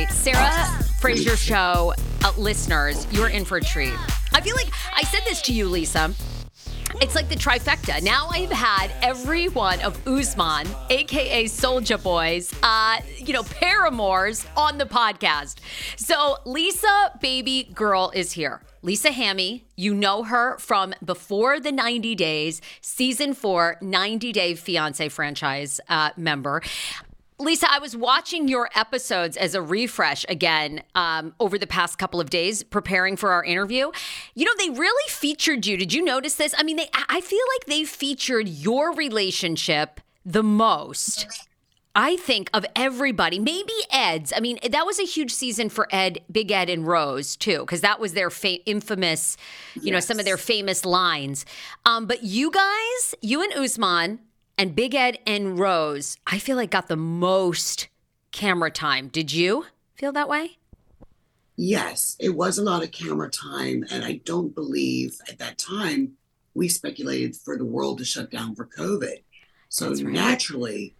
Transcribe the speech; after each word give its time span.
Right, 0.00 0.10
Sarah 0.12 0.82
Fraser 0.98 1.36
Show 1.36 1.92
uh, 2.24 2.32
listeners, 2.38 3.06
you're 3.10 3.28
in 3.28 3.44
for 3.44 3.58
a 3.58 3.60
treat. 3.60 3.92
I 4.32 4.40
feel 4.40 4.56
like 4.56 4.72
I 4.94 5.02
said 5.02 5.20
this 5.26 5.42
to 5.42 5.52
you, 5.52 5.68
Lisa. 5.68 6.14
It's 7.02 7.14
like 7.14 7.28
the 7.28 7.34
trifecta. 7.34 8.02
Now 8.02 8.28
I've 8.30 8.50
had 8.50 8.92
every 9.02 9.48
one 9.48 9.78
of 9.82 10.00
Usman, 10.08 10.66
aka 10.88 11.44
Sojaboy's, 11.44 12.50
uh, 12.62 12.96
you 13.18 13.34
know, 13.34 13.42
paramours 13.42 14.46
on 14.56 14.78
the 14.78 14.86
podcast. 14.86 15.56
So 15.96 16.38
Lisa 16.46 17.18
Baby 17.20 17.64
Girl 17.74 18.10
is 18.14 18.32
here. 18.32 18.62
Lisa 18.80 19.12
Hamme, 19.12 19.60
you 19.76 19.92
know 19.92 20.22
her 20.22 20.56
from 20.56 20.94
before 21.04 21.60
the 21.60 21.72
90 21.72 22.14
days, 22.14 22.62
season 22.80 23.34
four, 23.34 23.76
90 23.82 24.32
Day 24.32 24.54
Fiance 24.54 25.10
franchise 25.10 25.78
uh, 25.90 26.10
member. 26.16 26.62
Lisa, 27.40 27.66
I 27.70 27.78
was 27.78 27.96
watching 27.96 28.48
your 28.48 28.68
episodes 28.74 29.36
as 29.36 29.54
a 29.54 29.62
refresh 29.62 30.26
again 30.28 30.82
um, 30.94 31.34
over 31.40 31.56
the 31.58 31.66
past 31.66 31.98
couple 31.98 32.20
of 32.20 32.28
days, 32.28 32.62
preparing 32.62 33.16
for 33.16 33.32
our 33.32 33.42
interview. 33.42 33.90
You 34.34 34.44
know, 34.44 34.52
they 34.58 34.68
really 34.70 35.08
featured 35.08 35.66
you. 35.66 35.76
Did 35.78 35.94
you 35.94 36.04
notice 36.04 36.34
this? 36.34 36.54
I 36.58 36.62
mean, 36.62 36.76
they, 36.76 36.88
I 37.08 37.20
feel 37.20 37.44
like 37.58 37.66
they 37.66 37.84
featured 37.84 38.48
your 38.48 38.94
relationship 38.94 40.00
the 40.24 40.42
most. 40.42 41.26
I 41.94 42.16
think 42.16 42.50
of 42.54 42.64
everybody, 42.76 43.38
maybe 43.38 43.72
Ed's. 43.90 44.32
I 44.36 44.40
mean, 44.40 44.58
that 44.68 44.86
was 44.86 45.00
a 45.00 45.04
huge 45.04 45.32
season 45.32 45.68
for 45.70 45.88
Ed, 45.90 46.20
Big 46.30 46.52
Ed, 46.52 46.70
and 46.70 46.86
Rose 46.86 47.36
too, 47.36 47.60
because 47.60 47.80
that 47.80 47.98
was 47.98 48.12
their 48.12 48.30
fa- 48.30 48.64
infamous, 48.64 49.36
you 49.74 49.82
yes. 49.84 49.92
know, 49.92 50.00
some 50.00 50.18
of 50.20 50.24
their 50.24 50.36
famous 50.36 50.84
lines. 50.84 51.44
Um, 51.84 52.06
but 52.06 52.22
you 52.22 52.52
guys, 52.52 53.14
you 53.22 53.42
and 53.42 53.52
Usman, 53.54 54.20
and 54.60 54.76
Big 54.76 54.94
Ed 54.94 55.18
and 55.26 55.58
Rose, 55.58 56.18
I 56.26 56.38
feel 56.38 56.54
like 56.54 56.70
got 56.70 56.88
the 56.88 56.94
most 56.94 57.88
camera 58.30 58.70
time. 58.70 59.08
Did 59.08 59.32
you 59.32 59.64
feel 59.94 60.12
that 60.12 60.28
way? 60.28 60.58
Yes, 61.56 62.14
it 62.20 62.36
was 62.36 62.58
a 62.58 62.62
lot 62.62 62.82
of 62.82 62.92
camera 62.92 63.30
time. 63.30 63.86
And 63.90 64.04
I 64.04 64.20
don't 64.26 64.54
believe 64.54 65.16
at 65.30 65.38
that 65.38 65.56
time 65.56 66.12
we 66.52 66.68
speculated 66.68 67.36
for 67.36 67.56
the 67.56 67.64
world 67.64 67.96
to 67.98 68.04
shut 68.04 68.30
down 68.30 68.54
for 68.54 68.66
COVID. 68.66 69.22
So 69.70 69.94
right. 69.94 70.04
naturally, 70.04 70.94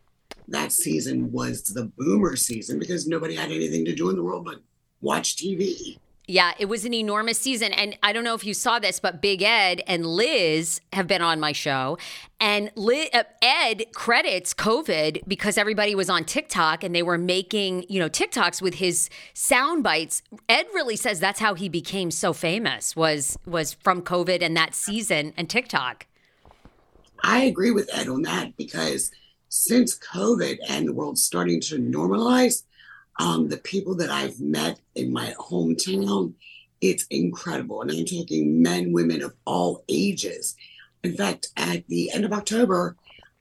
that 0.49 0.73
season 0.73 1.31
was 1.31 1.65
the 1.65 1.85
boomer 1.99 2.37
season 2.37 2.79
because 2.79 3.07
nobody 3.07 3.35
had 3.35 3.51
anything 3.51 3.85
to 3.85 3.95
do 3.95 4.09
in 4.09 4.17
the 4.17 4.23
world 4.23 4.47
but 4.47 4.63
watch 5.03 5.37
TV. 5.37 5.99
Yeah, 6.31 6.53
it 6.61 6.67
was 6.67 6.85
an 6.85 6.95
enormous 6.95 7.41
season. 7.41 7.73
And 7.73 7.99
I 8.05 8.13
don't 8.13 8.23
know 8.23 8.37
if 8.37 8.45
you 8.45 8.55
saw 8.55 8.79
this, 8.79 9.01
but 9.01 9.21
Big 9.21 9.43
Ed 9.43 9.83
and 9.89 10.07
Liz 10.07 10.81
have 10.93 11.09
been 11.09 11.23
on 11.23 11.41
my 11.41 11.51
show. 11.51 11.99
And 12.39 12.71
Liz, 12.77 13.09
uh, 13.13 13.25
Ed 13.43 13.87
credits 13.95 14.55
COVID 14.55 15.23
because 15.27 15.59
everybody 15.59 15.97
was 15.97 16.09
on 16.09 16.25
TikTok 16.25 16.85
and 16.85 16.95
they 16.95 17.03
were 17.03 17.19
making, 17.19 17.85
you 17.89 17.99
know, 17.99 18.09
TikToks 18.09 18.63
with 18.63 18.75
his 18.75 19.11
sound 19.35 19.83
bites. 19.83 20.23
Ed 20.49 20.67
really 20.73 20.95
says 20.95 21.19
that's 21.19 21.41
how 21.41 21.55
he 21.55 21.69
became 21.69 22.13
so 22.13 22.33
famous 22.33 22.95
was 22.95 23.37
was 23.45 23.75
from 23.75 24.01
COVID 24.01 24.41
and 24.41 24.57
that 24.57 24.77
season 24.77 25.35
and 25.37 25.51
TikTok. 25.51 26.07
I 27.25 27.41
agree 27.41 27.73
with 27.73 27.91
Ed 27.93 28.07
on 28.07 28.23
that 28.23 28.57
because 28.57 29.11
since 29.49 29.99
COVID 29.99 30.59
and 30.69 30.87
the 30.87 30.93
world's 30.93 31.25
starting 31.25 31.61
to 31.63 31.77
normalize, 31.77 32.63
um, 33.21 33.49
the 33.49 33.59
people 33.59 33.95
that 33.97 34.11
I've 34.11 34.41
met 34.41 34.81
in 34.95 35.13
my 35.13 35.35
hometown, 35.39 36.33
it's 36.81 37.05
incredible. 37.11 37.83
And 37.83 37.91
I'm 37.91 38.07
talking 38.07 38.63
men, 38.63 38.93
women 38.93 39.23
of 39.23 39.35
all 39.45 39.85
ages. 39.91 40.57
In 41.05 41.15
fact, 41.15 41.49
at 41.57 41.87
the 41.89 42.11
end 42.13 42.25
of 42.25 42.33
October, 42.33 42.97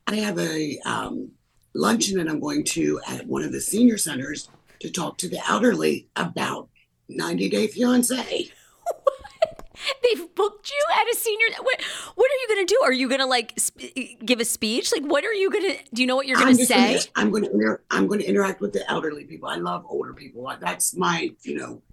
I 0.05 0.15
have 0.15 0.37
a 0.37 0.77
um, 0.85 1.31
luncheon 1.73 2.17
that 2.17 2.29
I'm 2.29 2.41
going 2.41 2.65
to 2.65 2.99
at 3.07 3.25
one 3.25 3.41
of 3.41 3.53
the 3.53 3.61
senior 3.61 3.97
centers 3.97 4.49
to 4.81 4.91
talk 4.91 5.17
to 5.19 5.29
the 5.29 5.39
elderly 5.49 6.07
about 6.17 6.67
90 7.07 7.49
Day 7.49 7.67
Fiance. 7.67 8.15
They've 10.03 10.35
booked 10.35 10.69
you 10.69 10.85
at 10.99 11.07
a 11.07 11.15
senior. 11.15 11.47
What, 11.61 11.81
what 12.15 12.29
are 12.29 12.35
you 12.35 12.47
going 12.49 12.67
to 12.67 12.73
do? 12.73 12.78
Are 12.89 12.93
you 12.93 13.07
going 13.07 13.19
to 13.19 13.27
like 13.27 13.53
sp- 13.61 13.93
give 14.25 14.39
a 14.39 14.45
speech? 14.45 14.91
Like, 14.91 15.03
what 15.03 15.23
are 15.23 15.31
you 15.31 15.51
going 15.51 15.73
to? 15.73 15.77
Do 15.93 16.01
you 16.01 16.07
know 16.07 16.15
what 16.15 16.25
you're 16.25 16.39
going 16.39 16.57
to 16.57 16.65
say? 16.65 16.93
Gonna, 16.95 17.05
I'm 17.15 17.29
going 17.29 17.43
to 17.43 17.51
inter- 17.51 17.81
I'm 17.91 18.09
to 18.09 18.25
interact 18.27 18.61
with 18.61 18.73
the 18.73 18.89
elderly 18.89 19.25
people. 19.25 19.47
I 19.47 19.57
love 19.57 19.85
older 19.87 20.11
people. 20.11 20.51
That's 20.59 20.95
my 20.95 21.29
you 21.43 21.55
know 21.55 21.83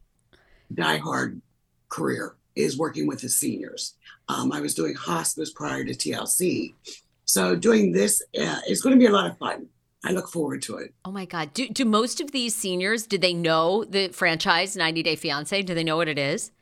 diehard 0.72 1.42
career 1.90 2.36
is 2.54 2.78
working 2.78 3.06
with 3.06 3.20
the 3.20 3.28
seniors. 3.28 3.92
Um, 4.30 4.52
I 4.52 4.62
was 4.62 4.74
doing 4.74 4.94
hospice 4.94 5.50
prior 5.50 5.84
to 5.84 5.92
TLC, 5.92 6.72
so 7.26 7.54
doing 7.54 7.92
this 7.92 8.22
uh, 8.40 8.60
is 8.66 8.80
going 8.80 8.94
to 8.94 8.98
be 8.98 9.04
a 9.04 9.12
lot 9.12 9.30
of 9.30 9.36
fun. 9.36 9.66
I 10.02 10.12
look 10.12 10.30
forward 10.30 10.62
to 10.62 10.76
it. 10.78 10.94
Oh 11.04 11.12
my 11.12 11.26
God. 11.26 11.52
Do, 11.52 11.68
do 11.68 11.84
most 11.84 12.22
of 12.22 12.30
these 12.30 12.54
seniors, 12.54 13.06
did 13.06 13.20
they 13.20 13.34
know 13.34 13.84
the 13.84 14.08
franchise 14.08 14.76
90 14.76 15.02
Day 15.02 15.16
Fiance? 15.16 15.60
Do 15.62 15.74
they 15.74 15.84
know 15.84 15.96
what 15.96 16.08
it 16.08 16.18
is? 16.18 16.52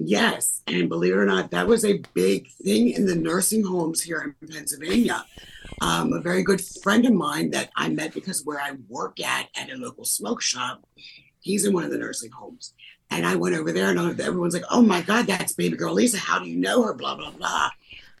Yes. 0.00 0.62
And 0.68 0.88
believe 0.88 1.12
it 1.12 1.18
or 1.18 1.26
not, 1.26 1.50
that 1.50 1.66
was 1.66 1.84
a 1.84 2.00
big 2.14 2.50
thing 2.52 2.90
in 2.90 3.06
the 3.06 3.16
nursing 3.16 3.64
homes 3.64 4.00
here 4.00 4.36
in 4.40 4.48
Pennsylvania. 4.48 5.24
Um, 5.80 6.12
a 6.12 6.20
very 6.20 6.44
good 6.44 6.60
friend 6.60 7.04
of 7.04 7.12
mine 7.12 7.50
that 7.50 7.70
I 7.74 7.88
met 7.88 8.14
because 8.14 8.44
where 8.44 8.60
I 8.60 8.72
work 8.88 9.18
at, 9.18 9.48
at 9.56 9.70
a 9.70 9.74
local 9.74 10.04
smoke 10.04 10.40
shop, 10.40 10.86
he's 11.40 11.64
in 11.64 11.72
one 11.72 11.82
of 11.82 11.90
the 11.90 11.98
nursing 11.98 12.30
homes. 12.30 12.74
And 13.10 13.26
I 13.26 13.34
went 13.34 13.56
over 13.56 13.72
there 13.72 13.90
and 13.90 14.20
everyone's 14.20 14.54
like, 14.54 14.64
oh 14.70 14.82
my 14.82 15.02
God, 15.02 15.26
that's 15.26 15.54
baby 15.54 15.76
girl 15.76 15.94
Lisa. 15.94 16.18
How 16.18 16.38
do 16.38 16.48
you 16.48 16.56
know 16.56 16.84
her? 16.84 16.94
Blah, 16.94 17.16
blah, 17.16 17.32
blah. 17.32 17.70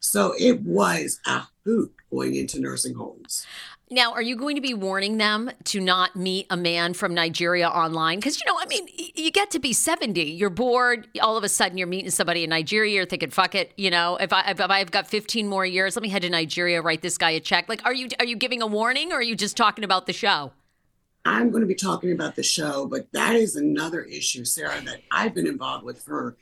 So 0.00 0.34
it 0.36 0.62
was 0.62 1.20
a 1.26 1.42
hoot 1.64 1.94
going 2.10 2.34
into 2.34 2.60
nursing 2.60 2.94
homes. 2.94 3.46
Now, 3.90 4.12
are 4.12 4.20
you 4.20 4.36
going 4.36 4.54
to 4.56 4.60
be 4.60 4.74
warning 4.74 5.16
them 5.16 5.50
to 5.64 5.80
not 5.80 6.14
meet 6.14 6.46
a 6.50 6.56
man 6.58 6.92
from 6.92 7.14
Nigeria 7.14 7.68
online? 7.68 8.18
Because, 8.18 8.38
you 8.38 8.46
know, 8.46 8.58
I 8.60 8.66
mean, 8.66 8.86
you 9.14 9.30
get 9.30 9.50
to 9.52 9.58
be 9.58 9.72
70, 9.72 10.22
you're 10.22 10.50
bored. 10.50 11.08
All 11.22 11.38
of 11.38 11.44
a 11.44 11.48
sudden, 11.48 11.78
you're 11.78 11.86
meeting 11.86 12.10
somebody 12.10 12.44
in 12.44 12.50
Nigeria. 12.50 12.92
You're 12.92 13.06
thinking, 13.06 13.30
fuck 13.30 13.54
it. 13.54 13.72
You 13.78 13.90
know, 13.90 14.16
if, 14.16 14.30
I, 14.30 14.50
if 14.50 14.60
I've 14.60 14.90
got 14.90 15.06
15 15.06 15.48
more 15.48 15.64
years, 15.64 15.96
let 15.96 16.02
me 16.02 16.10
head 16.10 16.22
to 16.22 16.28
Nigeria, 16.30 16.82
write 16.82 17.00
this 17.00 17.16
guy 17.16 17.30
a 17.30 17.40
check. 17.40 17.66
Like, 17.68 17.84
are 17.86 17.94
you, 17.94 18.08
are 18.18 18.26
you 18.26 18.36
giving 18.36 18.60
a 18.60 18.66
warning 18.66 19.10
or 19.10 19.16
are 19.16 19.22
you 19.22 19.34
just 19.34 19.56
talking 19.56 19.84
about 19.84 20.06
the 20.06 20.12
show? 20.12 20.52
I'm 21.24 21.50
going 21.50 21.62
to 21.62 21.66
be 21.66 21.74
talking 21.74 22.12
about 22.12 22.36
the 22.36 22.42
show, 22.42 22.86
but 22.86 23.10
that 23.12 23.36
is 23.36 23.56
another 23.56 24.02
issue, 24.02 24.44
Sarah, 24.44 24.80
that 24.84 25.00
I've 25.10 25.34
been 25.34 25.46
involved 25.46 25.84
with 25.84 26.00
for 26.02 26.36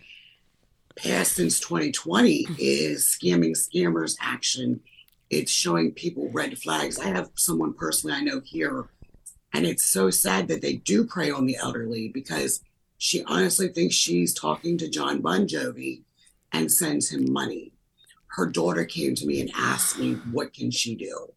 past 0.97 1.35
since 1.35 1.61
2020 1.61 2.47
mm. 2.47 2.57
is 2.59 3.05
scamming 3.05 3.53
scammers 3.53 4.17
action 4.21 4.81
it's 5.31 5.51
showing 5.51 5.93
people 5.93 6.31
red 6.33 6.57
flags. 6.59 6.99
I 6.99 7.07
have 7.09 7.31
someone 7.35 7.75
personally 7.75 8.17
I 8.17 8.21
know 8.21 8.41
here, 8.45 8.89
and 9.53 9.67
it's 9.67 9.85
so 9.85 10.11
sad 10.11 10.49
that 10.49 10.63
they 10.63 10.75
do 10.75 11.05
prey 11.05 11.31
on 11.31 11.47
the 11.47 11.57
elderly 11.57 12.09
because 12.09 12.61
she 12.99 13.25
honestly 13.25 13.69
thinks 13.69 13.95
she's 13.95 14.33
talking 14.33 14.79
to 14.79 14.89
John 14.89 15.21
Bon 15.21 15.47
Jovi 15.47 16.03
and 16.53 16.71
sends 16.71 17.11
him 17.11 17.33
money. 17.33 17.73
Her 18.29 18.47
daughter 18.47 18.85
came 18.85 19.15
to 19.15 19.27
me 19.27 19.41
and 19.41 19.51
asked 19.55 19.99
me, 19.99 20.15
what 20.31 20.53
can 20.53 20.71
she 20.71 20.95
do? 20.95 21.33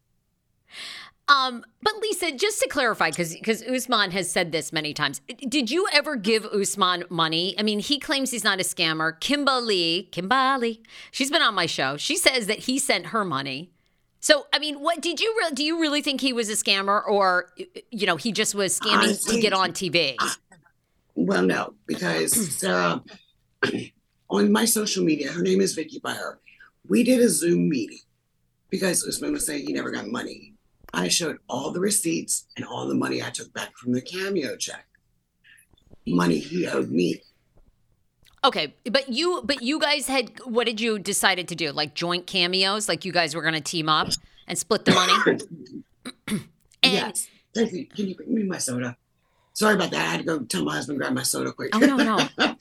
Um, 1.30 1.63
but 1.83 1.94
Lisa, 2.01 2.31
just 2.31 2.59
to 2.62 2.68
clarify, 2.68 3.12
because 3.12 3.35
because 3.35 3.62
Usman 3.62 4.09
has 4.12 4.30
said 4.30 4.51
this 4.51 4.74
many 4.74 4.95
times, 4.95 5.21
did 5.47 5.69
you 5.69 5.88
ever 5.94 6.15
give 6.15 6.44
Usman 6.45 7.03
money? 7.09 7.53
I 7.59 7.62
mean, 7.62 7.80
he 7.80 8.00
claims 8.00 8.31
he's 8.31 8.44
not 8.44 8.59
a 8.59 8.63
scammer. 8.63 9.19
Kimberly, 9.19 10.09
Kimberly, 10.12 10.81
she's 11.12 11.30
been 11.30 11.44
on 11.44 11.53
my 11.53 11.68
show. 11.68 11.97
She 11.97 12.18
says 12.18 12.47
that 12.47 12.59
he 12.59 12.80
sent 12.80 13.07
her 13.07 13.24
money. 13.24 13.71
So, 14.21 14.48
I 14.54 14.60
mean, 14.60 14.81
what 14.81 15.01
did 15.01 15.19
you 15.19 15.33
re- 15.38 15.54
do? 15.54 15.63
You 15.63 15.80
really 15.80 16.01
think 16.01 16.19
he 16.21 16.33
was 16.33 16.50
a 16.50 16.54
scammer, 16.54 17.01
or 17.07 17.54
you 17.92 18.06
know, 18.06 18.18
he 18.18 18.31
just 18.31 18.54
was 18.54 18.77
scamming 18.80 19.25
to 19.30 19.39
get 19.39 19.54
on 19.54 19.71
TV? 19.71 20.16
well, 21.16 21.42
no, 21.42 21.74
because 21.86 22.57
Sarah, 22.57 23.01
um, 23.63 23.71
on 24.30 24.51
my 24.51 24.66
social 24.66 25.04
media, 25.04 25.31
her 25.31 25.42
name 25.42 25.62
is 25.62 25.74
Vicky 25.74 26.00
Byer. 26.00 26.36
We 26.88 27.04
did 27.04 27.21
a 27.21 27.30
Zoom 27.30 27.69
meeting 27.69 28.00
because 28.69 29.07
Usman 29.07 29.33
was 29.33 29.45
saying 29.45 29.66
he 29.66 29.74
never 29.74 29.92
got 29.92 30.07
money. 30.07 30.54
I 30.94 31.07
showed 31.07 31.38
all 31.48 31.71
the 31.71 31.80
receipts 31.80 32.48
and 32.57 32.66
all 32.66 32.88
the 32.88 32.95
money 32.95 33.21
I 33.21 33.30
took 33.30 33.54
back 33.54 33.75
from 33.77 33.94
the 33.94 34.01
cameo 34.01 34.56
check, 34.56 34.88
money 36.07 36.39
he 36.39 36.68
owed 36.68 36.89
me. 36.89 37.21
Okay, 38.44 38.74
but 38.89 39.09
you 39.09 39.41
but 39.44 39.62
you 39.62 39.80
guys 39.80 40.07
had 40.07 40.31
what 40.45 40.65
did 40.65 40.80
you 40.80 40.97
decided 40.97 41.47
to 41.50 41.56
do? 41.56 41.71
Like 41.71 41.94
joint 41.94 42.25
cameos? 42.25 42.88
Like 42.88 43.03
you 43.03 43.12
guys 43.12 43.36
were 43.36 43.41
going 43.41 43.53
to 43.53 43.62
team 43.62 43.89
up 43.89 44.09
and 44.47 44.57
split 44.57 44.86
the 44.86 44.91
money? 44.91 46.39
yes. 46.83 47.27
Thank 47.53 47.74
you. 47.74 47.86
Can 47.88 48.07
you 48.07 48.15
bring 48.15 48.33
me 48.33 48.44
my 48.44 48.57
soda? 48.57 48.95
Sorry 49.53 49.75
about 49.75 49.91
that. 49.91 50.07
I 50.07 50.12
had 50.12 50.18
to 50.19 50.24
go 50.24 50.39
tell 50.39 50.63
my 50.63 50.75
husband 50.75 51.00
grab 51.00 51.13
my 51.13 51.24
soda 51.24 51.51
quick. 51.51 51.75
Oh 51.75 51.80
no, 51.80 51.97
no. 51.97 52.27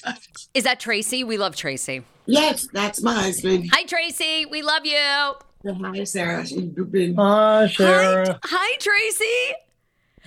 Is 0.54 0.64
that 0.64 0.80
Tracy? 0.80 1.22
We 1.22 1.36
love 1.38 1.54
Tracy. 1.54 2.02
Yes, 2.26 2.66
that's 2.72 3.00
my 3.00 3.14
husband. 3.14 3.70
Hi 3.72 3.84
Tracy. 3.84 4.46
We 4.46 4.62
love 4.62 4.84
you. 4.84 4.96
Hi 4.96 6.04
Sarah. 6.04 6.38
Hi 6.38 7.68
Sarah. 7.68 8.26
Hi, 8.26 8.38
hi 8.44 8.76
Tracy. 8.80 9.54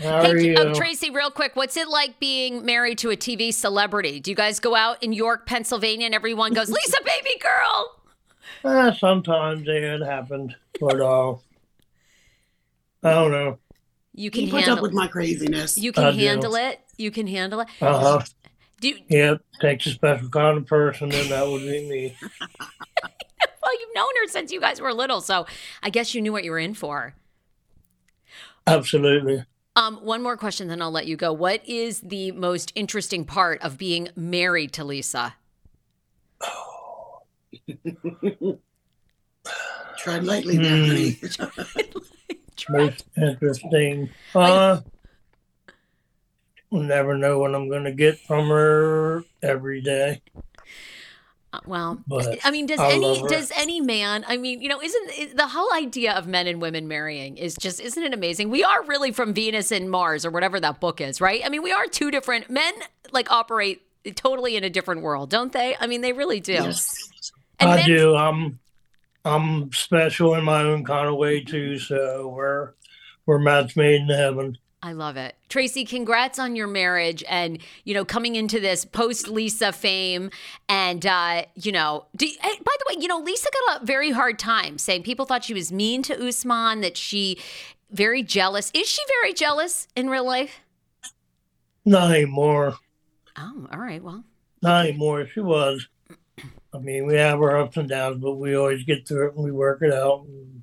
How 0.02 0.24
hey, 0.24 0.32
are 0.32 0.38
you? 0.38 0.74
Tracy, 0.74 1.12
real 1.12 1.30
quick, 1.30 1.56
what's 1.56 1.78
it 1.78 1.88
like 1.88 2.20
being 2.20 2.66
married 2.66 2.98
to 3.00 3.12
a 3.12 3.16
TV 3.16 3.54
celebrity? 3.54 4.20
Do 4.20 4.32
you 4.32 4.36
guys 4.36 4.60
go 4.60 4.76
out 4.76 5.02
in 5.04 5.14
York, 5.14 5.46
Pennsylvania, 5.46 6.08
and 6.08 6.16
everyone 6.16 6.54
goes, 6.54 6.70
Lisa, 6.70 6.98
baby 7.06 7.40
girl? 7.40 8.02
Uh, 8.64 8.94
sometimes 8.94 9.64
it 9.68 10.04
happens, 10.04 10.54
but 10.80 11.00
uh, 11.00 11.34
I 13.04 13.14
don't 13.14 13.32
know. 13.32 13.60
You 14.14 14.32
can 14.32 14.48
handle 14.48 14.78
up 14.78 14.82
with 14.82 14.94
my 14.94 15.08
craziness. 15.08 15.78
You 15.78 15.92
can 15.92 16.06
I 16.06 16.12
handle 16.12 16.52
do. 16.52 16.58
it. 16.58 16.80
You 16.98 17.12
can 17.12 17.28
handle 17.28 17.62
it. 17.62 17.68
Uh 17.80 18.00
huh. 18.00 18.26
Do 18.80 18.94
yeah, 19.08 19.36
takes 19.62 19.86
a 19.86 19.92
special 19.92 20.30
kind 20.30 20.58
of 20.58 20.66
person, 20.66 21.12
and 21.14 21.30
that 21.30 21.48
would 21.48 21.62
be 21.62 21.88
me. 21.88 22.18
well, 22.42 23.80
you've 23.80 23.96
known 23.96 24.10
her 24.22 24.28
since 24.28 24.52
you 24.52 24.60
guys 24.60 24.82
were 24.82 24.94
little, 24.94 25.22
so 25.22 25.46
I 25.84 25.92
guess 25.92 26.16
you 26.16 26.22
knew 26.22 26.32
what 26.32 26.44
you 26.44 26.52
were 26.52 26.60
in 26.60 26.74
for. 26.74 27.14
Absolutely. 28.66 29.46
Um, 29.76 29.98
one 29.98 30.22
more 30.22 30.36
question, 30.36 30.68
then 30.68 30.82
I'll 30.82 30.92
let 30.92 31.08
you 31.08 31.16
go. 31.16 31.32
What 31.32 31.68
is 31.68 32.02
the 32.02 32.32
most 32.34 32.74
interesting 32.76 33.24
part 33.24 33.62
of 33.62 33.78
being 33.78 34.10
married 34.16 34.74
to 34.74 34.84
Lisa? 34.84 35.36
Tread 39.98 40.24
lightly 40.26 40.58
there, 40.58 40.88
honey. 40.88 41.18
most 42.70 43.06
interesting. 43.18 44.10
Uh, 44.36 44.82
never 46.72 47.18
know 47.18 47.40
what 47.40 47.56
I'm 47.56 47.70
going 47.70 47.84
to 47.84 47.92
get 47.92 48.20
from 48.20 48.50
her 48.50 49.24
every 49.42 49.82
day. 49.82 50.22
Well, 51.66 52.02
but 52.08 52.40
I 52.46 52.52
mean, 52.52 52.66
does 52.66 52.80
I 52.80 52.94
any 52.94 53.22
does 53.28 53.52
any 53.58 53.82
man? 53.82 54.24
I 54.28 54.38
mean, 54.38 54.62
you 54.62 54.70
know, 54.70 54.82
isn't 54.82 55.36
the 55.36 55.48
whole 55.48 55.72
idea 55.74 56.14
of 56.14 56.26
men 56.26 56.48
and 56.48 56.62
women 56.62 56.88
marrying 56.88 57.38
is 57.38 57.56
just 57.56 57.82
isn't 57.82 58.02
it 58.02 58.14
amazing? 58.14 58.50
We 58.50 58.64
are 58.64 58.84
really 58.86 59.12
from 59.12 59.34
Venus 59.34 59.72
and 59.72 59.92
Mars 59.92 60.26
or 60.26 60.32
whatever 60.32 60.62
that 60.62 60.80
book 60.80 61.02
is, 61.02 61.20
right? 61.20 61.42
I 61.44 61.50
mean, 61.50 61.62
we 61.62 61.74
are 61.74 61.88
two 61.88 62.10
different 62.10 62.50
men. 62.50 62.74
Like 63.12 63.30
operate 63.30 63.82
totally 64.16 64.56
in 64.56 64.64
a 64.64 64.70
different 64.70 65.02
world, 65.02 65.30
don't 65.30 65.52
they? 65.52 65.76
I 65.78 65.88
mean, 65.88 66.00
they 66.00 66.14
really 66.14 66.40
do. 66.40 66.54
Yes. 66.54 66.96
I 67.60 67.76
men- 67.76 67.86
do. 67.86 68.16
I'm 68.16 68.60
I'm 69.26 69.72
special 69.74 70.36
in 70.36 70.46
my 70.46 70.64
own 70.64 70.86
kind 70.86 71.08
of 71.08 71.18
way 71.18 71.42
too. 71.42 71.78
So 71.80 72.30
we're 72.30 72.72
we're 73.26 73.40
match 73.40 73.76
made 73.76 74.02
in 74.02 74.10
heaven. 74.10 74.58
I 74.84 74.94
love 74.94 75.16
it. 75.16 75.36
Tracy, 75.48 75.86
congrats 75.86 76.40
on 76.40 76.56
your 76.56 76.66
marriage 76.66 77.24
and, 77.30 77.60
you 77.84 77.94
know, 77.94 78.04
coming 78.04 78.36
into 78.36 78.60
this 78.60 78.84
post 78.84 79.28
Lisa 79.28 79.72
fame. 79.72 80.32
And, 80.68 81.06
uh, 81.06 81.46
you 81.56 81.72
know, 81.72 82.06
do, 82.16 82.28
by 82.42 82.50
the 82.80 82.86
way, 82.90 82.96
you 83.00 83.08
know, 83.08 83.20
Lisa 83.20 83.50
got 83.68 83.84
a 83.84 83.86
very 83.86 84.10
hard 84.10 84.40
time 84.40 84.80
saying 84.80 85.04
people 85.04 85.26
thought 85.26 85.44
she 85.44 85.54
was 85.54 85.72
mean 85.72 86.02
to 86.04 86.28
Usman, 86.28 86.82
that 86.82 86.98
she 86.98 87.38
very 87.92 88.24
jealous. 88.24 88.72
Is 88.74 88.88
she 88.88 89.02
very 89.22 89.34
jealous 89.34 89.88
in 89.96 90.10
real 90.10 90.26
life? 90.26 90.62
Not 91.86 92.12
anymore. 92.12 92.76
Oh, 93.38 93.68
all 93.72 93.80
right. 93.80 94.02
Well, 94.02 94.24
not 94.64 94.88
anymore. 94.88 95.28
She 95.28 95.42
was. 95.42 95.88
I 96.74 96.80
mean, 96.80 97.06
we 97.06 97.16
have 97.16 97.40
our 97.40 97.58
ups 97.58 97.78
and 97.78 97.88
downs, 97.88 98.18
but 98.18 98.36
we 98.36 98.56
always 98.56 98.84
get 98.84 99.08
through 99.08 99.28
it 99.28 99.36
and 99.36 99.44
we 99.44 99.52
work 99.52 99.84
it 99.84 99.94
out. 99.94 100.26
And, 100.26 100.61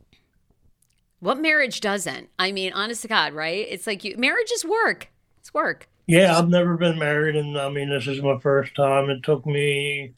what 1.21 1.41
marriage 1.41 1.81
doesn't? 1.81 2.29
I 2.39 2.53
mean, 2.53 2.73
honest 2.73 3.03
to 3.03 3.09
God, 3.09 3.33
right? 3.33 3.67
It's 3.69 3.87
like 3.87 4.05
you, 4.05 4.17
marriage 4.17 4.51
is 4.53 4.65
work. 4.65 5.11
It's 5.39 5.53
work. 5.53 5.89
Yeah, 6.07 6.39
I've 6.39 6.49
never 6.49 6.77
been 6.77 6.99
married, 6.99 7.37
and 7.37 7.59
I 7.59 7.69
mean, 7.69 7.91
this 7.91 8.07
is 8.07 8.23
my 8.23 8.39
first 8.39 8.75
time. 8.75 9.11
It 9.11 9.23
took 9.23 9.45
me 9.45 10.15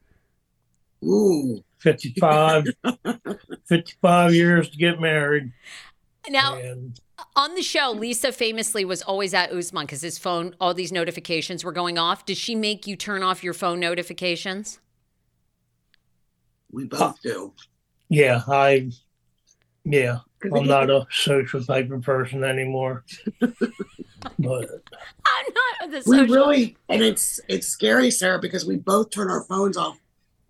Ooh. 1.04 1.64
55, 1.78 2.64
55 3.66 4.35
years 4.35 4.71
to 4.71 4.76
get 4.76 5.00
married. 5.00 5.52
Now, 6.28 6.57
and, 6.57 7.00
On 7.37 7.54
the 7.54 7.62
show, 7.62 7.90
Lisa 7.90 8.33
famously 8.33 8.85
was 8.85 9.02
always 9.02 9.33
at 9.35 9.50
Usman 9.50 9.87
because 9.87 10.02
his 10.02 10.19
phone, 10.19 10.54
all 10.61 10.75
these 10.75 10.92
notifications 10.92 11.64
were 11.64 11.73
going 11.73 11.99
off. 11.99 12.26
Does 12.26 12.38
she 12.38 12.54
make 12.54 12.87
you 12.87 12.97
turn 12.97 13.23
off 13.23 13.42
your 13.42 13.54
phone 13.54 13.80
notifications? 13.80 14.78
We 16.71 16.85
both 16.85 17.21
do. 17.23 17.52
Yeah, 18.09 18.42
I. 18.47 18.90
Yeah, 19.85 20.19
I'm 20.44 20.66
not 20.66 20.90
a 20.90 21.06
social 21.11 21.62
type 21.62 21.90
of 21.90 22.02
person 22.02 22.44
anymore. 22.44 23.04
but 23.40 23.52
I'm 24.38 25.47
not 25.54 25.90
the 25.90 26.02
we 26.06 26.20
really, 26.23 26.76
and 26.88 27.02
it's 27.02 27.40
it's 27.49 27.66
scary, 27.66 28.11
Sarah, 28.11 28.38
because 28.38 28.64
we 28.64 28.76
both 28.76 29.11
turn 29.11 29.30
our 29.30 29.44
phones 29.44 29.76
off 29.76 29.99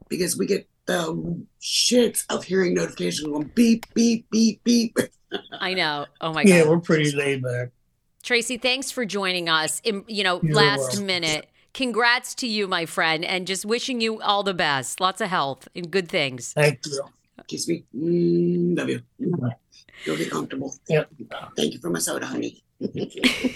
because 0.08 0.36
we 0.36 0.46
get 0.46 0.68
the 0.86 1.44
shit 1.60 2.24
of 2.30 2.44
hearing 2.44 2.74
notifications 2.74 3.26
going 3.26 3.50
beep 3.54 3.86
beep 3.94 4.28
beep 4.30 4.62
beep. 4.64 4.96
I 5.52 5.74
know. 5.74 6.06
Oh 6.20 6.32
my 6.32 6.44
god. 6.44 6.50
yeah, 6.50 6.68
we're 6.68 6.80
pretty 6.80 7.12
laid 7.12 7.42
back. 7.42 7.68
Tracy, 8.22 8.58
thanks 8.58 8.90
for 8.90 9.04
joining 9.04 9.48
us. 9.48 9.80
In, 9.82 10.04
you 10.06 10.24
know, 10.24 10.40
You're 10.42 10.54
last 10.54 10.80
welcome. 10.80 11.06
minute. 11.06 11.46
Congrats 11.72 12.34
to 12.34 12.48
you, 12.48 12.66
my 12.66 12.84
friend, 12.84 13.24
and 13.24 13.46
just 13.46 13.64
wishing 13.64 14.00
you 14.00 14.20
all 14.20 14.42
the 14.42 14.52
best. 14.52 15.00
Lots 15.00 15.20
of 15.20 15.28
health 15.28 15.68
and 15.74 15.90
good 15.90 16.08
things. 16.08 16.52
Thank 16.52 16.84
you. 16.84 17.00
Kiss 17.46 17.68
me. 17.68 17.84
Mm, 17.96 18.76
love 18.76 18.88
you. 18.88 19.00
You'll 19.18 19.50
be 20.04 20.26
comfortable. 20.26 20.74
Yep. 20.88 21.10
Thank 21.56 21.74
you 21.74 21.78
for 21.80 21.90
my 21.90 21.98
soda, 21.98 22.26
honey. 22.26 22.62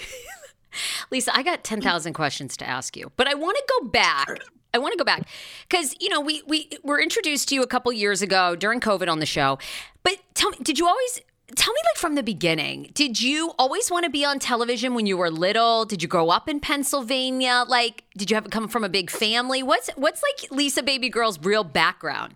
Lisa, 1.10 1.36
I 1.36 1.42
got 1.42 1.64
10,000 1.64 2.12
questions 2.12 2.56
to 2.58 2.68
ask 2.68 2.96
you, 2.96 3.12
but 3.16 3.26
I 3.26 3.34
want 3.34 3.56
to 3.56 3.64
go 3.80 3.88
back. 3.88 4.28
I 4.72 4.78
want 4.78 4.92
to 4.92 4.98
go 4.98 5.04
back 5.04 5.28
because, 5.68 5.94
you 6.00 6.08
know, 6.08 6.20
we, 6.20 6.42
we 6.46 6.68
were 6.82 7.00
introduced 7.00 7.48
to 7.50 7.54
you 7.54 7.62
a 7.62 7.66
couple 7.66 7.92
years 7.92 8.22
ago 8.22 8.56
during 8.56 8.80
COVID 8.80 9.08
on 9.08 9.20
the 9.20 9.26
show. 9.26 9.58
But 10.02 10.18
tell 10.34 10.50
me, 10.50 10.58
did 10.62 10.78
you 10.78 10.88
always, 10.88 11.20
tell 11.54 11.72
me 11.72 11.80
like 11.92 11.96
from 11.96 12.16
the 12.16 12.24
beginning, 12.24 12.90
did 12.92 13.22
you 13.22 13.52
always 13.56 13.88
want 13.90 14.04
to 14.04 14.10
be 14.10 14.24
on 14.24 14.40
television 14.40 14.94
when 14.94 15.06
you 15.06 15.16
were 15.16 15.30
little? 15.30 15.84
Did 15.84 16.02
you 16.02 16.08
grow 16.08 16.28
up 16.28 16.48
in 16.48 16.58
Pennsylvania? 16.58 17.64
Like, 17.68 18.02
did 18.16 18.30
you 18.30 18.34
have 18.34 18.50
come 18.50 18.66
from 18.66 18.82
a 18.82 18.88
big 18.88 19.10
family? 19.10 19.62
What's, 19.62 19.90
what's 19.90 20.22
like 20.22 20.50
Lisa 20.50 20.82
Baby 20.82 21.08
Girl's 21.08 21.38
real 21.38 21.62
background? 21.62 22.34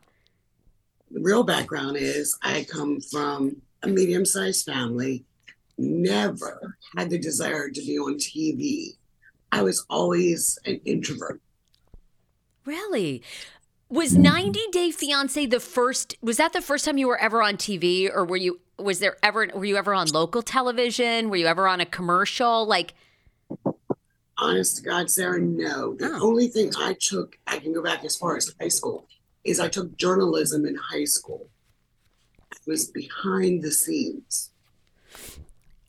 The 1.10 1.20
real 1.20 1.42
background 1.42 1.96
is 1.96 2.38
I 2.42 2.66
come 2.70 3.00
from 3.00 3.62
a 3.82 3.88
medium 3.88 4.24
sized 4.24 4.64
family, 4.66 5.24
never 5.76 6.74
had 6.96 7.10
the 7.10 7.18
desire 7.18 7.68
to 7.70 7.80
be 7.80 7.98
on 7.98 8.14
TV. 8.14 8.96
I 9.52 9.62
was 9.62 9.84
always 9.88 10.58
an 10.66 10.80
introvert. 10.84 11.40
Really? 12.64 13.22
Was 13.88 14.14
90 14.14 14.60
Day 14.72 14.90
Fiance 14.90 15.46
the 15.46 15.60
first 15.60 16.16
was 16.20 16.36
that 16.36 16.52
the 16.52 16.60
first 16.60 16.84
time 16.84 16.98
you 16.98 17.08
were 17.08 17.18
ever 17.18 17.42
on 17.42 17.56
TV 17.56 18.10
or 18.14 18.24
were 18.24 18.36
you 18.36 18.60
was 18.78 18.98
there 19.00 19.16
ever 19.22 19.48
were 19.54 19.64
you 19.64 19.76
ever 19.76 19.94
on 19.94 20.08
local 20.08 20.42
television? 20.42 21.30
Were 21.30 21.36
you 21.36 21.46
ever 21.46 21.66
on 21.66 21.80
a 21.80 21.86
commercial? 21.86 22.66
Like 22.66 22.92
Honest 24.40 24.76
to 24.76 24.82
God, 24.82 25.10
Sarah, 25.10 25.40
no. 25.40 25.94
The 25.94 26.12
Oh. 26.12 26.20
only 26.28 26.46
thing 26.46 26.70
I 26.76 26.94
took, 27.00 27.36
I 27.48 27.58
can 27.58 27.72
go 27.72 27.82
back 27.82 28.04
as 28.04 28.16
far 28.16 28.36
as 28.36 28.54
high 28.60 28.68
school, 28.68 29.08
is 29.42 29.58
I 29.58 29.68
took 29.68 29.96
journalism 29.96 30.64
in 30.64 30.76
high 30.76 31.06
school. 31.06 31.48
Was 32.66 32.90
behind 32.90 33.62
the 33.62 33.70
scenes. 33.70 34.50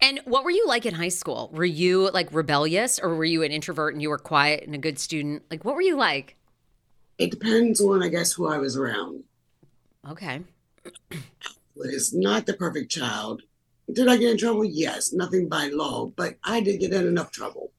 and 0.01 0.21
what 0.25 0.43
were 0.43 0.51
you 0.51 0.65
like 0.67 0.85
in 0.85 0.93
high 0.93 1.09
school? 1.09 1.49
Were 1.53 1.65
you 1.65 2.09
like 2.11 2.31
rebellious 2.31 2.99
or 2.99 3.15
were 3.15 3.25
you 3.25 3.43
an 3.43 3.51
introvert 3.51 3.93
and 3.93 4.01
you 4.01 4.09
were 4.09 4.17
quiet 4.17 4.63
and 4.63 4.73
a 4.73 4.77
good 4.77 4.97
student? 4.99 5.43
Like 5.51 5.65
what 5.65 5.75
were 5.75 5.81
you 5.81 5.97
like? 5.97 6.37
It 7.17 7.31
depends 7.31 7.81
on, 7.81 8.01
I 8.01 8.07
guess, 8.07 8.31
who 8.31 8.47
I 8.47 8.57
was 8.57 8.77
around. 8.77 9.23
Okay. 10.09 10.41
Was 11.75 12.13
not 12.13 12.45
the 12.45 12.53
perfect 12.53 12.89
child. 12.89 13.41
Did 13.91 14.07
I 14.07 14.15
get 14.17 14.31
in 14.31 14.37
trouble? 14.37 14.63
Yes, 14.63 15.11
nothing 15.11 15.49
by 15.49 15.67
law, 15.67 16.05
but 16.15 16.35
I 16.43 16.61
did 16.61 16.79
get 16.79 16.93
in 16.93 17.07
enough 17.07 17.31
trouble. 17.31 17.71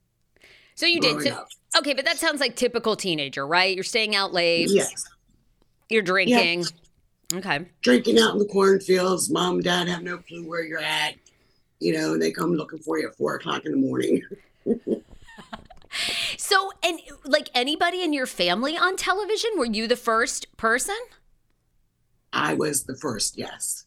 So 0.75 0.87
you 0.87 1.00
did. 1.00 1.22
So, 1.22 1.30
up. 1.30 1.49
okay, 1.78 1.94
but 1.94 2.04
that 2.04 2.18
sounds 2.18 2.40
like 2.40 2.56
typical 2.56 2.96
teenager, 2.96 3.46
right? 3.46 3.75
You're 3.75 3.84
staying 3.84 4.14
out 4.14 4.32
late. 4.32 4.68
Yes, 4.70 5.04
You're 5.88 6.02
drinking. 6.02 6.64
Okay. 7.32 7.66
drinking 7.80 8.18
out 8.18 8.32
in 8.32 8.38
the 8.38 8.46
cornfields. 8.46 9.30
Mom 9.30 9.56
and 9.56 9.64
dad 9.64 9.88
have 9.88 10.02
no 10.02 10.18
clue 10.18 10.49
where 10.49 10.64
you're 10.64 10.78
at. 10.78 11.14
You 11.78 11.94
know, 11.94 12.12
and 12.12 12.20
they 12.22 12.30
come 12.30 12.52
looking 12.54 12.80
for 12.80 12.99
you 12.99 13.08
at 13.08 13.16
four 13.16 13.37
o'clock 13.37 13.64
in 13.64 13.72
the 13.72 13.78
morning. 13.78 14.22
So, 16.37 16.72
and 16.82 17.00
like 17.25 17.50
anybody 17.54 18.02
in 18.02 18.12
your 18.12 18.26
family 18.26 18.76
on 18.76 18.96
television, 18.96 19.50
were 19.56 19.66
you 19.66 19.87
the 19.87 19.96
first 19.96 20.56
person? 20.56 20.96
I 22.32 22.54
was 22.54 22.84
the 22.84 22.96
first, 22.96 23.37
yes. 23.38 23.87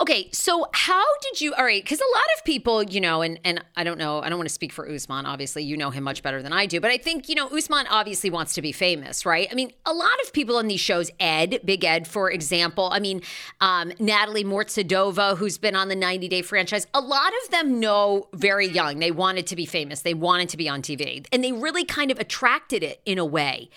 Okay, 0.00 0.30
so 0.32 0.66
how 0.72 1.04
did 1.20 1.40
you? 1.40 1.52
All 1.54 1.64
right, 1.64 1.82
because 1.82 2.00
a 2.00 2.16
lot 2.16 2.24
of 2.36 2.44
people, 2.44 2.82
you 2.82 3.00
know, 3.00 3.20
and 3.20 3.38
and 3.44 3.62
I 3.76 3.84
don't 3.84 3.98
know, 3.98 4.20
I 4.20 4.30
don't 4.30 4.38
want 4.38 4.48
to 4.48 4.54
speak 4.54 4.72
for 4.72 4.90
Usman. 4.90 5.26
Obviously, 5.26 5.62
you 5.62 5.76
know 5.76 5.90
him 5.90 6.02
much 6.02 6.22
better 6.22 6.42
than 6.42 6.52
I 6.52 6.66
do, 6.66 6.80
but 6.80 6.90
I 6.90 6.96
think 6.96 7.28
you 7.28 7.34
know 7.34 7.46
Usman 7.48 7.86
obviously 7.88 8.30
wants 8.30 8.54
to 8.54 8.62
be 8.62 8.72
famous, 8.72 9.26
right? 9.26 9.48
I 9.50 9.54
mean, 9.54 9.70
a 9.84 9.92
lot 9.92 10.18
of 10.24 10.32
people 10.32 10.56
on 10.56 10.66
these 10.66 10.80
shows, 10.80 11.10
Ed, 11.20 11.60
Big 11.64 11.84
Ed, 11.84 12.08
for 12.08 12.30
example. 12.30 12.88
I 12.90 13.00
mean, 13.00 13.22
um, 13.60 13.92
Natalie 14.00 14.44
Mordovtseva, 14.44 15.36
who's 15.36 15.58
been 15.58 15.76
on 15.76 15.88
the 15.88 15.96
90 15.96 16.26
Day 16.26 16.42
franchise. 16.42 16.86
A 16.94 17.00
lot 17.00 17.32
of 17.44 17.50
them 17.50 17.78
know 17.78 18.28
very 18.32 18.66
young 18.66 18.98
they 18.98 19.10
wanted 19.10 19.46
to 19.48 19.56
be 19.56 19.66
famous, 19.66 20.00
they 20.00 20.14
wanted 20.14 20.48
to 20.48 20.56
be 20.56 20.68
on 20.68 20.80
TV, 20.80 21.26
and 21.30 21.44
they 21.44 21.52
really 21.52 21.84
kind 21.84 22.10
of 22.10 22.18
attracted 22.18 22.82
it 22.82 23.02
in 23.04 23.18
a 23.18 23.26
way. 23.26 23.68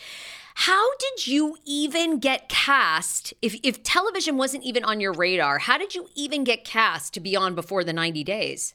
How 0.56 0.96
did 0.96 1.28
you 1.28 1.58
even 1.66 2.18
get 2.20 2.48
cast? 2.48 3.34
If, 3.42 3.58
if 3.62 3.84
television 3.84 4.38
wasn't 4.38 4.64
even 4.64 4.86
on 4.86 5.02
your 5.02 5.12
radar, 5.12 5.60
how 5.60 5.78
did 5.78 5.94
you 5.94 6.08
even 6.16 6.46
get 6.46 6.64
cast 6.64 7.14
to 7.14 7.20
be 7.20 7.36
on 7.36 7.56
before 7.56 7.84
the 7.84 7.94
90 7.94 8.24
days? 8.24 8.74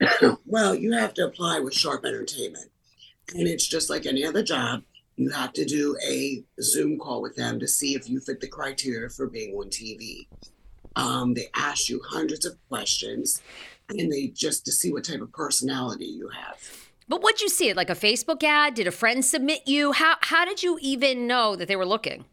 Well, 0.46 0.74
you 0.74 0.92
have 0.92 1.14
to 1.14 1.24
apply 1.24 1.58
with 1.60 1.74
Sharp 1.74 2.04
Entertainment. 2.04 2.70
And 3.34 3.48
it's 3.48 3.66
just 3.66 3.90
like 3.90 4.06
any 4.06 4.24
other 4.24 4.42
job. 4.42 4.82
You 5.16 5.30
have 5.30 5.52
to 5.54 5.64
do 5.64 5.96
a 6.06 6.44
Zoom 6.60 6.98
call 6.98 7.22
with 7.22 7.34
them 7.34 7.58
to 7.58 7.66
see 7.66 7.94
if 7.96 8.08
you 8.08 8.20
fit 8.20 8.40
the 8.40 8.46
criteria 8.46 9.08
for 9.08 9.26
being 9.26 9.54
on 9.54 9.70
TV. 9.70 10.28
Um, 10.94 11.34
they 11.34 11.48
ask 11.56 11.88
you 11.88 12.00
hundreds 12.06 12.44
of 12.46 12.56
questions 12.68 13.42
and 13.88 14.12
they 14.12 14.28
just 14.28 14.64
to 14.66 14.72
see 14.72 14.92
what 14.92 15.04
type 15.04 15.22
of 15.22 15.32
personality 15.32 16.04
you 16.04 16.28
have. 16.28 16.58
But 17.08 17.22
what'd 17.22 17.40
you 17.40 17.48
see? 17.48 17.68
It? 17.68 17.76
Like 17.76 17.90
a 17.90 17.94
Facebook 17.94 18.42
ad? 18.42 18.74
Did 18.74 18.86
a 18.86 18.92
friend 18.92 19.24
submit 19.24 19.66
you? 19.66 19.92
How, 19.92 20.16
how 20.20 20.44
did 20.44 20.62
you 20.62 20.78
even 20.80 21.26
know 21.26 21.56
that 21.56 21.68
they 21.68 21.76
were 21.76 21.86
looking? 21.86 22.24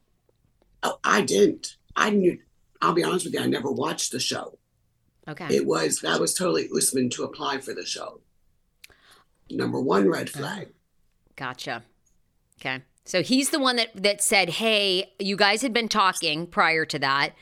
Oh, 0.83 0.99
I 1.03 1.21
didn't. 1.21 1.77
I 1.95 2.09
knew, 2.09 2.39
I'll 2.81 2.93
be 2.93 3.03
honest 3.03 3.25
with 3.25 3.33
you, 3.33 3.41
I 3.41 3.47
never 3.47 3.71
watched 3.71 4.11
the 4.11 4.19
show. 4.19 4.57
Okay. 5.27 5.47
It 5.49 5.65
was, 5.65 5.99
that 6.01 6.19
was 6.19 6.33
totally 6.33 6.69
Usman 6.75 7.09
to 7.11 7.23
apply 7.23 7.59
for 7.59 7.73
the 7.73 7.85
show. 7.85 8.21
Number 9.49 9.79
one 9.79 10.09
red 10.09 10.29
flag. 10.29 10.69
Gotcha. 11.35 11.83
Okay. 12.59 12.81
So 13.03 13.21
he's 13.21 13.49
the 13.49 13.59
one 13.59 13.75
that 13.77 13.89
that 13.95 14.21
said, 14.21 14.49
"Hey, 14.49 15.13
you 15.19 15.35
guys 15.35 15.61
had 15.61 15.73
been 15.73 15.89
talking 15.89 16.45
prior 16.47 16.85
to 16.85 16.99
that." 16.99 17.33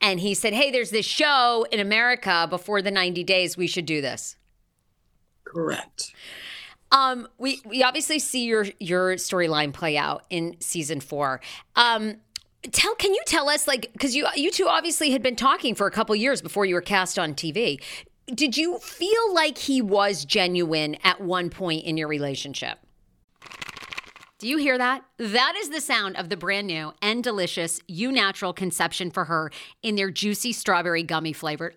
And 0.00 0.18
he 0.18 0.34
said, 0.34 0.54
"Hey, 0.54 0.70
there's 0.70 0.90
this 0.90 1.06
show 1.06 1.66
in 1.70 1.78
America 1.78 2.46
before 2.48 2.82
the 2.82 2.90
90 2.90 3.22
days. 3.22 3.56
We 3.56 3.66
should 3.66 3.86
do 3.86 4.00
this." 4.00 4.36
Correct. 5.44 6.12
Um, 6.92 7.26
we 7.38 7.60
we 7.64 7.82
obviously 7.82 8.18
see 8.18 8.44
your 8.44 8.66
your 8.78 9.14
storyline 9.14 9.72
play 9.72 9.96
out 9.96 10.24
in 10.30 10.56
season 10.60 11.00
four. 11.00 11.40
Um, 11.74 12.16
tell 12.70 12.94
can 12.94 13.12
you 13.12 13.22
tell 13.26 13.48
us 13.48 13.66
like 13.66 13.92
because 13.92 14.14
you 14.14 14.28
you 14.36 14.50
two 14.50 14.68
obviously 14.68 15.10
had 15.10 15.22
been 15.22 15.34
talking 15.34 15.74
for 15.74 15.86
a 15.86 15.90
couple 15.90 16.14
years 16.14 16.40
before 16.42 16.64
you 16.66 16.74
were 16.74 16.82
cast 16.82 17.18
on 17.18 17.34
TV. 17.34 17.82
Did 18.26 18.56
you 18.56 18.78
feel 18.78 19.34
like 19.34 19.58
he 19.58 19.82
was 19.82 20.24
genuine 20.24 20.96
at 21.02 21.20
one 21.20 21.50
point 21.50 21.84
in 21.84 21.96
your 21.96 22.06
relationship? 22.06 22.78
Do 24.38 24.48
you 24.48 24.58
hear 24.58 24.76
that? 24.76 25.04
That 25.18 25.54
is 25.56 25.70
the 25.70 25.80
sound 25.80 26.16
of 26.16 26.28
the 26.28 26.36
brand 26.36 26.66
new 26.66 26.92
and 27.00 27.22
delicious 27.22 27.80
Eu 27.86 28.12
Natural 28.12 28.52
Conception 28.52 29.10
for 29.10 29.24
Her 29.26 29.50
in 29.82 29.96
their 29.96 30.10
juicy 30.10 30.52
strawberry 30.52 31.02
gummy 31.02 31.32
flavored. 31.32 31.76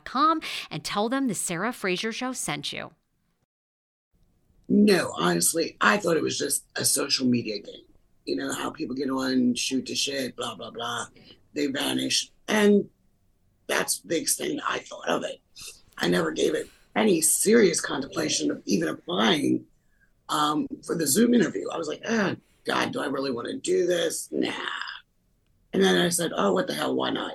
and 0.69 0.83
tell 0.83 1.09
them 1.09 1.27
the 1.27 1.35
Sarah 1.35 1.73
Fraser 1.73 2.11
Show 2.11 2.33
sent 2.33 2.73
you. 2.73 2.91
No, 4.69 5.11
honestly, 5.17 5.75
I 5.81 5.97
thought 5.97 6.17
it 6.17 6.23
was 6.23 6.37
just 6.37 6.65
a 6.75 6.85
social 6.85 7.25
media 7.25 7.59
game. 7.59 7.85
You 8.25 8.37
know, 8.37 8.53
how 8.53 8.69
people 8.69 8.95
get 8.95 9.09
on, 9.09 9.53
shoot 9.55 9.85
the 9.85 9.95
shit, 9.95 10.35
blah, 10.35 10.55
blah, 10.55 10.71
blah. 10.71 11.07
They 11.53 11.67
vanish. 11.67 12.31
And 12.47 12.85
that's 13.67 13.99
the 13.99 14.17
extent 14.17 14.61
I 14.67 14.79
thought 14.79 15.09
of 15.09 15.23
it. 15.23 15.41
I 15.97 16.07
never 16.07 16.31
gave 16.31 16.55
it 16.55 16.69
any 16.95 17.21
serious 17.21 17.81
contemplation 17.81 18.49
of 18.51 18.61
even 18.65 18.87
applying 18.87 19.65
um, 20.29 20.67
for 20.85 20.95
the 20.95 21.07
Zoom 21.07 21.33
interview. 21.33 21.69
I 21.69 21.77
was 21.77 21.87
like, 21.87 22.01
oh, 22.07 22.35
God, 22.65 22.93
do 22.93 23.01
I 23.01 23.07
really 23.07 23.31
want 23.31 23.47
to 23.47 23.57
do 23.57 23.85
this? 23.85 24.29
Nah. 24.31 24.51
And 25.73 25.83
then 25.83 25.99
I 25.99 26.09
said, 26.09 26.31
oh, 26.35 26.53
what 26.53 26.67
the 26.67 26.73
hell? 26.73 26.95
Why 26.95 27.09
not? 27.09 27.33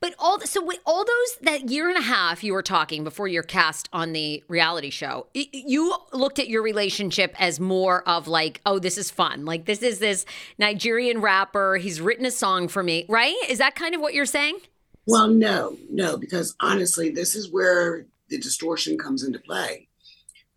But 0.00 0.14
all 0.18 0.40
so 0.40 0.68
all 0.86 1.04
those 1.04 1.36
that 1.42 1.70
year 1.70 1.88
and 1.88 1.98
a 1.98 2.02
half 2.02 2.44
you 2.44 2.52
were 2.52 2.62
talking 2.62 3.04
before 3.04 3.28
you're 3.28 3.42
cast 3.42 3.88
on 3.92 4.12
the 4.12 4.42
reality 4.48 4.90
show, 4.90 5.26
you 5.34 5.94
looked 6.12 6.38
at 6.38 6.48
your 6.48 6.62
relationship 6.62 7.34
as 7.38 7.60
more 7.60 8.06
of 8.08 8.28
like, 8.28 8.60
oh, 8.66 8.78
this 8.78 8.98
is 8.98 9.10
fun. 9.10 9.44
Like 9.44 9.64
this 9.64 9.82
is 9.82 9.98
this 9.98 10.26
Nigerian 10.58 11.20
rapper. 11.20 11.76
He's 11.76 12.00
written 12.00 12.26
a 12.26 12.30
song 12.30 12.68
for 12.68 12.82
me, 12.82 13.06
right? 13.08 13.36
Is 13.48 13.58
that 13.58 13.74
kind 13.74 13.94
of 13.94 14.00
what 14.00 14.14
you're 14.14 14.26
saying? 14.26 14.58
Well, 15.06 15.28
no, 15.28 15.76
no, 15.90 16.16
because 16.16 16.54
honestly, 16.60 17.10
this 17.10 17.34
is 17.34 17.50
where 17.50 18.06
the 18.28 18.38
distortion 18.38 18.96
comes 18.96 19.22
into 19.22 19.38
play. 19.38 19.88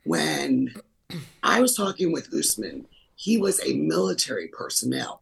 When 0.06 0.74
I 1.44 1.60
was 1.60 1.76
talking 1.76 2.14
with 2.14 2.34
Usman, 2.34 2.88
he 3.16 3.38
was 3.38 3.60
a 3.66 3.74
military 3.74 4.48
personnel. 4.48 5.22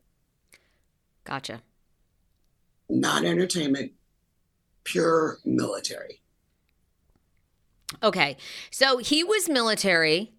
Gotcha 1.23 1.61
not 2.89 3.25
entertainment, 3.25 3.91
pure 4.83 5.39
military. 5.45 6.21
Okay. 8.03 8.37
So 8.71 8.98
he 8.98 9.24
was 9.24 9.50
military. 9.50 10.31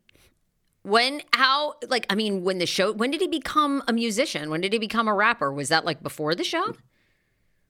When, 0.82 1.22
how, 1.32 1.74
like, 1.88 2.06
I 2.10 2.14
mean, 2.14 2.44
when 2.44 2.58
the 2.58 2.66
show, 2.66 2.92
when 2.92 3.10
did 3.10 3.20
he 3.20 3.26
become 3.26 3.82
a 3.88 3.92
musician? 3.92 4.50
When 4.50 4.60
did 4.60 4.72
he 4.72 4.78
become 4.78 5.08
a 5.08 5.14
rapper? 5.14 5.52
Was 5.52 5.68
that 5.70 5.84
like 5.84 6.00
before 6.00 6.36
the 6.36 6.44
show? 6.44 6.76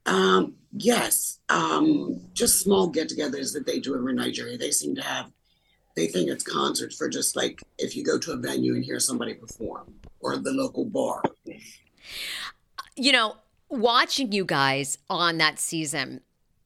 Um, 0.05 0.53
yes. 0.71 1.39
Um, 1.49 2.21
just 2.33 2.59
small 2.59 2.87
get 2.87 3.09
togethers 3.09 3.53
that 3.53 3.65
they 3.65 3.79
do 3.79 3.95
over 3.95 4.09
in 4.09 4.17
Nigeria. 4.17 4.57
They 4.57 4.69
seem 4.69 4.93
to 4.95 5.01
have, 5.01 5.31
they 5.95 6.05
think 6.05 6.29
it's 6.29 6.43
concerts 6.43 6.95
for 6.95 7.09
just 7.09 7.35
like 7.35 7.59
if 7.79 7.95
you 7.95 8.03
go 8.03 8.19
to 8.19 8.33
a 8.33 8.37
venue 8.37 8.75
and 8.75 8.85
hear 8.85 8.99
somebody 8.99 9.33
perform 9.33 9.95
or 10.19 10.37
the 10.37 10.51
local 10.51 10.85
bar. 10.85 11.23
You 12.95 13.11
know, 13.11 13.37
watching 13.69 14.31
you 14.31 14.45
guys 14.45 14.97
on 15.09 15.37
that 15.37 15.59
season 15.59 16.21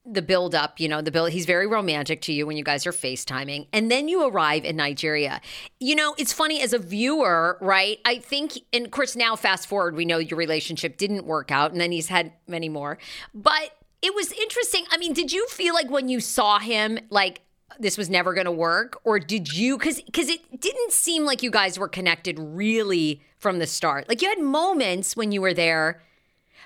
the 0.06 0.22
build 0.22 0.56
up, 0.56 0.80
you 0.80 0.88
know, 0.88 1.02
the 1.02 1.12
build 1.12 1.30
he's 1.30 1.46
very 1.46 1.68
romantic 1.68 2.22
to 2.22 2.34
you 2.34 2.48
when 2.48 2.58
you 2.58 2.64
guys 2.64 2.88
are 2.88 2.92
FaceTiming. 2.92 3.68
And 3.72 3.92
then 3.92 4.08
you 4.08 4.28
arrive 4.28 4.66
in 4.66 4.76
Nigeria. 4.76 5.42
You 5.80 5.96
know, 5.96 6.16
it's 6.18 6.34
funny 6.34 6.62
as 6.62 6.74
a 6.74 6.80
viewer, 6.80 7.58
right? 7.62 8.00
I 8.04 8.18
think 8.18 8.54
and 8.74 8.86
of 8.86 8.92
course 8.92 9.16
now 9.16 9.36
fast 9.36 9.68
forward, 9.68 9.96
we 9.96 10.06
know 10.06 10.18
your 10.18 10.38
relationship 10.38 10.98
didn't 10.98 11.26
work 11.26 11.52
out 11.52 11.72
and 11.72 11.80
then 11.80 11.92
he's 11.92 12.08
had 12.08 12.34
many 12.48 12.68
more. 12.68 12.98
But 13.34 13.78
it 14.02 14.16
was 14.16 14.32
interesting. 14.32 14.86
I 14.92 14.98
mean, 14.98 15.14
did 15.14 15.32
you 15.32 15.48
feel 15.50 15.76
like 15.76 15.90
when 15.90 16.10
you 16.10 16.20
saw 16.20 16.58
him 16.58 16.98
like 17.10 17.42
this 17.80 17.98
was 17.98 18.10
never 18.10 18.34
going 18.34 18.46
to 18.46 18.52
work 18.52 19.00
or 19.04 19.20
did 19.20 19.54
you 19.54 19.78
cuz 19.78 20.02
cuz 20.12 20.30
it 20.30 20.60
didn't 20.60 20.92
seem 20.92 21.26
like 21.26 21.44
you 21.44 21.52
guys 21.52 21.78
were 21.78 21.88
connected 21.88 22.40
really 22.40 23.22
from 23.38 23.60
the 23.60 23.68
start. 23.68 24.10
Like 24.10 24.22
you 24.22 24.30
had 24.30 24.40
moments 24.40 25.16
when 25.16 25.32
you 25.32 25.42
were 25.42 25.54
there 25.54 26.02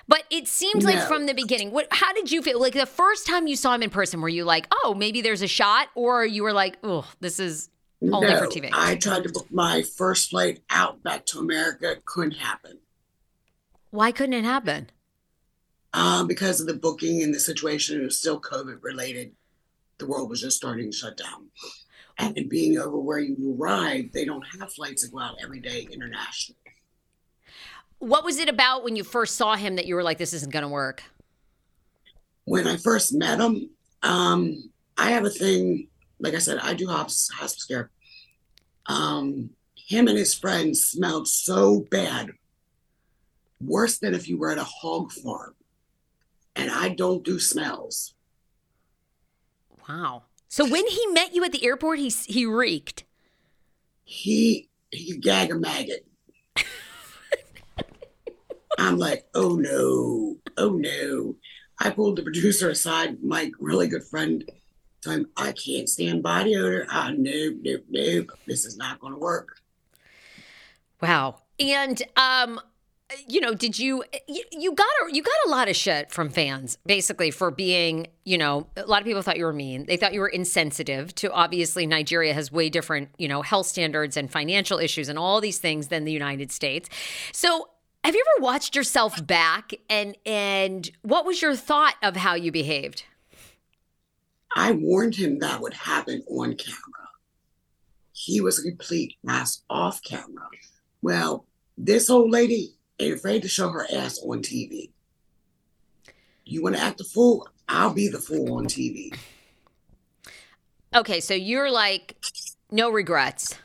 but 0.08 0.24
it 0.30 0.46
seemed 0.48 0.84
no. 0.84 0.90
like 0.90 1.08
from 1.08 1.26
the 1.26 1.34
beginning. 1.34 1.70
What? 1.70 1.88
How 1.90 2.12
did 2.12 2.30
you 2.30 2.42
feel? 2.42 2.60
Like 2.60 2.74
the 2.74 2.86
first 2.86 3.26
time 3.26 3.46
you 3.46 3.56
saw 3.56 3.74
him 3.74 3.82
in 3.82 3.90
person, 3.90 4.20
were 4.20 4.28
you 4.28 4.44
like, 4.44 4.66
"Oh, 4.70 4.94
maybe 4.96 5.20
there's 5.20 5.42
a 5.42 5.48
shot," 5.48 5.88
or 5.94 6.24
you 6.24 6.42
were 6.42 6.52
like, 6.52 6.78
"Oh, 6.82 7.10
this 7.20 7.40
is 7.40 7.70
only 8.02 8.28
no, 8.28 8.38
for 8.38 8.46
TV"? 8.46 8.70
I 8.72 8.96
tried 8.96 9.24
to 9.24 9.30
book 9.30 9.46
my 9.50 9.82
first 9.82 10.30
flight 10.30 10.60
out 10.70 11.02
back 11.02 11.26
to 11.26 11.38
America. 11.38 11.92
It 11.92 12.04
couldn't 12.04 12.36
happen. 12.36 12.78
Why 13.90 14.12
couldn't 14.12 14.34
it 14.34 14.44
happen? 14.44 14.90
Um, 15.92 16.26
because 16.26 16.60
of 16.60 16.66
the 16.66 16.74
booking 16.74 17.22
and 17.22 17.34
the 17.34 17.40
situation. 17.40 18.00
It 18.00 18.04
was 18.04 18.18
still 18.18 18.40
COVID 18.40 18.82
related. 18.82 19.32
The 19.98 20.06
world 20.06 20.28
was 20.28 20.42
just 20.42 20.56
starting 20.56 20.90
to 20.90 20.96
shut 20.96 21.16
down. 21.16 21.46
And 22.18 22.48
being 22.48 22.78
over 22.78 22.98
where 22.98 23.18
you 23.18 23.56
arrive, 23.58 24.12
they 24.12 24.24
don't 24.24 24.44
have 24.58 24.72
flights 24.72 25.02
that 25.02 25.12
go 25.12 25.20
out 25.20 25.36
every 25.42 25.60
day 25.60 25.86
internationally. 25.90 26.65
What 27.98 28.24
was 28.24 28.38
it 28.38 28.48
about 28.48 28.84
when 28.84 28.96
you 28.96 29.04
first 29.04 29.36
saw 29.36 29.56
him 29.56 29.76
that 29.76 29.86
you 29.86 29.94
were 29.94 30.02
like, 30.02 30.18
this 30.18 30.32
isn't 30.32 30.52
going 30.52 30.62
to 30.62 30.68
work? 30.68 31.02
When 32.44 32.66
I 32.66 32.76
first 32.76 33.12
met 33.14 33.40
him, 33.40 33.70
um, 34.02 34.70
I 34.96 35.10
have 35.10 35.24
a 35.24 35.30
thing, 35.30 35.88
like 36.20 36.34
I 36.34 36.38
said, 36.38 36.58
I 36.58 36.74
do 36.74 36.86
hospice, 36.86 37.30
hospice 37.30 37.64
care. 37.64 37.90
Um, 38.86 39.50
him 39.74 40.08
and 40.08 40.16
his 40.16 40.34
friends 40.34 40.84
smelled 40.84 41.28
so 41.28 41.86
bad, 41.90 42.30
worse 43.60 43.98
than 43.98 44.14
if 44.14 44.28
you 44.28 44.38
were 44.38 44.50
at 44.50 44.58
a 44.58 44.64
hog 44.64 45.12
farm. 45.12 45.54
And 46.54 46.70
I 46.70 46.90
don't 46.90 47.24
do 47.24 47.38
smells. 47.38 48.14
Wow. 49.88 50.24
So 50.48 50.64
when 50.68 50.86
he 50.86 51.06
met 51.08 51.34
you 51.34 51.44
at 51.44 51.52
the 51.52 51.64
airport, 51.64 51.98
he 51.98 52.08
he 52.08 52.46
reeked. 52.46 53.04
He 54.04 54.68
he 54.90 55.18
gag 55.18 55.50
a 55.50 55.54
maggot. 55.54 56.06
I'm 58.78 58.98
like, 58.98 59.26
oh 59.34 59.56
no, 59.56 60.36
oh 60.56 60.70
no. 60.70 61.36
I 61.78 61.90
pulled 61.90 62.16
the 62.16 62.22
producer 62.22 62.70
aside, 62.70 63.22
my 63.22 63.50
really 63.58 63.88
good 63.88 64.04
friend. 64.04 64.48
Him, 65.04 65.26
I 65.36 65.52
can't 65.52 65.88
stand 65.88 66.22
body 66.22 66.56
odor. 66.56 66.86
Ah, 66.90 67.12
nope, 67.16 67.58
nope, 67.60 67.84
nope. 67.88 68.32
This 68.46 68.64
is 68.64 68.76
not 68.76 68.98
going 68.98 69.12
to 69.12 69.18
work. 69.18 69.60
Wow. 71.00 71.42
And 71.60 72.02
um, 72.16 72.60
you 73.28 73.40
know, 73.40 73.54
did 73.54 73.78
you 73.78 74.02
you 74.26 74.74
got 74.74 74.86
a 75.02 75.14
you 75.14 75.22
got 75.22 75.34
a 75.46 75.48
lot 75.48 75.68
of 75.68 75.76
shit 75.76 76.10
from 76.10 76.28
fans 76.28 76.76
basically 76.86 77.30
for 77.30 77.50
being, 77.50 78.08
you 78.24 78.36
know, 78.36 78.66
a 78.76 78.86
lot 78.86 79.00
of 79.00 79.06
people 79.06 79.22
thought 79.22 79.36
you 79.36 79.44
were 79.44 79.52
mean. 79.52 79.86
They 79.86 79.96
thought 79.96 80.12
you 80.12 80.20
were 80.20 80.28
insensitive 80.28 81.14
to 81.16 81.32
obviously 81.32 81.86
Nigeria 81.86 82.34
has 82.34 82.50
way 82.50 82.68
different, 82.68 83.10
you 83.16 83.28
know, 83.28 83.42
health 83.42 83.66
standards 83.66 84.16
and 84.16 84.30
financial 84.30 84.78
issues 84.78 85.08
and 85.08 85.18
all 85.18 85.40
these 85.40 85.58
things 85.58 85.86
than 85.88 86.04
the 86.04 86.12
United 86.12 86.50
States. 86.50 86.88
So 87.32 87.68
Have 88.06 88.14
you 88.14 88.22
ever 88.36 88.44
watched 88.44 88.76
yourself 88.76 89.26
back 89.26 89.74
and 89.90 90.16
and 90.24 90.88
what 91.02 91.26
was 91.26 91.42
your 91.42 91.56
thought 91.56 91.96
of 92.04 92.14
how 92.14 92.36
you 92.36 92.52
behaved? 92.52 93.02
I 94.54 94.70
warned 94.70 95.16
him 95.16 95.40
that 95.40 95.60
would 95.60 95.74
happen 95.74 96.22
on 96.28 96.54
camera. 96.54 97.08
He 98.12 98.40
was 98.40 98.60
a 98.60 98.70
complete 98.70 99.16
ass 99.28 99.64
off 99.68 100.00
camera. 100.04 100.46
Well, 101.02 101.46
this 101.76 102.08
old 102.08 102.30
lady 102.30 102.76
ain't 103.00 103.14
afraid 103.14 103.42
to 103.42 103.48
show 103.48 103.70
her 103.70 103.88
ass 103.92 104.20
on 104.24 104.40
TV. 104.40 104.90
You 106.44 106.62
want 106.62 106.76
to 106.76 106.82
act 106.82 107.00
a 107.00 107.04
fool? 107.04 107.48
I'll 107.68 107.92
be 107.92 108.06
the 108.06 108.20
fool 108.20 108.54
on 108.54 108.66
TV. 108.66 109.18
Okay, 110.94 111.18
so 111.18 111.34
you're 111.34 111.72
like, 111.72 112.14
no 112.70 112.88
regrets. 112.88 113.56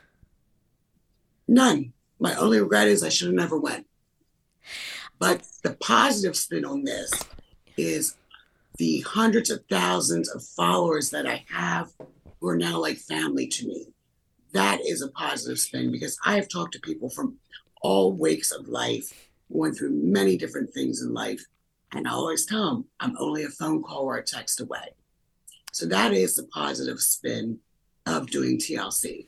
None. 1.47 1.93
My 2.19 2.33
only 2.37 2.59
regret 2.59 2.87
is 2.87 3.03
I 3.03 3.09
should 3.09 3.27
have 3.27 3.35
never 3.35 3.59
went. 3.59 3.85
But 5.21 5.43
the 5.61 5.75
positive 5.75 6.35
spin 6.35 6.65
on 6.65 6.83
this 6.83 7.11
is 7.77 8.15
the 8.77 9.01
hundreds 9.01 9.51
of 9.51 9.63
thousands 9.69 10.27
of 10.27 10.43
followers 10.43 11.11
that 11.11 11.27
I 11.27 11.45
have 11.47 11.91
who 12.39 12.47
are 12.47 12.57
now 12.57 12.79
like 12.79 12.97
family 12.97 13.45
to 13.45 13.67
me. 13.67 13.85
That 14.53 14.79
is 14.83 15.03
a 15.03 15.09
positive 15.09 15.59
spin 15.59 15.91
because 15.91 16.17
I 16.25 16.37
have 16.37 16.49
talked 16.49 16.73
to 16.73 16.79
people 16.79 17.07
from 17.07 17.37
all 17.83 18.13
wakes 18.13 18.51
of 18.51 18.67
life, 18.67 19.29
going 19.53 19.75
through 19.75 19.91
many 19.91 20.37
different 20.37 20.73
things 20.73 21.03
in 21.03 21.13
life. 21.13 21.45
And 21.93 22.07
I 22.07 22.13
always 22.13 22.47
tell 22.47 22.73
them 22.73 22.85
I'm 22.99 23.15
only 23.19 23.43
a 23.43 23.49
phone 23.49 23.83
call 23.83 24.05
or 24.05 24.17
a 24.17 24.23
text 24.23 24.59
away. 24.59 24.95
So 25.71 25.85
that 25.85 26.13
is 26.13 26.35
the 26.35 26.47
positive 26.47 26.99
spin 26.99 27.59
of 28.07 28.31
doing 28.31 28.57
TLC. 28.57 29.27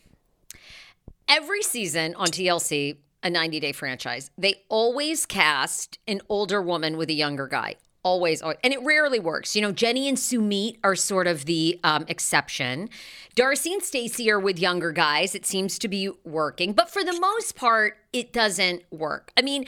Every 1.27 1.61
season 1.61 2.15
on 2.15 2.29
TLC, 2.29 2.97
a 3.23 3.29
90 3.29 3.59
day 3.59 3.71
franchise, 3.71 4.31
they 4.37 4.55
always 4.69 5.25
cast 5.25 5.99
an 6.07 6.21
older 6.29 6.61
woman 6.61 6.97
with 6.97 7.09
a 7.09 7.13
younger 7.13 7.47
guy. 7.47 7.75
Always, 8.03 8.41
always, 8.41 8.57
and 8.65 8.73
it 8.73 8.83
rarely 8.83 9.19
works. 9.19 9.55
You 9.55 9.61
know, 9.61 9.71
Jenny 9.71 10.09
and 10.09 10.17
Sumit 10.17 10.77
are 10.83 10.93
sort 10.93 11.25
of 11.25 11.45
the 11.45 11.79
um, 11.85 12.03
exception. 12.09 12.89
Darcy 13.33 13.71
and 13.71 13.81
Stacy 13.81 14.29
are 14.29 14.41
with 14.41 14.59
younger 14.59 14.91
guys. 14.91 15.33
It 15.35 15.45
seems 15.45 15.79
to 15.79 15.87
be 15.87 16.09
working, 16.25 16.73
but 16.73 16.89
for 16.89 17.01
the 17.03 17.17
most 17.17 17.55
part, 17.55 17.97
it 18.11 18.33
doesn't 18.33 18.83
work. 18.91 19.31
I 19.37 19.41
mean, 19.41 19.65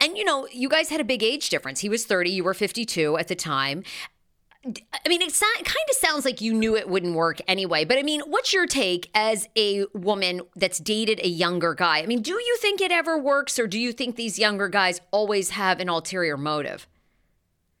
and 0.00 0.16
you 0.16 0.24
know, 0.24 0.48
you 0.50 0.70
guys 0.70 0.88
had 0.88 1.00
a 1.00 1.04
big 1.04 1.22
age 1.22 1.50
difference. 1.50 1.80
He 1.80 1.90
was 1.90 2.06
30, 2.06 2.30
you 2.30 2.44
were 2.44 2.54
52 2.54 3.18
at 3.18 3.28
the 3.28 3.34
time. 3.34 3.84
I 4.62 5.08
mean, 5.08 5.22
it, 5.22 5.28
it 5.32 5.64
kind 5.64 5.86
of 5.88 5.96
sounds 5.96 6.26
like 6.26 6.42
you 6.42 6.52
knew 6.52 6.76
it 6.76 6.88
wouldn't 6.88 7.14
work 7.14 7.40
anyway. 7.48 7.86
But 7.86 7.96
I 7.96 8.02
mean, 8.02 8.20
what's 8.26 8.52
your 8.52 8.66
take 8.66 9.10
as 9.14 9.48
a 9.56 9.86
woman 9.94 10.42
that's 10.54 10.78
dated 10.78 11.18
a 11.22 11.28
younger 11.28 11.72
guy? 11.72 12.02
I 12.02 12.06
mean, 12.06 12.20
do 12.20 12.32
you 12.32 12.56
think 12.60 12.82
it 12.82 12.92
ever 12.92 13.18
works, 13.18 13.58
or 13.58 13.66
do 13.66 13.78
you 13.78 13.92
think 13.92 14.16
these 14.16 14.38
younger 14.38 14.68
guys 14.68 15.00
always 15.12 15.50
have 15.50 15.80
an 15.80 15.88
ulterior 15.88 16.36
motive? 16.36 16.86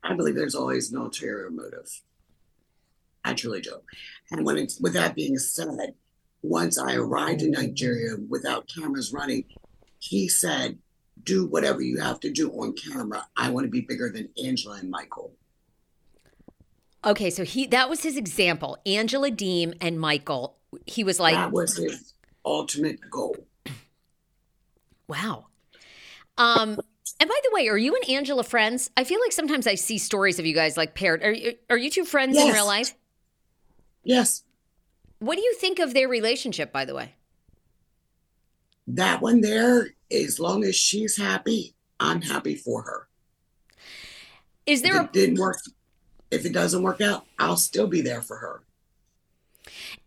I 0.02 0.14
believe 0.14 0.34
there's 0.34 0.54
always 0.54 0.90
an 0.90 0.98
ulterior 0.98 1.50
motive. 1.50 2.00
I 3.22 3.34
truly 3.34 3.60
do. 3.60 3.80
And 4.30 4.46
when 4.46 4.56
it's 4.56 4.80
with 4.80 4.94
that 4.94 5.14
being 5.14 5.36
said, 5.36 5.94
once 6.40 6.78
I 6.78 6.94
arrived 6.94 7.42
in 7.42 7.50
Nigeria 7.50 8.16
without 8.26 8.70
cameras 8.74 9.12
running, 9.12 9.44
he 9.98 10.28
said, 10.28 10.78
"Do 11.22 11.46
whatever 11.46 11.82
you 11.82 11.98
have 11.98 12.20
to 12.20 12.30
do 12.30 12.50
on 12.52 12.72
camera. 12.72 13.26
I 13.36 13.50
want 13.50 13.66
to 13.66 13.70
be 13.70 13.82
bigger 13.82 14.08
than 14.10 14.30
Angela 14.42 14.78
and 14.78 14.90
Michael." 14.90 15.34
Okay, 17.04 17.30
so 17.30 17.44
he 17.44 17.66
that 17.68 17.88
was 17.88 18.02
his 18.02 18.16
example. 18.16 18.78
Angela 18.84 19.30
Deem 19.30 19.74
and 19.80 19.98
Michael. 19.98 20.56
He 20.86 21.04
was 21.04 21.18
like 21.18 21.34
that 21.34 21.52
was 21.52 21.76
his 21.76 22.14
ultimate 22.44 23.00
goal. 23.10 23.36
Wow. 25.08 25.46
Um 26.36 26.78
and 27.18 27.28
by 27.28 27.38
the 27.42 27.50
way, 27.52 27.68
are 27.68 27.78
you 27.78 27.94
and 27.94 28.08
Angela 28.08 28.44
friends? 28.44 28.90
I 28.96 29.04
feel 29.04 29.20
like 29.20 29.32
sometimes 29.32 29.66
I 29.66 29.74
see 29.74 29.98
stories 29.98 30.38
of 30.38 30.46
you 30.46 30.54
guys 30.54 30.76
like 30.76 30.94
paired. 30.94 31.22
Are 31.22 31.32
you 31.32 31.54
are 31.68 31.76
you 31.76 31.90
two 31.90 32.04
friends 32.04 32.34
yes. 32.34 32.48
in 32.48 32.54
real 32.54 32.66
life? 32.66 32.94
Yes. 34.04 34.42
What 35.18 35.36
do 35.36 35.42
you 35.42 35.54
think 35.54 35.78
of 35.78 35.92
their 35.92 36.08
relationship, 36.08 36.72
by 36.72 36.86
the 36.86 36.94
way? 36.94 37.14
That 38.86 39.20
one 39.20 39.42
there, 39.42 39.90
as 40.10 40.40
long 40.40 40.64
as 40.64 40.74
she's 40.74 41.16
happy, 41.16 41.74
I'm 42.00 42.22
happy 42.22 42.56
for 42.56 42.82
her. 42.82 43.08
Is 44.66 44.82
there 44.82 44.96
if 44.96 45.02
a 45.02 45.04
it 45.04 45.12
didn't 45.12 45.38
work 45.38 45.58
if 46.30 46.44
it 46.44 46.52
doesn't 46.52 46.82
work 46.82 47.00
out, 47.00 47.26
I'll 47.38 47.56
still 47.56 47.86
be 47.86 48.00
there 48.00 48.22
for 48.22 48.36
her. 48.36 48.62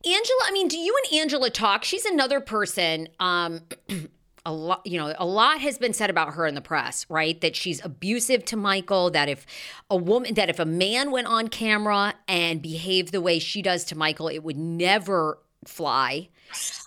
Angela, 0.05 0.41
I 0.45 0.51
mean, 0.51 0.67
do 0.67 0.77
you 0.77 0.95
and 1.03 1.21
Angela 1.21 1.49
talk? 1.49 1.83
She's 1.83 2.05
another 2.05 2.39
person. 2.39 3.07
Um, 3.19 3.61
a 4.45 4.51
lot, 4.51 4.85
you 4.85 4.97
know, 4.97 5.13
a 5.17 5.25
lot 5.25 5.61
has 5.61 5.77
been 5.77 5.93
said 5.93 6.09
about 6.09 6.33
her 6.33 6.45
in 6.45 6.55
the 6.55 6.61
press, 6.61 7.05
right? 7.09 7.39
That 7.41 7.55
she's 7.55 7.83
abusive 7.83 8.43
to 8.45 8.57
Michael. 8.57 9.11
That 9.11 9.29
if 9.29 9.45
a 9.89 9.95
woman, 9.95 10.33
that 10.33 10.49
if 10.49 10.59
a 10.59 10.65
man 10.65 11.11
went 11.11 11.27
on 11.27 11.47
camera 11.47 12.13
and 12.27 12.61
behaved 12.61 13.11
the 13.11 13.21
way 13.21 13.39
she 13.39 13.61
does 13.61 13.85
to 13.85 13.97
Michael, 13.97 14.27
it 14.27 14.43
would 14.43 14.57
never 14.57 15.39
fly. 15.65 16.29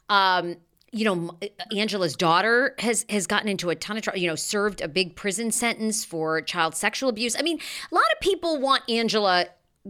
Um, 0.09 0.57
you 0.97 1.05
know, 1.05 1.37
eh, 1.43 1.49
eh, 1.59 1.79
Angela's 1.79 2.17
daughter 2.17 2.75
has 2.79 3.05
has 3.11 3.27
gotten 3.27 3.49
into 3.49 3.69
a 3.71 3.75
ton 3.75 3.97
of 3.97 4.03
trouble. 4.03 4.19
You 4.19 4.29
know, 4.29 4.35
served 4.35 4.81
a 4.81 4.89
big 4.89 5.15
prison 5.15 5.51
sentence 5.51 6.05
for 6.05 6.41
child 6.41 6.75
sexual 6.75 7.11
abuse. 7.11 7.37
I 7.39 7.43
mean, 7.43 7.61
a 7.91 7.95
lot 7.95 8.07
of 8.15 8.21
people 8.21 8.59
want 8.59 8.89
Angela 8.89 9.47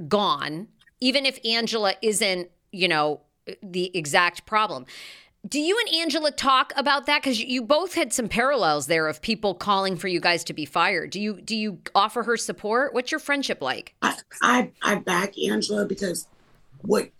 gone, 0.09 0.69
even 1.01 1.25
if 1.25 1.39
Angela 1.45 1.95
isn't, 2.03 2.51
you 2.73 2.89
know, 2.89 3.21
eh, 3.47 3.55
the 3.63 3.97
exact 3.97 4.47
problem. 4.47 4.85
Do 5.49 5.61
you 5.61 5.79
and 5.79 5.95
Angela 6.03 6.33
talk 6.33 6.73
about 6.77 7.07
that? 7.07 7.23
Because 7.23 7.41
you 7.41 7.63
both 7.63 7.95
had 7.95 8.13
some 8.13 8.29
parallels 8.29 8.89
there 8.89 9.07
of 9.07 9.23
people 9.23 9.55
calling 9.55 9.97
for 9.97 10.09
you 10.09 10.19
guys 10.19 10.43
to 10.45 10.53
be 10.53 10.65
fired. 10.65 11.11
Do 11.11 11.21
you 11.21 11.41
do 11.41 11.55
you 11.55 11.79
offer 11.95 12.25
her 12.25 12.37
support? 12.37 12.95
What's 12.95 13.13
your 13.13 13.21
friendship 13.21 13.63
like? 13.63 13.95
I 14.03 14.17
I, 14.43 14.73
I 14.83 14.97
back 14.97 15.39
Angela 15.39 15.85
because 15.87 16.27
what 16.83 17.11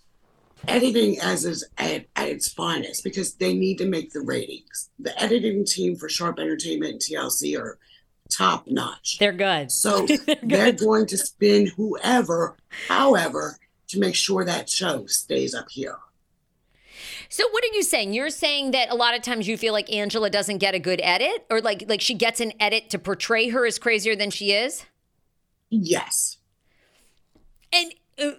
editing 0.69 1.19
as 1.21 1.45
is 1.45 1.69
at, 1.79 2.07
at 2.17 2.29
its 2.29 2.49
finest 2.53 3.05
because 3.05 3.35
they 3.35 3.55
need 3.55 3.79
to 3.79 3.87
make 3.87 4.13
the 4.13 4.21
ratings. 4.21 4.91
The 4.99 5.21
editing 5.23 5.65
team 5.65 5.97
for 5.97 6.09
Sharp 6.09 6.39
Entertainment 6.39 6.93
and 6.93 7.01
TLC 7.01 7.59
are 7.59 7.79
top 8.31 8.67
notch. 8.67 9.19
They're 9.19 9.33
good. 9.33 9.71
So 9.71 10.07
they're, 10.07 10.19
good. 10.19 10.39
they're 10.43 10.73
going 10.73 11.07
to 11.07 11.19
spin 11.19 11.67
whoever, 11.67 12.57
however, 12.89 13.59
to 13.89 13.99
make 13.99 14.15
sure 14.15 14.45
that 14.45 14.69
show 14.69 15.07
stays 15.07 15.55
up 15.55 15.71
here. 15.71 15.99
So 17.29 17.49
what 17.51 17.65
are 17.65 17.75
you 17.75 17.83
saying? 17.83 18.13
You're 18.13 18.31
saying 18.31 18.71
that 18.71 18.91
a 18.91 18.95
lot 18.95 19.15
of 19.15 19.23
times 19.23 19.49
you 19.49 19.57
feel 19.57 19.73
like 19.73 19.93
Angela 19.93 20.31
doesn't 20.31 20.59
get 20.59 20.75
a 20.75 20.79
good 20.79 21.01
edit 21.03 21.45
or 21.51 21.61
like 21.61 21.85
like 21.89 22.01
she 22.01 22.15
gets 22.15 22.41
an 22.41 22.53
edit 22.61 22.91
to 22.91 22.99
portray 22.99 23.49
her 23.49 23.67
as 23.67 23.79
crazier 23.79 24.17
than 24.17 24.31
she 24.31 24.53
is? 24.53 24.85
Yes. 25.71 26.39
And 27.73 27.93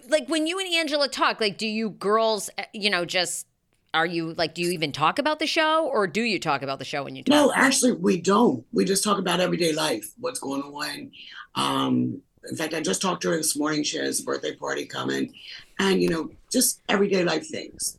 like 0.08 0.28
when 0.28 0.46
you 0.46 0.58
and 0.58 0.68
Angela 0.68 1.08
talk, 1.08 1.40
like 1.40 1.58
do 1.58 1.66
you 1.66 1.90
girls, 1.90 2.50
uh, 2.58 2.64
you 2.72 2.90
know, 2.90 3.04
just 3.04 3.46
are 3.94 4.06
you 4.06 4.34
like 4.34 4.54
do 4.54 4.62
you 4.62 4.70
even 4.70 4.92
talk 4.92 5.18
about 5.18 5.38
the 5.38 5.46
show 5.46 5.86
or 5.86 6.06
do 6.06 6.22
you 6.22 6.38
talk 6.38 6.62
about 6.62 6.78
the 6.78 6.84
show 6.84 7.04
when 7.04 7.16
you 7.16 7.22
talk? 7.22 7.34
No, 7.34 7.52
actually 7.54 7.92
we 7.92 8.20
don't. 8.20 8.64
We 8.72 8.84
just 8.84 9.02
talk 9.02 9.18
about 9.18 9.40
everyday 9.40 9.72
life, 9.72 10.12
what's 10.18 10.40
going 10.40 10.62
on. 10.62 11.10
Um 11.54 12.22
in 12.48 12.56
fact, 12.56 12.74
I 12.74 12.80
just 12.80 13.02
talked 13.02 13.22
to 13.22 13.30
her 13.30 13.36
this 13.36 13.56
morning. 13.56 13.82
She 13.82 13.98
has 13.98 14.20
a 14.20 14.24
birthday 14.24 14.54
party 14.54 14.86
coming, 14.86 15.34
and 15.78 16.00
you 16.02 16.08
know, 16.08 16.30
just 16.50 16.80
everyday 16.88 17.24
life 17.24 17.46
things. 17.46 17.98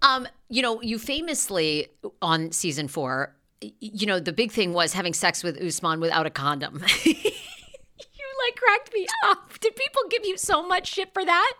Um, 0.00 0.26
you 0.48 0.62
know, 0.62 0.82
you 0.82 0.98
famously 0.98 1.88
on 2.20 2.50
season 2.50 2.88
four, 2.88 3.36
you 3.80 4.06
know, 4.06 4.18
the 4.18 4.32
big 4.32 4.50
thing 4.50 4.72
was 4.72 4.92
having 4.92 5.14
sex 5.14 5.44
with 5.44 5.56
Usman 5.60 6.00
without 6.00 6.26
a 6.26 6.30
condom. 6.30 6.82
like 8.46 8.56
cracked 8.56 8.92
me 8.94 9.06
up. 9.26 9.58
Did 9.60 9.76
people 9.76 10.02
give 10.10 10.24
you 10.24 10.36
so 10.36 10.66
much 10.66 10.88
shit 10.88 11.12
for 11.12 11.24
that? 11.24 11.54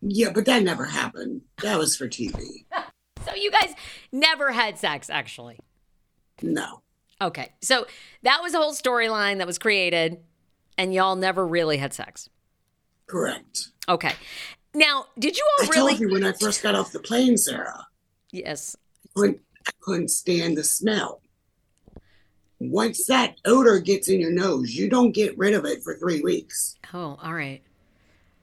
Yeah, 0.00 0.30
but 0.34 0.46
that 0.46 0.62
never 0.62 0.84
happened. 0.84 1.42
That 1.62 1.78
was 1.78 1.96
for 1.96 2.08
TV. 2.08 2.64
so 3.24 3.34
you 3.34 3.50
guys 3.50 3.74
never 4.10 4.52
had 4.52 4.78
sex, 4.78 5.08
actually? 5.08 5.58
No. 6.42 6.82
Okay. 7.20 7.52
So 7.60 7.86
that 8.22 8.42
was 8.42 8.52
a 8.54 8.58
whole 8.58 8.74
storyline 8.74 9.38
that 9.38 9.46
was 9.46 9.58
created, 9.58 10.18
and 10.76 10.92
y'all 10.92 11.14
never 11.14 11.46
really 11.46 11.76
had 11.76 11.94
sex. 11.94 12.28
Correct. 13.06 13.68
Okay. 13.88 14.12
Now, 14.74 15.06
did 15.18 15.36
you 15.36 15.46
all 15.58 15.66
I 15.66 15.68
really? 15.68 15.92
I 15.92 15.96
told 15.96 16.00
you 16.00 16.12
when 16.12 16.24
I 16.24 16.32
first 16.32 16.62
got 16.62 16.74
off 16.74 16.92
the 16.92 16.98
plane, 16.98 17.36
Sarah. 17.36 17.86
Yes. 18.32 18.74
I 19.04 19.08
couldn't, 19.14 19.40
I 19.68 19.70
couldn't 19.80 20.08
stand 20.08 20.56
the 20.56 20.64
smell 20.64 21.21
once 22.70 23.06
that 23.06 23.36
odor 23.44 23.78
gets 23.78 24.08
in 24.08 24.20
your 24.20 24.32
nose, 24.32 24.74
you 24.74 24.88
don't 24.88 25.12
get 25.12 25.36
rid 25.38 25.54
of 25.54 25.64
it 25.64 25.82
for 25.82 25.96
three 25.96 26.20
weeks. 26.20 26.76
Oh, 26.92 27.18
all 27.22 27.34
right. 27.34 27.62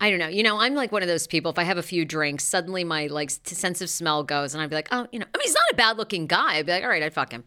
I 0.01 0.09
don't 0.09 0.19
know. 0.19 0.27
You 0.27 0.43
know, 0.43 0.59
I'm 0.59 0.75
like 0.75 0.91
one 0.91 1.01
of 1.01 1.07
those 1.07 1.27
people. 1.27 1.51
If 1.51 1.59
I 1.59 1.63
have 1.63 1.77
a 1.77 1.83
few 1.83 2.05
drinks, 2.05 2.45
suddenly 2.45 2.83
my 2.83 3.07
like 3.07 3.29
sense 3.29 3.81
of 3.81 3.89
smell 3.89 4.23
goes, 4.23 4.53
and 4.53 4.63
I'd 4.63 4.69
be 4.69 4.75
like, 4.75 4.87
oh, 4.91 5.07
you 5.11 5.19
know, 5.19 5.25
I 5.33 5.37
mean, 5.37 5.43
he's 5.43 5.53
not 5.53 5.63
a 5.71 5.75
bad 5.75 5.97
looking 5.97 6.25
guy. 6.25 6.55
I'd 6.55 6.65
be 6.65 6.71
like, 6.71 6.83
all 6.83 6.89
right, 6.89 7.03
I'd 7.03 7.13
fuck 7.13 7.31
him. 7.31 7.43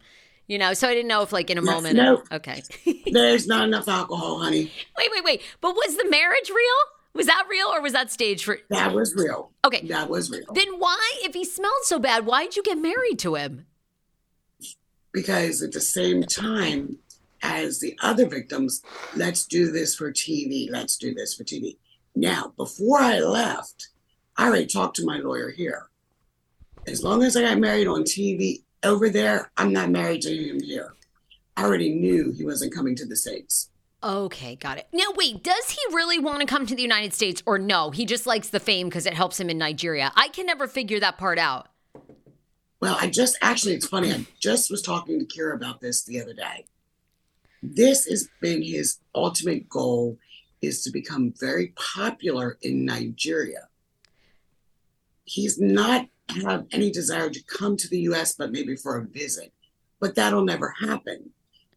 You 0.47 0.57
know, 0.57 0.73
so 0.73 0.87
I 0.87 0.93
didn't 0.93 1.07
know 1.07 1.21
if 1.21 1.31
like 1.31 1.49
in 1.49 1.57
a 1.57 1.63
yes, 1.63 1.73
moment. 1.73 1.95
No. 1.95 2.21
Okay. 2.31 2.61
There's 3.11 3.47
not 3.47 3.63
enough 3.63 3.87
alcohol, 3.87 4.39
honey. 4.39 4.71
Wait, 4.97 5.09
wait, 5.11 5.23
wait. 5.23 5.41
But 5.61 5.73
was 5.73 5.97
the 5.97 6.07
marriage 6.09 6.49
real? 6.49 7.15
Was 7.15 7.27
that 7.27 7.45
real 7.49 7.67
or 7.67 7.81
was 7.81 7.93
that 7.93 8.11
staged 8.11 8.43
for? 8.43 8.59
That 8.69 8.93
was 8.93 9.15
real. 9.15 9.51
Okay. 9.65 9.87
That 9.87 10.09
was 10.09 10.29
real. 10.29 10.45
Then 10.53 10.79
why, 10.79 10.99
if 11.23 11.33
he 11.33 11.45
smelled 11.45 11.83
so 11.83 11.97
bad, 11.97 12.25
why'd 12.25 12.55
you 12.55 12.63
get 12.63 12.77
married 12.77 13.19
to 13.19 13.35
him? 13.35 13.65
Because 15.13 15.61
at 15.61 15.71
the 15.71 15.81
same 15.81 16.23
time 16.23 16.97
as 17.41 17.79
the 17.79 17.97
other 18.01 18.27
victims, 18.27 18.81
let's 19.15 19.45
do 19.45 19.71
this 19.71 19.95
for 19.95 20.11
TV, 20.11 20.69
let's 20.69 20.97
do 20.97 21.13
this 21.13 21.33
for 21.33 21.43
TV. 21.43 21.77
Now, 22.15 22.53
before 22.57 22.99
I 22.99 23.19
left, 23.19 23.89
I 24.37 24.47
already 24.47 24.65
talked 24.65 24.95
to 24.97 25.05
my 25.05 25.17
lawyer 25.17 25.51
here. 25.51 25.89
As 26.87 27.03
long 27.03 27.23
as 27.23 27.37
I 27.37 27.43
got 27.43 27.59
married 27.59 27.87
on 27.87 28.03
TV 28.03 28.63
over 28.83 29.09
there, 29.09 29.51
I'm 29.57 29.71
not 29.71 29.89
married 29.89 30.21
to 30.23 30.35
him 30.35 30.61
here. 30.61 30.93
I 31.55 31.63
already 31.63 31.93
knew 31.93 32.31
he 32.31 32.43
wasn't 32.43 32.73
coming 32.73 32.95
to 32.95 33.05
the 33.05 33.15
States. 33.15 33.69
Okay, 34.03 34.55
got 34.55 34.77
it. 34.77 34.87
Now, 34.91 35.13
wait, 35.15 35.43
does 35.43 35.69
he 35.69 35.95
really 35.95 36.19
want 36.19 36.41
to 36.41 36.45
come 36.45 36.65
to 36.65 36.75
the 36.75 36.81
United 36.81 37.13
States 37.13 37.41
or 37.45 37.57
no? 37.57 37.91
He 37.91 38.05
just 38.05 38.25
likes 38.25 38.49
the 38.49 38.59
fame 38.59 38.87
because 38.87 39.05
it 39.05 39.13
helps 39.13 39.39
him 39.39 39.49
in 39.49 39.57
Nigeria. 39.57 40.11
I 40.15 40.27
can 40.27 40.45
never 40.45 40.67
figure 40.67 40.99
that 40.99 41.17
part 41.17 41.39
out. 41.39 41.69
Well, 42.83 42.97
I 42.99 43.07
just 43.07 43.37
actually, 43.41 43.75
it's 43.75 43.87
funny. 43.87 44.11
I 44.11 44.25
just 44.41 44.69
was 44.69 44.81
talking 44.81 45.17
to 45.17 45.25
Kira 45.25 45.55
about 45.55 45.79
this 45.79 46.03
the 46.03 46.19
other 46.21 46.33
day. 46.33 46.65
This 47.61 48.07
has 48.07 48.27
been 48.41 48.61
his 48.61 48.99
ultimate 49.15 49.69
goal 49.69 50.17
is 50.61 50.83
to 50.83 50.91
become 50.91 51.33
very 51.39 51.67
popular 51.77 52.57
in 52.61 52.83
Nigeria. 52.83 53.69
He's 55.23 55.61
not 55.61 56.07
have 56.43 56.65
any 56.73 56.91
desire 56.91 57.29
to 57.29 57.43
come 57.43 57.77
to 57.77 57.87
the 57.87 57.99
US, 57.99 58.33
but 58.33 58.51
maybe 58.51 58.75
for 58.75 58.97
a 58.97 59.05
visit. 59.05 59.53
But 60.01 60.15
that'll 60.15 60.43
never 60.43 60.75
happen. 60.81 61.29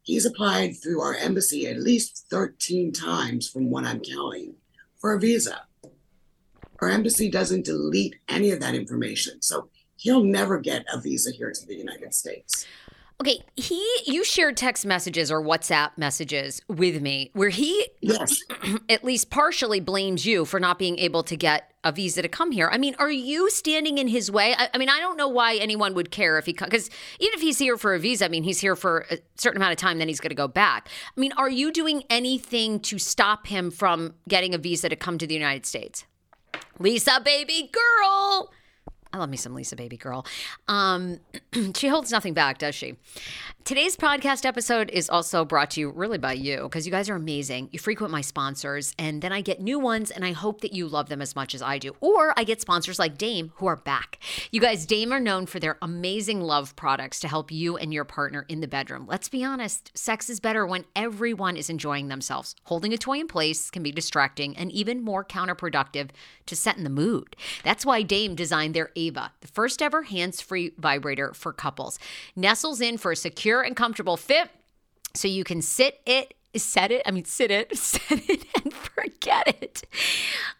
He's 0.02 0.26
applied 0.26 0.74
through 0.82 1.02
our 1.02 1.14
embassy 1.14 1.68
at 1.68 1.78
least 1.78 2.26
13 2.30 2.90
times 2.90 3.48
from 3.48 3.70
what 3.70 3.84
I'm 3.84 4.00
counting 4.00 4.56
for 4.96 5.12
a 5.12 5.20
visa. 5.20 5.66
Our 6.80 6.88
embassy 6.88 7.30
doesn't 7.30 7.64
delete 7.64 8.16
any 8.28 8.50
of 8.50 8.58
that 8.58 8.74
information. 8.74 9.40
So 9.40 9.68
he'll 9.96 10.24
never 10.24 10.58
get 10.58 10.84
a 10.92 11.00
visa 11.00 11.30
here 11.30 11.50
to 11.50 11.66
the 11.66 11.74
United 11.74 12.14
States. 12.14 12.66
Okay, 13.18 13.42
he 13.56 13.82
you 14.04 14.24
shared 14.24 14.58
text 14.58 14.84
messages 14.84 15.30
or 15.30 15.40
WhatsApp 15.40 15.92
messages 15.96 16.60
with 16.68 17.00
me 17.00 17.30
where 17.32 17.48
he 17.48 17.88
yes. 18.02 18.42
at 18.90 19.04
least 19.04 19.30
partially 19.30 19.80
blames 19.80 20.26
you 20.26 20.44
for 20.44 20.60
not 20.60 20.78
being 20.78 20.98
able 20.98 21.22
to 21.22 21.34
get 21.34 21.72
a 21.82 21.92
visa 21.92 22.20
to 22.20 22.28
come 22.28 22.52
here. 22.52 22.68
I 22.70 22.76
mean, 22.76 22.94
are 22.98 23.10
you 23.10 23.48
standing 23.48 23.96
in 23.96 24.08
his 24.08 24.30
way? 24.30 24.54
I, 24.58 24.68
I 24.74 24.76
mean, 24.76 24.90
I 24.90 25.00
don't 25.00 25.16
know 25.16 25.28
why 25.28 25.54
anyone 25.54 25.94
would 25.94 26.10
care 26.10 26.36
if 26.36 26.44
he 26.44 26.52
because 26.52 26.90
even 27.18 27.32
if 27.34 27.40
he's 27.40 27.58
here 27.58 27.78
for 27.78 27.94
a 27.94 27.98
visa, 27.98 28.26
I 28.26 28.28
mean, 28.28 28.42
he's 28.42 28.60
here 28.60 28.76
for 28.76 29.06
a 29.10 29.16
certain 29.36 29.62
amount 29.62 29.72
of 29.72 29.78
time, 29.78 29.98
then 29.98 30.08
he's 30.08 30.20
going 30.20 30.30
to 30.30 30.34
go 30.34 30.48
back. 30.48 30.90
I 31.16 31.20
mean, 31.20 31.32
are 31.38 31.48
you 31.48 31.72
doing 31.72 32.04
anything 32.10 32.80
to 32.80 32.98
stop 32.98 33.46
him 33.46 33.70
from 33.70 34.12
getting 34.28 34.54
a 34.54 34.58
visa 34.58 34.90
to 34.90 34.96
come 34.96 35.16
to 35.16 35.26
the 35.26 35.34
United 35.34 35.64
States? 35.64 36.04
Lisa, 36.78 37.22
baby 37.24 37.70
girl. 37.72 38.50
I 39.16 39.18
love 39.18 39.30
me 39.30 39.38
some 39.38 39.54
Lisa 39.54 39.76
Baby 39.76 39.96
Girl. 39.96 40.26
Um, 40.68 41.20
she 41.74 41.88
holds 41.88 42.10
nothing 42.10 42.34
back, 42.34 42.58
does 42.58 42.74
she? 42.74 42.96
Today's 43.64 43.96
podcast 43.96 44.44
episode 44.44 44.90
is 44.90 45.08
also 45.08 45.44
brought 45.44 45.70
to 45.72 45.80
you 45.80 45.90
really 45.90 46.18
by 46.18 46.34
you 46.34 46.64
because 46.64 46.86
you 46.86 46.92
guys 46.92 47.08
are 47.08 47.16
amazing. 47.16 47.70
You 47.72 47.78
frequent 47.78 48.12
my 48.12 48.20
sponsors, 48.20 48.94
and 48.98 49.22
then 49.22 49.32
I 49.32 49.40
get 49.40 49.60
new 49.60 49.78
ones, 49.78 50.10
and 50.10 50.24
I 50.24 50.32
hope 50.32 50.60
that 50.60 50.72
you 50.74 50.86
love 50.86 51.08
them 51.08 51.22
as 51.22 51.34
much 51.34 51.54
as 51.54 51.62
I 51.62 51.78
do. 51.78 51.96
Or 52.00 52.32
I 52.38 52.44
get 52.44 52.60
sponsors 52.60 52.98
like 52.98 53.16
Dame 53.16 53.52
who 53.56 53.66
are 53.66 53.76
back. 53.76 54.20
You 54.52 54.60
guys, 54.60 54.84
Dame 54.84 55.12
are 55.12 55.18
known 55.18 55.46
for 55.46 55.58
their 55.58 55.78
amazing 55.80 56.42
love 56.42 56.76
products 56.76 57.18
to 57.20 57.28
help 57.28 57.50
you 57.50 57.78
and 57.78 57.92
your 57.92 58.04
partner 58.04 58.44
in 58.48 58.60
the 58.60 58.68
bedroom. 58.68 59.06
Let's 59.08 59.30
be 59.30 59.42
honest, 59.42 59.96
sex 59.96 60.28
is 60.28 60.40
better 60.40 60.66
when 60.66 60.84
everyone 60.94 61.56
is 61.56 61.70
enjoying 61.70 62.08
themselves. 62.08 62.54
Holding 62.64 62.92
a 62.92 62.98
toy 62.98 63.18
in 63.18 63.28
place 63.28 63.70
can 63.70 63.82
be 63.82 63.90
distracting 63.90 64.56
and 64.56 64.70
even 64.70 65.02
more 65.02 65.24
counterproductive 65.24 66.10
to 66.44 66.54
set 66.54 66.76
in 66.76 66.84
the 66.84 66.90
mood. 66.90 67.34
That's 67.64 67.86
why 67.86 68.02
Dame 68.02 68.34
designed 68.34 68.74
their 68.74 68.90
Ava, 69.06 69.32
the 69.40 69.48
first 69.48 69.82
ever 69.82 70.02
hands 70.02 70.40
free 70.40 70.72
vibrator 70.78 71.32
for 71.34 71.52
couples. 71.52 71.98
Nestles 72.34 72.80
in 72.80 72.98
for 72.98 73.12
a 73.12 73.16
secure 73.16 73.62
and 73.62 73.76
comfortable 73.76 74.16
fit 74.16 74.50
so 75.14 75.28
you 75.28 75.44
can 75.44 75.62
sit 75.62 76.00
it 76.06 76.34
set 76.58 76.90
it, 76.90 77.02
I 77.06 77.10
mean, 77.10 77.24
sit 77.24 77.50
it, 77.50 77.76
set 77.78 78.28
it, 78.28 78.44
and 78.62 78.72
forget 78.72 79.62
it. 79.62 79.82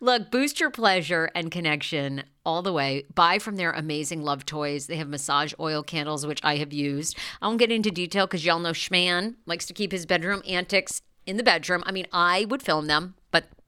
Look, 0.00 0.30
boost 0.30 0.60
your 0.60 0.70
pleasure 0.70 1.30
and 1.34 1.50
connection 1.50 2.24
all 2.44 2.62
the 2.62 2.72
way. 2.72 3.04
Buy 3.14 3.38
from 3.38 3.56
their 3.56 3.72
amazing 3.72 4.22
love 4.22 4.46
toys. 4.46 4.86
They 4.86 4.96
have 4.96 5.08
massage 5.08 5.52
oil 5.58 5.82
candles, 5.82 6.26
which 6.26 6.40
I 6.42 6.56
have 6.56 6.72
used. 6.72 7.16
I 7.40 7.46
won't 7.46 7.58
get 7.58 7.72
into 7.72 7.90
detail 7.90 8.26
because 8.26 8.44
y'all 8.44 8.58
know 8.58 8.72
Schman 8.72 9.36
likes 9.46 9.66
to 9.66 9.74
keep 9.74 9.92
his 9.92 10.06
bedroom 10.06 10.42
antics 10.46 11.02
in 11.26 11.36
the 11.36 11.42
bedroom. 11.42 11.82
I 11.86 11.92
mean, 11.92 12.06
I 12.12 12.46
would 12.48 12.62
film 12.62 12.86
them, 12.86 13.14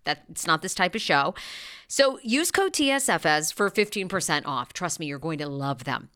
but 0.08 0.22
that's 0.28 0.46
not 0.46 0.62
this 0.62 0.74
type 0.74 0.94
of 0.94 1.00
show. 1.00 1.34
So 1.86 2.18
use 2.22 2.50
code 2.50 2.72
TSFS 2.72 3.52
for 3.52 3.70
15% 3.70 4.46
off. 4.46 4.72
Trust 4.72 4.98
me, 4.98 5.06
you're 5.06 5.18
going 5.18 5.38
to 5.38 5.48
love 5.48 5.84
them. 5.84 6.08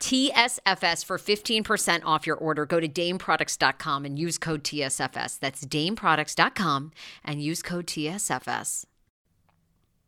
TSFS 0.00 1.04
for 1.04 1.18
15% 1.18 2.00
off 2.04 2.26
your 2.26 2.36
order. 2.36 2.66
Go 2.66 2.80
to 2.80 2.88
dameproducts.com 2.88 4.04
and 4.04 4.18
use 4.18 4.38
code 4.38 4.64
TSFS. 4.64 5.38
That's 5.38 5.64
dameproducts.com 5.64 6.92
and 7.24 7.42
use 7.42 7.62
code 7.62 7.86
TSFS. 7.86 8.84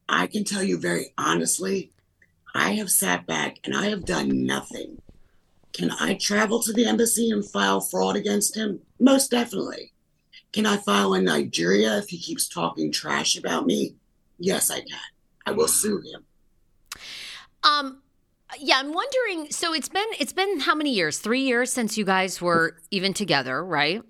I 0.08 0.26
can 0.26 0.44
tell 0.44 0.62
you 0.62 0.78
very 0.78 1.12
honestly, 1.18 1.92
I 2.54 2.72
have 2.72 2.90
sat 2.90 3.26
back 3.26 3.58
and 3.64 3.76
I 3.76 3.86
have 3.86 4.04
done 4.04 4.46
nothing. 4.46 5.02
Can 5.72 5.90
I 5.90 6.14
travel 6.14 6.62
to 6.62 6.72
the 6.72 6.86
embassy 6.86 7.30
and 7.30 7.44
file 7.44 7.80
fraud 7.80 8.16
against 8.16 8.56
him? 8.56 8.80
Most 8.98 9.30
definitely. 9.30 9.92
Can 10.56 10.64
I 10.64 10.78
file 10.78 11.12
in 11.12 11.24
Nigeria 11.24 11.98
if 11.98 12.08
he 12.08 12.16
keeps 12.16 12.48
talking 12.48 12.90
trash 12.90 13.36
about 13.36 13.66
me? 13.66 13.94
Yes, 14.38 14.70
I 14.70 14.78
can. 14.78 14.98
I 15.44 15.52
will 15.52 15.68
sue 15.68 16.00
him. 16.00 16.24
Um, 17.62 18.00
yeah, 18.58 18.78
I'm 18.78 18.94
wondering. 18.94 19.50
So 19.50 19.74
it's 19.74 19.90
been 19.90 20.06
it's 20.18 20.32
been 20.32 20.60
how 20.60 20.74
many 20.74 20.94
years? 20.94 21.18
Three 21.18 21.42
years 21.42 21.70
since 21.70 21.98
you 21.98 22.06
guys 22.06 22.40
were 22.40 22.78
even 22.90 23.12
together, 23.12 23.62
right? 23.62 24.00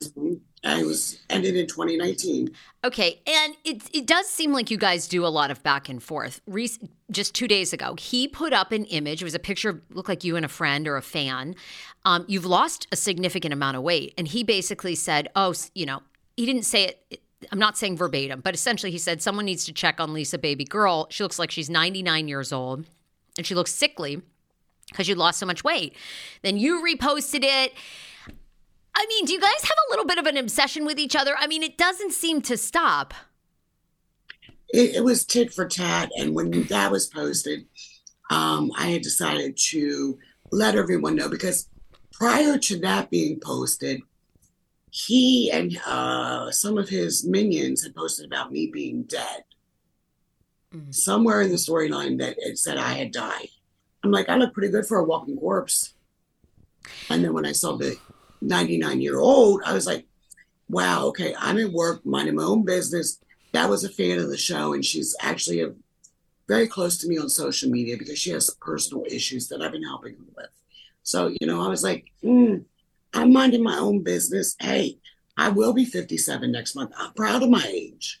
Mm-hmm. 0.00 0.34
I 0.64 0.82
was 0.82 1.20
ended 1.30 1.56
in 1.56 1.66
2019. 1.66 2.50
Okay, 2.84 3.20
and 3.26 3.56
it 3.64 3.82
it 3.92 4.06
does 4.06 4.28
seem 4.28 4.52
like 4.52 4.70
you 4.70 4.76
guys 4.76 5.06
do 5.06 5.24
a 5.24 5.28
lot 5.28 5.50
of 5.50 5.62
back 5.62 5.88
and 5.88 6.02
forth. 6.02 6.40
Re- 6.46 6.70
just 7.10 7.34
two 7.34 7.46
days 7.46 7.72
ago, 7.72 7.94
he 7.98 8.26
put 8.26 8.52
up 8.52 8.72
an 8.72 8.84
image. 8.86 9.22
It 9.22 9.24
was 9.24 9.34
a 9.34 9.40
picture, 9.40 9.82
looked 9.90 10.08
like 10.08 10.24
you 10.24 10.34
and 10.36 10.44
a 10.44 10.48
friend 10.48 10.88
or 10.88 10.96
a 10.96 11.02
fan. 11.02 11.54
Um, 12.04 12.24
you've 12.26 12.46
lost 12.46 12.88
a 12.90 12.96
significant 12.96 13.52
amount 13.52 13.76
of 13.76 13.82
weight, 13.82 14.14
and 14.18 14.26
he 14.26 14.42
basically 14.42 14.94
said, 14.94 15.28
"Oh, 15.36 15.54
you 15.74 15.86
know," 15.86 16.02
he 16.36 16.46
didn't 16.46 16.64
say 16.64 16.96
it. 17.10 17.20
I'm 17.52 17.58
not 17.58 17.76
saying 17.76 17.96
verbatim, 17.96 18.40
but 18.40 18.54
essentially 18.54 18.90
he 18.90 18.98
said 18.98 19.22
someone 19.22 19.44
needs 19.44 19.64
to 19.66 19.72
check 19.72 20.00
on 20.00 20.12
Lisa 20.12 20.38
baby 20.38 20.64
girl. 20.64 21.06
She 21.10 21.22
looks 21.22 21.38
like 21.38 21.50
she's 21.50 21.68
99 21.68 22.28
years 22.28 22.50
old 22.52 22.86
and 23.36 23.46
she 23.46 23.54
looks 23.54 23.74
sickly 23.74 24.22
because 24.88 25.06
you 25.06 25.14
lost 25.14 25.38
so 25.38 25.46
much 25.46 25.62
weight. 25.62 25.94
Then 26.42 26.56
you 26.56 26.82
reposted 26.82 27.40
it. 27.42 27.74
I 28.96 29.04
mean, 29.08 29.26
do 29.26 29.34
you 29.34 29.40
guys 29.40 29.62
have 29.62 29.76
a 29.86 29.90
little 29.90 30.06
bit 30.06 30.18
of 30.18 30.26
an 30.26 30.38
obsession 30.38 30.86
with 30.86 30.98
each 30.98 31.14
other? 31.14 31.36
I 31.38 31.46
mean, 31.46 31.62
it 31.62 31.76
doesn't 31.76 32.12
seem 32.12 32.40
to 32.42 32.56
stop. 32.56 33.12
It, 34.70 34.96
it 34.96 35.04
was 35.04 35.26
tit 35.26 35.52
for 35.52 35.68
tat. 35.68 36.10
And 36.18 36.34
when 36.34 36.64
that 36.64 36.90
was 36.90 37.06
posted, 37.06 37.66
um, 38.30 38.72
I 38.76 38.86
had 38.86 39.02
decided 39.02 39.58
to 39.68 40.18
let 40.50 40.76
everyone 40.76 41.14
know 41.14 41.28
because 41.28 41.68
prior 42.10 42.56
to 42.56 42.78
that 42.80 43.10
being 43.10 43.38
posted, 43.38 44.00
he 44.90 45.50
and 45.52 45.78
uh, 45.86 46.50
some 46.50 46.78
of 46.78 46.88
his 46.88 47.26
minions 47.26 47.82
had 47.82 47.94
posted 47.94 48.24
about 48.24 48.50
me 48.50 48.70
being 48.72 49.02
dead. 49.02 49.44
Mm-hmm. 50.74 50.90
Somewhere 50.90 51.42
in 51.42 51.50
the 51.50 51.56
storyline 51.56 52.18
that 52.18 52.36
it 52.38 52.58
said 52.58 52.78
I 52.78 52.94
had 52.94 53.12
died. 53.12 53.48
I'm 54.02 54.10
like, 54.10 54.30
I 54.30 54.36
look 54.36 54.54
pretty 54.54 54.72
good 54.72 54.86
for 54.86 54.98
a 54.98 55.04
walking 55.04 55.36
corpse. 55.36 55.92
And 57.10 57.22
then 57.22 57.34
when 57.34 57.44
I 57.44 57.52
saw 57.52 57.76
the 57.76 57.98
99 58.40 59.00
year 59.00 59.18
old, 59.18 59.62
I 59.64 59.72
was 59.72 59.86
like, 59.86 60.06
wow, 60.68 61.06
okay, 61.06 61.34
I'm 61.38 61.58
at 61.58 61.72
work, 61.72 62.04
minding 62.04 62.36
my 62.36 62.42
own 62.42 62.64
business. 62.64 63.18
That 63.52 63.70
was 63.70 63.84
a 63.84 63.88
fan 63.88 64.18
of 64.18 64.28
the 64.28 64.36
show, 64.36 64.74
and 64.74 64.84
she's 64.84 65.16
actually 65.20 65.62
a, 65.62 65.72
very 66.48 66.66
close 66.66 66.98
to 66.98 67.08
me 67.08 67.18
on 67.18 67.28
social 67.28 67.70
media 67.70 67.96
because 67.96 68.18
she 68.18 68.30
has 68.30 68.50
personal 68.60 69.04
issues 69.10 69.48
that 69.48 69.62
I've 69.62 69.72
been 69.72 69.82
helping 69.82 70.14
her 70.14 70.24
with. 70.36 70.50
So, 71.02 71.32
you 71.40 71.46
know, 71.46 71.64
I 71.64 71.68
was 71.68 71.82
like, 71.82 72.06
mm, 72.22 72.64
I'm 73.14 73.32
minding 73.32 73.62
my 73.62 73.78
own 73.78 74.02
business. 74.02 74.56
Hey, 74.60 74.98
I 75.36 75.48
will 75.48 75.72
be 75.72 75.84
57 75.84 76.50
next 76.50 76.74
month. 76.74 76.92
I'm 76.96 77.12
proud 77.12 77.42
of 77.42 77.50
my 77.50 77.64
age. 77.66 78.20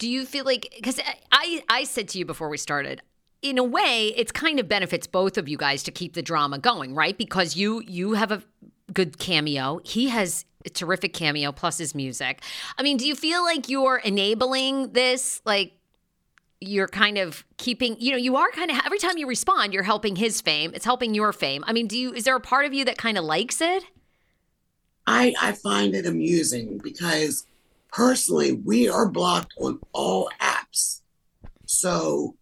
do 0.00 0.08
you 0.08 0.26
feel 0.26 0.44
like 0.44 0.72
because 0.74 0.98
I 1.30 1.62
I 1.68 1.84
said 1.84 2.08
to 2.08 2.18
you 2.18 2.24
before 2.24 2.48
we 2.48 2.56
started 2.56 3.02
in 3.42 3.56
a 3.56 3.62
way 3.62 4.12
it's 4.16 4.32
kind 4.32 4.58
of 4.58 4.68
benefits 4.68 5.06
both 5.06 5.38
of 5.38 5.48
you 5.48 5.56
guys 5.56 5.84
to 5.84 5.92
keep 5.92 6.14
the 6.14 6.22
drama 6.22 6.58
going 6.58 6.94
right? 6.94 7.16
Because 7.16 7.54
you 7.54 7.82
you 7.86 8.14
have 8.14 8.32
a 8.32 8.42
good 8.92 9.18
cameo. 9.18 9.80
He 9.84 10.08
has 10.08 10.44
a 10.66 10.70
terrific 10.70 11.12
cameo 11.12 11.52
plus 11.52 11.78
his 11.78 11.94
music. 11.94 12.42
I 12.76 12.82
mean 12.82 12.96
do 12.96 13.06
you 13.06 13.14
feel 13.14 13.44
like 13.44 13.68
you're 13.68 13.98
enabling 13.98 14.92
this? 14.92 15.40
Like 15.44 15.74
you're 16.62 16.88
kind 16.88 17.16
of 17.16 17.44
keeping 17.58 17.96
you 18.00 18.10
know 18.10 18.18
you 18.18 18.36
are 18.36 18.50
kind 18.50 18.70
of 18.70 18.78
every 18.84 18.98
time 18.98 19.16
you 19.18 19.28
respond 19.28 19.72
you're 19.74 19.82
helping 19.82 20.16
his 20.16 20.40
fame. 20.40 20.72
It's 20.74 20.84
helping 20.86 21.14
your 21.14 21.32
fame. 21.32 21.62
I 21.66 21.72
mean 21.74 21.86
do 21.86 21.98
you 21.98 22.12
is 22.14 22.24
there 22.24 22.36
a 22.36 22.40
part 22.40 22.64
of 22.64 22.72
you 22.72 22.86
that 22.86 22.96
kind 22.96 23.18
of 23.18 23.24
likes 23.24 23.60
it? 23.60 23.84
I 25.06 25.34
i 25.40 25.52
find 25.52 25.94
it 25.94 26.06
amusing 26.06 26.78
because 26.78 27.44
personally, 27.92 28.52
we 28.52 28.88
are 28.88 29.08
blocked 29.08 29.54
on 29.58 29.80
all 29.92 30.30
apps. 30.40 31.00
So, 31.66 32.36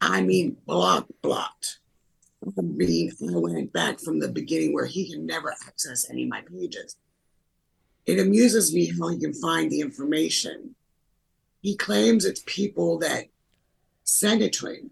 I 0.00 0.22
mean, 0.22 0.56
blocked, 0.66 1.10
blocked. 1.22 1.80
I 2.46 2.60
mean, 2.60 3.10
I 3.22 3.36
went 3.36 3.72
back 3.72 4.00
from 4.00 4.20
the 4.20 4.28
beginning 4.28 4.74
where 4.74 4.86
he 4.86 5.10
can 5.10 5.26
never 5.26 5.54
access 5.66 6.08
any 6.10 6.24
of 6.24 6.28
my 6.28 6.42
pages. 6.42 6.96
It 8.06 8.18
amuses 8.18 8.74
me 8.74 8.92
how 8.98 9.08
he 9.08 9.18
can 9.18 9.32
find 9.32 9.70
the 9.70 9.80
information. 9.80 10.74
He 11.62 11.74
claims 11.76 12.26
it's 12.26 12.42
people 12.44 12.98
that 12.98 13.28
send 14.04 14.42
it 14.42 14.52
to 14.54 14.66
him, 14.66 14.90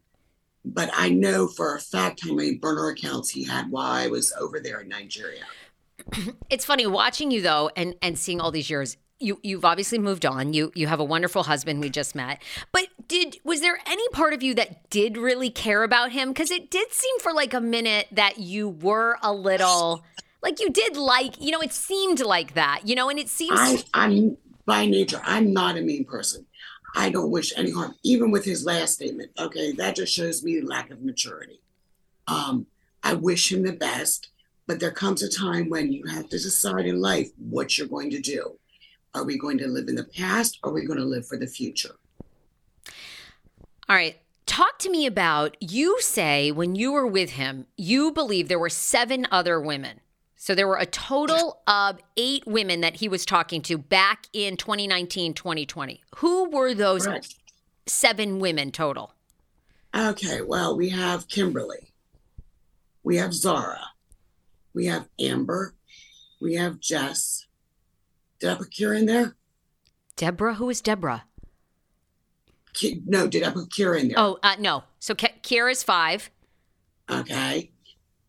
but 0.64 0.88
I 0.95 1.11
know 1.11 1.47
for 1.47 1.77
a 1.77 1.81
fact 1.81 2.23
how 2.25 2.33
many 2.33 2.55
burner 2.55 2.88
accounts 2.88 3.29
he 3.29 3.45
had 3.45 3.71
while 3.71 3.90
I 3.90 4.07
was 4.09 4.33
over 4.40 4.59
there 4.59 4.81
in 4.81 4.88
Nigeria. 4.88 5.45
It's 6.51 6.64
funny 6.64 6.87
watching 6.87 7.31
you 7.31 7.40
though, 7.40 7.71
and 7.77 7.95
and 8.03 8.18
seeing 8.18 8.40
all 8.40 8.51
these 8.51 8.68
years 8.68 8.97
you 9.22 9.40
you've 9.42 9.64
obviously 9.64 9.98
moved 9.98 10.26
on. 10.26 10.52
You 10.52 10.72
you 10.74 10.87
have 10.87 11.00
a 11.00 11.04
wonderful 11.04 11.44
husband 11.44 11.80
we 11.80 11.90
just 11.90 12.14
met. 12.14 12.42
But 12.72 12.88
did 13.06 13.38
was 13.44 13.61
there 13.61 13.78
any 13.87 14.06
part 14.08 14.35
of 14.35 14.42
you 14.42 14.54
that 14.54 14.90
did 14.90 15.16
really 15.16 15.50
care 15.50 15.82
about 15.82 16.12
him 16.12 16.35
cuz 16.35 16.50
it 16.50 16.70
did 16.70 16.92
seem 16.92 17.18
for 17.20 17.32
like 17.32 17.54
a 17.54 17.61
minute 17.61 18.08
that 18.12 18.38
you 18.38 18.68
were 18.68 19.18
a 19.22 19.32
little 19.32 20.04
like 20.42 20.61
you 20.61 20.70
did 20.70 20.96
like, 20.96 21.40
you 21.40 21.52
know, 21.52 21.61
it 21.61 21.72
seemed 21.72 22.20
like 22.20 22.54
that. 22.54 22.82
You 22.85 22.94
know, 22.94 23.08
and 23.08 23.18
it 23.18 23.28
seems 23.28 23.58
I 23.58 23.85
I'm 23.94 24.37
by 24.66 24.87
nature 24.87 25.20
I'm 25.24 25.52
not 25.52 25.76
a 25.76 25.82
mean 25.82 26.04
person. 26.04 26.46
I 26.94 27.11
don't 27.11 27.30
wish 27.30 27.52
any 27.56 27.70
harm 27.70 27.94
even 28.02 28.30
with 28.30 28.44
his 28.44 28.64
last 28.64 28.94
statement. 28.94 29.30
Okay, 29.38 29.72
that 29.72 29.96
just 29.96 30.12
shows 30.12 30.42
me 30.42 30.61
lack 30.61 30.90
of 30.90 31.02
maturity. 31.02 31.61
Um 32.26 32.66
I 33.04 33.14
wish 33.14 33.50
him 33.50 33.62
the 33.64 33.72
best, 33.72 34.30
but 34.66 34.78
there 34.78 34.92
comes 34.92 35.22
a 35.22 35.28
time 35.28 35.68
when 35.68 35.92
you 35.92 36.04
have 36.06 36.28
to 36.28 36.38
decide 36.38 36.87
in 36.87 37.00
life 37.00 37.30
what 37.37 37.76
you're 37.76 37.88
going 37.88 38.11
to 38.11 38.20
do 38.20 38.58
are 39.14 39.25
we 39.25 39.38
going 39.38 39.59
to 39.59 39.66
live 39.66 39.88
in 39.88 39.94
the 39.94 40.05
past? 40.05 40.59
Or 40.62 40.70
are 40.70 40.72
we 40.72 40.87
going 40.87 40.98
to 40.98 41.05
live 41.05 41.27
for 41.27 41.37
the 41.37 41.46
future? 41.46 41.96
All 43.88 43.96
right. 43.96 44.18
Talk 44.46 44.79
to 44.81 44.90
me 44.90 45.07
about 45.07 45.57
you 45.61 46.01
say 46.01 46.51
when 46.51 46.75
you 46.75 46.92
were 46.92 47.07
with 47.07 47.31
him, 47.31 47.66
you 47.77 48.12
believe 48.12 48.48
there 48.48 48.59
were 48.59 48.68
seven 48.68 49.27
other 49.31 49.61
women. 49.61 50.01
So 50.37 50.55
there 50.55 50.66
were 50.66 50.79
a 50.79 50.87
total 50.87 51.62
of 51.68 52.01
eight 52.16 52.44
women 52.46 52.81
that 52.81 52.96
he 52.96 53.09
was 53.09 53.25
talking 53.25 53.62
to 53.62 53.79
back 53.79 54.27
in 54.33 54.57
2019, 54.57 55.35
2020. 55.35 56.03
Who 56.16 56.51
were 56.51 56.75
those 56.75 57.07
seven 57.87 58.40
women 58.40 58.72
total? 58.72 59.14
Okay, 59.94 60.40
well, 60.42 60.77
we 60.77 60.88
have 60.88 61.29
Kimberly, 61.29 61.92
we 63.05 63.18
have 63.18 63.33
Zara, 63.33 63.81
we 64.75 64.87
have 64.87 65.09
Amber, 65.20 65.75
we 66.40 66.55
have 66.55 66.81
Jess, 66.81 67.46
did 68.42 68.50
I 68.50 68.55
put 68.57 68.70
Kira 68.70 68.98
in 68.98 69.07
there? 69.07 69.37
Deborah? 70.16 70.55
Who 70.55 70.68
is 70.68 70.81
Deborah? 70.81 71.24
Ki- 72.74 73.00
no, 73.07 73.28
did 73.28 73.44
I 73.44 73.50
put 73.50 73.68
Kira 73.70 74.00
in 74.00 74.09
there? 74.09 74.18
Oh, 74.18 74.38
uh, 74.42 74.57
no. 74.59 74.83
So 74.98 75.14
K- 75.14 75.37
Kira's 75.44 75.85
five. 75.85 76.29
Okay. 77.08 77.71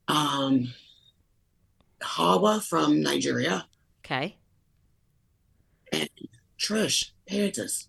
Um, 0.07 0.71
Hawa 2.03 2.61
from 2.61 3.01
Nigeria. 3.01 3.65
Okay. 4.05 4.38
And 5.91 6.09
Trish 6.59 7.09
Paytas. 7.27 7.88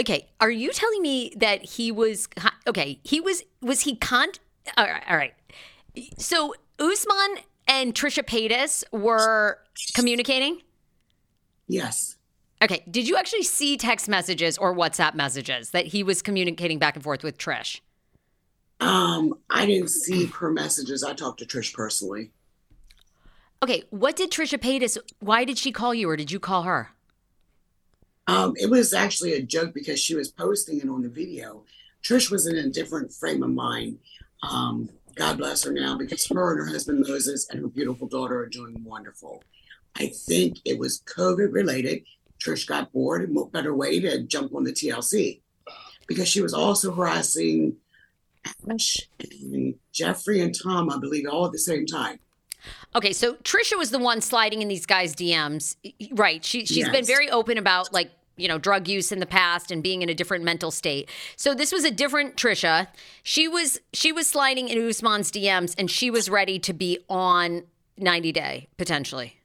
okay, 0.00 0.28
are 0.40 0.50
you 0.50 0.70
telling 0.70 1.02
me 1.02 1.32
that 1.36 1.64
he 1.64 1.90
was 1.90 2.28
okay? 2.68 3.00
He 3.02 3.20
was 3.20 3.42
was 3.60 3.80
he 3.80 3.96
con? 3.96 4.28
All 4.76 4.86
right, 4.86 5.02
all 5.08 5.16
right. 5.16 5.34
So 6.18 6.54
Usman 6.78 7.42
and 7.68 7.94
Trisha 7.94 8.24
Paytas 8.24 8.82
were 8.92 9.58
communicating. 9.94 10.62
Yes. 11.66 12.16
Okay. 12.62 12.82
Did 12.90 13.06
you 13.06 13.16
actually 13.16 13.42
see 13.42 13.76
text 13.76 14.08
messages 14.08 14.58
or 14.58 14.74
WhatsApp 14.74 15.14
messages 15.14 15.70
that 15.70 15.86
he 15.86 16.02
was 16.02 16.22
communicating 16.22 16.78
back 16.78 16.96
and 16.96 17.04
forth 17.04 17.22
with 17.22 17.38
Trish? 17.38 17.80
Um, 18.80 19.38
I 19.50 19.66
didn't 19.66 19.90
see 19.90 20.26
her 20.26 20.50
messages. 20.50 21.02
I 21.02 21.12
talked 21.12 21.40
to 21.40 21.46
Trish 21.46 21.72
personally. 21.74 22.30
Okay, 23.62 23.84
what 23.90 24.14
did 24.16 24.30
Trisha 24.30 24.58
Paytas? 24.58 24.98
Why 25.18 25.44
did 25.44 25.58
she 25.58 25.72
call 25.72 25.92
you, 25.92 26.08
or 26.08 26.16
did 26.16 26.30
you 26.30 26.38
call 26.38 26.62
her? 26.62 26.90
Um, 28.28 28.54
it 28.56 28.70
was 28.70 28.92
actually 28.92 29.32
a 29.32 29.42
joke 29.42 29.74
because 29.74 29.98
she 29.98 30.14
was 30.14 30.28
posting 30.28 30.78
it 30.78 30.88
on 30.88 31.02
the 31.02 31.08
video. 31.08 31.64
Trish 32.04 32.30
was 32.30 32.46
in 32.46 32.56
a 32.56 32.68
different 32.68 33.12
frame 33.12 33.42
of 33.42 33.50
mind. 33.50 33.98
Um, 34.42 34.88
God 35.16 35.38
bless 35.38 35.64
her 35.64 35.72
now 35.72 35.98
because 35.98 36.26
her 36.28 36.52
and 36.52 36.60
her 36.60 36.72
husband 36.72 37.04
Moses 37.08 37.48
and 37.50 37.60
her 37.60 37.68
beautiful 37.68 38.06
daughter 38.06 38.38
are 38.38 38.48
doing 38.48 38.84
wonderful. 38.84 39.42
I 39.98 40.08
think 40.08 40.58
it 40.64 40.78
was 40.78 41.02
COVID 41.02 41.52
related. 41.52 42.04
Trish 42.42 42.66
got 42.66 42.92
bored 42.92 43.22
and 43.22 43.34
what 43.34 43.52
better 43.52 43.74
way 43.74 43.98
to 44.00 44.22
jump 44.22 44.54
on 44.54 44.64
the 44.64 44.72
TLC 44.72 45.40
because 46.06 46.28
she 46.28 46.40
was 46.40 46.54
also 46.54 46.92
harassing 46.92 47.76
Ash 48.68 48.96
and 49.20 49.74
Jeffree 49.92 50.42
and 50.42 50.54
Tom, 50.60 50.90
I 50.90 50.98
believe, 50.98 51.26
all 51.28 51.46
at 51.46 51.52
the 51.52 51.58
same 51.58 51.86
time. 51.86 52.18
Okay, 52.96 53.12
so 53.12 53.34
Trisha 53.36 53.76
was 53.76 53.90
the 53.90 53.98
one 53.98 54.20
sliding 54.20 54.62
in 54.62 54.68
these 54.68 54.86
guys' 54.86 55.14
DMs, 55.14 55.76
right? 56.12 56.44
She 56.44 56.64
she's 56.64 56.78
yes. 56.78 56.90
been 56.90 57.04
very 57.04 57.30
open 57.30 57.58
about 57.58 57.92
like 57.92 58.10
you 58.36 58.48
know 58.48 58.58
drug 58.58 58.88
use 58.88 59.12
in 59.12 59.20
the 59.20 59.26
past 59.26 59.70
and 59.70 59.82
being 59.82 60.02
in 60.02 60.08
a 60.08 60.14
different 60.14 60.44
mental 60.44 60.70
state. 60.70 61.08
So 61.36 61.54
this 61.54 61.72
was 61.72 61.84
a 61.84 61.90
different 61.90 62.36
Trisha. 62.36 62.88
She 63.22 63.46
was 63.46 63.80
she 63.92 64.12
was 64.12 64.26
sliding 64.26 64.68
in 64.68 64.88
Usman's 64.88 65.30
DMs 65.30 65.74
and 65.78 65.90
she 65.90 66.10
was 66.10 66.30
ready 66.30 66.58
to 66.60 66.72
be 66.72 66.98
on 67.08 67.64
90 67.98 68.32
Day 68.32 68.68
potentially. 68.76 69.37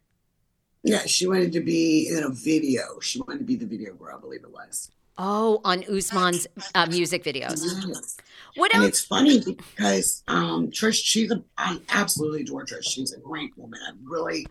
Yeah, 0.83 1.05
she 1.05 1.27
wanted 1.27 1.53
to 1.53 1.61
be 1.61 2.09
in 2.09 2.23
a 2.23 2.29
video. 2.29 2.99
She 2.99 3.21
wanted 3.21 3.39
to 3.39 3.45
be 3.45 3.55
the 3.55 3.65
video 3.65 3.93
girl, 3.93 4.15
I 4.17 4.19
believe 4.19 4.43
it 4.43 4.51
was. 4.51 4.91
Oh, 5.17 5.61
on 5.63 5.83
Usman's 5.83 6.47
uh, 6.75 6.87
music 6.87 7.23
videos. 7.23 7.63
Yes. 7.87 8.17
What 8.55 8.73
else? 8.73 8.83
And 8.83 8.89
it's 8.89 9.01
funny 9.01 9.41
because 9.41 10.23
um, 10.27 10.71
Trish, 10.71 11.01
she's 11.03 11.31
a, 11.31 11.41
I 11.57 11.79
absolutely 11.89 12.41
adore 12.41 12.65
Trish. 12.65 12.83
She's 12.83 13.13
a 13.13 13.19
great 13.19 13.57
woman. 13.57 13.79
I 13.87 13.91
really, 14.03 14.45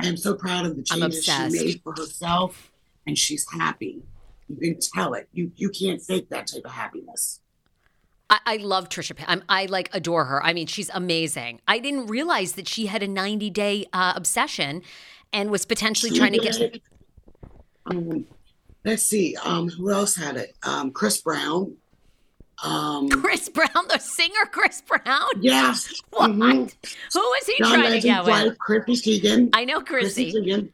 I 0.00 0.06
am 0.06 0.16
so 0.16 0.34
proud 0.34 0.66
of 0.66 0.76
the 0.76 0.82
changes 0.82 1.24
she 1.24 1.48
made 1.50 1.80
for 1.82 1.94
herself, 1.96 2.70
and 3.06 3.18
she's 3.18 3.44
happy. 3.52 4.02
You 4.48 4.56
can 4.56 4.78
tell 4.80 5.14
it. 5.14 5.28
You 5.32 5.50
you 5.56 5.68
can't 5.68 6.00
fake 6.00 6.28
that 6.28 6.46
type 6.46 6.64
of 6.64 6.72
happiness. 6.72 7.40
I, 8.30 8.38
I 8.46 8.56
love 8.58 8.88
Trisha. 8.88 9.16
I'm, 9.26 9.42
I 9.48 9.66
like 9.66 9.90
adore 9.92 10.26
her. 10.26 10.44
I 10.44 10.52
mean, 10.52 10.66
she's 10.66 10.90
amazing. 10.94 11.60
I 11.66 11.78
didn't 11.78 12.06
realize 12.06 12.52
that 12.52 12.68
she 12.68 12.86
had 12.86 13.02
a 13.02 13.08
90 13.08 13.50
day 13.50 13.86
uh, 13.92 14.12
obsession 14.16 14.82
and 15.34 15.50
was 15.50 15.66
potentially 15.66 16.10
she 16.12 16.18
trying 16.18 16.32
to 16.32 16.38
get. 16.38 16.80
Um, 17.86 18.24
let's 18.84 19.02
see. 19.02 19.36
Um, 19.44 19.68
who 19.68 19.90
else 19.90 20.14
had 20.16 20.36
it? 20.36 20.56
Um, 20.62 20.92
Chris 20.92 21.20
Brown. 21.20 21.76
Um, 22.62 23.08
Chris 23.20 23.48
Brown, 23.50 23.88
the 23.88 23.98
singer 23.98 24.46
Chris 24.50 24.80
Brown. 24.80 25.28
Yeah. 25.40 25.74
What? 26.10 26.30
Mm-hmm. 26.30 26.66
Who 27.12 27.20
was 27.20 27.46
he 27.46 27.56
John 27.58 27.70
trying 27.70 27.82
Legend's 27.82 28.04
to 28.04 28.08
get 28.08 28.24
wife, 28.24 28.44
with? 28.44 28.58
Chrissy 28.58 29.20
Teigen. 29.20 29.50
I 29.52 29.64
know 29.64 29.80
Chrissy. 29.80 30.30
Chrissy 30.30 30.40
Teigen. 30.40 30.70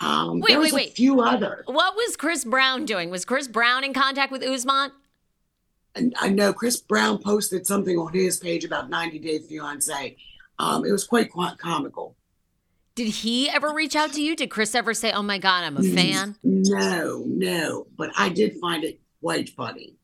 Um, 0.00 0.40
wait, 0.40 0.58
wait, 0.58 0.72
wait. 0.72 0.90
A 0.90 0.94
few 0.94 1.20
other. 1.20 1.64
What 1.66 1.96
was 1.96 2.16
Chris 2.16 2.44
Brown 2.44 2.84
doing? 2.84 3.10
Was 3.10 3.24
Chris 3.24 3.48
Brown 3.48 3.82
in 3.82 3.92
contact 3.92 4.30
with 4.30 4.42
Usman? 4.44 4.92
And 5.96 6.14
I 6.20 6.28
know 6.28 6.52
Chris 6.52 6.80
Brown 6.80 7.18
posted 7.18 7.66
something 7.66 7.98
on 7.98 8.12
his 8.12 8.38
page 8.38 8.64
about 8.64 8.88
90 8.88 9.18
Day 9.18 9.38
Fiance. 9.40 10.16
Um, 10.60 10.84
it 10.84 10.92
was 10.92 11.04
quite, 11.04 11.30
quite 11.30 11.58
comical. 11.58 12.16
Did 12.94 13.08
he 13.08 13.48
ever 13.48 13.72
reach 13.72 13.96
out 13.96 14.12
to 14.12 14.22
you? 14.22 14.36
Did 14.36 14.50
Chris 14.50 14.74
ever 14.74 14.92
say, 14.94 15.12
"Oh 15.12 15.22
my 15.22 15.38
God, 15.38 15.64
I'm 15.64 15.76
a 15.76 15.82
fan"? 15.82 16.36
No, 16.42 17.24
no. 17.26 17.86
But 17.96 18.10
I 18.16 18.28
did 18.28 18.58
find 18.60 18.84
it 18.84 19.00
quite 19.20 19.48
funny. 19.48 19.96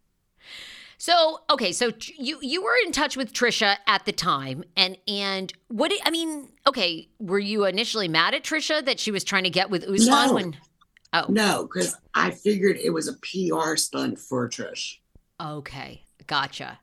So 1.01 1.41
okay, 1.49 1.73
so 1.73 1.93
you 2.17 2.39
you 2.43 2.63
were 2.63 2.75
in 2.85 2.91
touch 2.91 3.17
with 3.17 3.33
Trisha 3.33 3.77
at 3.87 4.05
the 4.05 4.13
time, 4.13 4.65
and 4.77 4.99
and 5.07 5.53
what 5.69 5.91
did, 5.91 6.01
I 6.05 6.11
mean? 6.11 6.49
Okay, 6.67 7.09
were 7.21 7.39
you 7.39 7.67
initially 7.67 8.09
mad 8.09 8.35
at 8.35 8.43
Trisha 8.43 8.85
that 8.85 8.99
she 8.99 9.13
was 9.13 9.23
trying 9.23 9.45
to 9.45 9.51
get 9.51 9.71
with 9.71 9.85
Usman? 9.85 10.07
No, 10.07 10.35
when, 10.35 10.57
oh 11.13 11.27
no, 11.29 11.69
because 11.73 11.97
I 12.15 12.33
figured 12.33 12.79
it 12.79 12.91
was 12.91 13.07
a 13.07 13.13
PR 13.13 13.77
stunt 13.77 14.19
for 14.19 14.49
Trish. 14.49 14.97
Okay, 15.41 16.03
gotcha. 16.27 16.81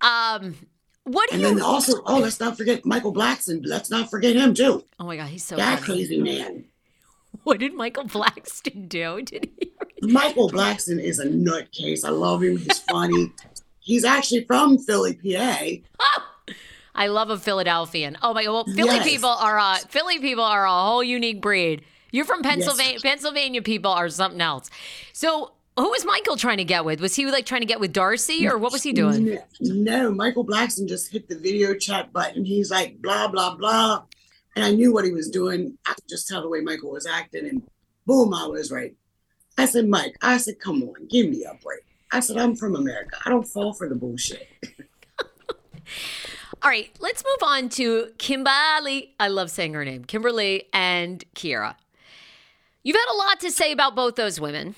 Um, 0.00 0.56
what 1.04 1.28
do 1.30 1.34
and 1.34 1.42
you? 1.42 1.48
And 1.48 1.56
then 1.58 1.64
also, 1.64 2.02
oh, 2.06 2.18
let's 2.18 2.38
not 2.38 2.56
forget 2.56 2.84
Michael 2.84 3.12
Blackson. 3.12 3.62
Let's 3.64 3.90
not 3.90 4.10
forget 4.10 4.36
him 4.36 4.54
too. 4.54 4.84
Oh 5.00 5.06
my 5.06 5.16
God, 5.16 5.28
he's 5.28 5.44
so 5.44 5.56
that 5.56 5.80
funny. 5.80 5.98
crazy 5.98 6.20
man. 6.20 6.64
What 7.44 7.58
did 7.58 7.74
Michael 7.74 8.04
Blackson 8.04 8.88
do? 8.88 9.22
Did 9.22 9.50
he? 9.58 9.72
Michael 10.02 10.50
Blackson 10.50 11.02
is 11.02 11.18
a 11.18 11.26
nutcase. 11.26 12.04
I 12.04 12.10
love 12.10 12.42
him. 12.42 12.58
He's 12.58 12.78
funny. 12.80 13.32
He's 13.80 14.04
actually 14.04 14.44
from 14.44 14.78
Philly, 14.78 15.14
PA. 15.14 15.66
Oh, 15.98 16.54
I 16.94 17.06
love 17.08 17.30
a 17.30 17.38
Philadelphian. 17.38 18.18
Oh 18.22 18.34
my! 18.34 18.44
God, 18.44 18.52
well, 18.52 18.64
Philly 18.64 18.96
yes. 18.96 19.08
people 19.08 19.30
are 19.30 19.58
uh, 19.58 19.78
Philly 19.88 20.20
people 20.20 20.44
are 20.44 20.66
a 20.66 20.70
whole 20.70 21.02
unique 21.02 21.40
breed. 21.40 21.82
You're 22.12 22.26
from 22.26 22.42
Pennsylvania. 22.42 22.92
Yes. 22.92 23.02
Pennsylvania 23.02 23.62
people 23.62 23.90
are 23.90 24.08
something 24.10 24.40
else. 24.40 24.70
So 25.14 25.52
who 25.76 25.88
was 25.88 26.04
Michael 26.04 26.36
trying 26.36 26.58
to 26.58 26.64
get 26.64 26.84
with? 26.84 27.00
Was 27.00 27.14
he 27.14 27.26
like 27.26 27.46
trying 27.46 27.62
to 27.62 27.66
get 27.66 27.80
with 27.80 27.92
Darcy 27.92 28.46
or 28.46 28.58
what 28.58 28.72
was 28.72 28.82
he 28.82 28.92
doing? 28.92 29.38
No, 29.60 30.10
Michael 30.12 30.44
Blackson 30.44 30.86
just 30.86 31.10
hit 31.10 31.28
the 31.28 31.36
video 31.36 31.74
chat 31.74 32.12
button. 32.12 32.44
He's 32.44 32.70
like, 32.70 33.00
blah, 33.00 33.28
blah, 33.28 33.56
blah. 33.56 34.04
And 34.54 34.64
I 34.64 34.72
knew 34.72 34.92
what 34.92 35.06
he 35.06 35.12
was 35.12 35.30
doing. 35.30 35.78
I 35.86 35.94
could 35.94 36.08
just 36.08 36.28
tell 36.28 36.42
the 36.42 36.48
way 36.48 36.60
Michael 36.60 36.90
was 36.90 37.06
acting. 37.06 37.48
And 37.48 37.62
boom, 38.06 38.34
I 38.34 38.46
was 38.46 38.70
right. 38.70 38.94
I 39.56 39.64
said, 39.64 39.88
Mike, 39.88 40.16
I 40.20 40.36
said, 40.36 40.60
come 40.60 40.82
on, 40.82 41.06
give 41.08 41.28
me 41.28 41.44
a 41.44 41.54
break. 41.62 41.84
I 42.10 42.20
said, 42.20 42.36
I'm 42.36 42.54
from 42.54 42.76
America. 42.76 43.16
I 43.24 43.30
don't 43.30 43.46
fall 43.46 43.72
for 43.72 43.88
the 43.88 43.94
bullshit. 43.94 44.46
All 46.62 46.70
right, 46.70 46.90
let's 47.00 47.24
move 47.24 47.48
on 47.48 47.68
to 47.70 48.12
Kimberly. 48.18 49.14
I 49.18 49.28
love 49.28 49.50
saying 49.50 49.74
her 49.74 49.84
name, 49.84 50.04
Kimberly 50.04 50.68
and 50.72 51.24
Kiera. 51.34 51.74
You've 52.82 52.96
had 52.96 53.12
a 53.12 53.16
lot 53.16 53.40
to 53.40 53.50
say 53.50 53.72
about 53.72 53.96
both 53.96 54.16
those 54.16 54.38
women 54.40 54.74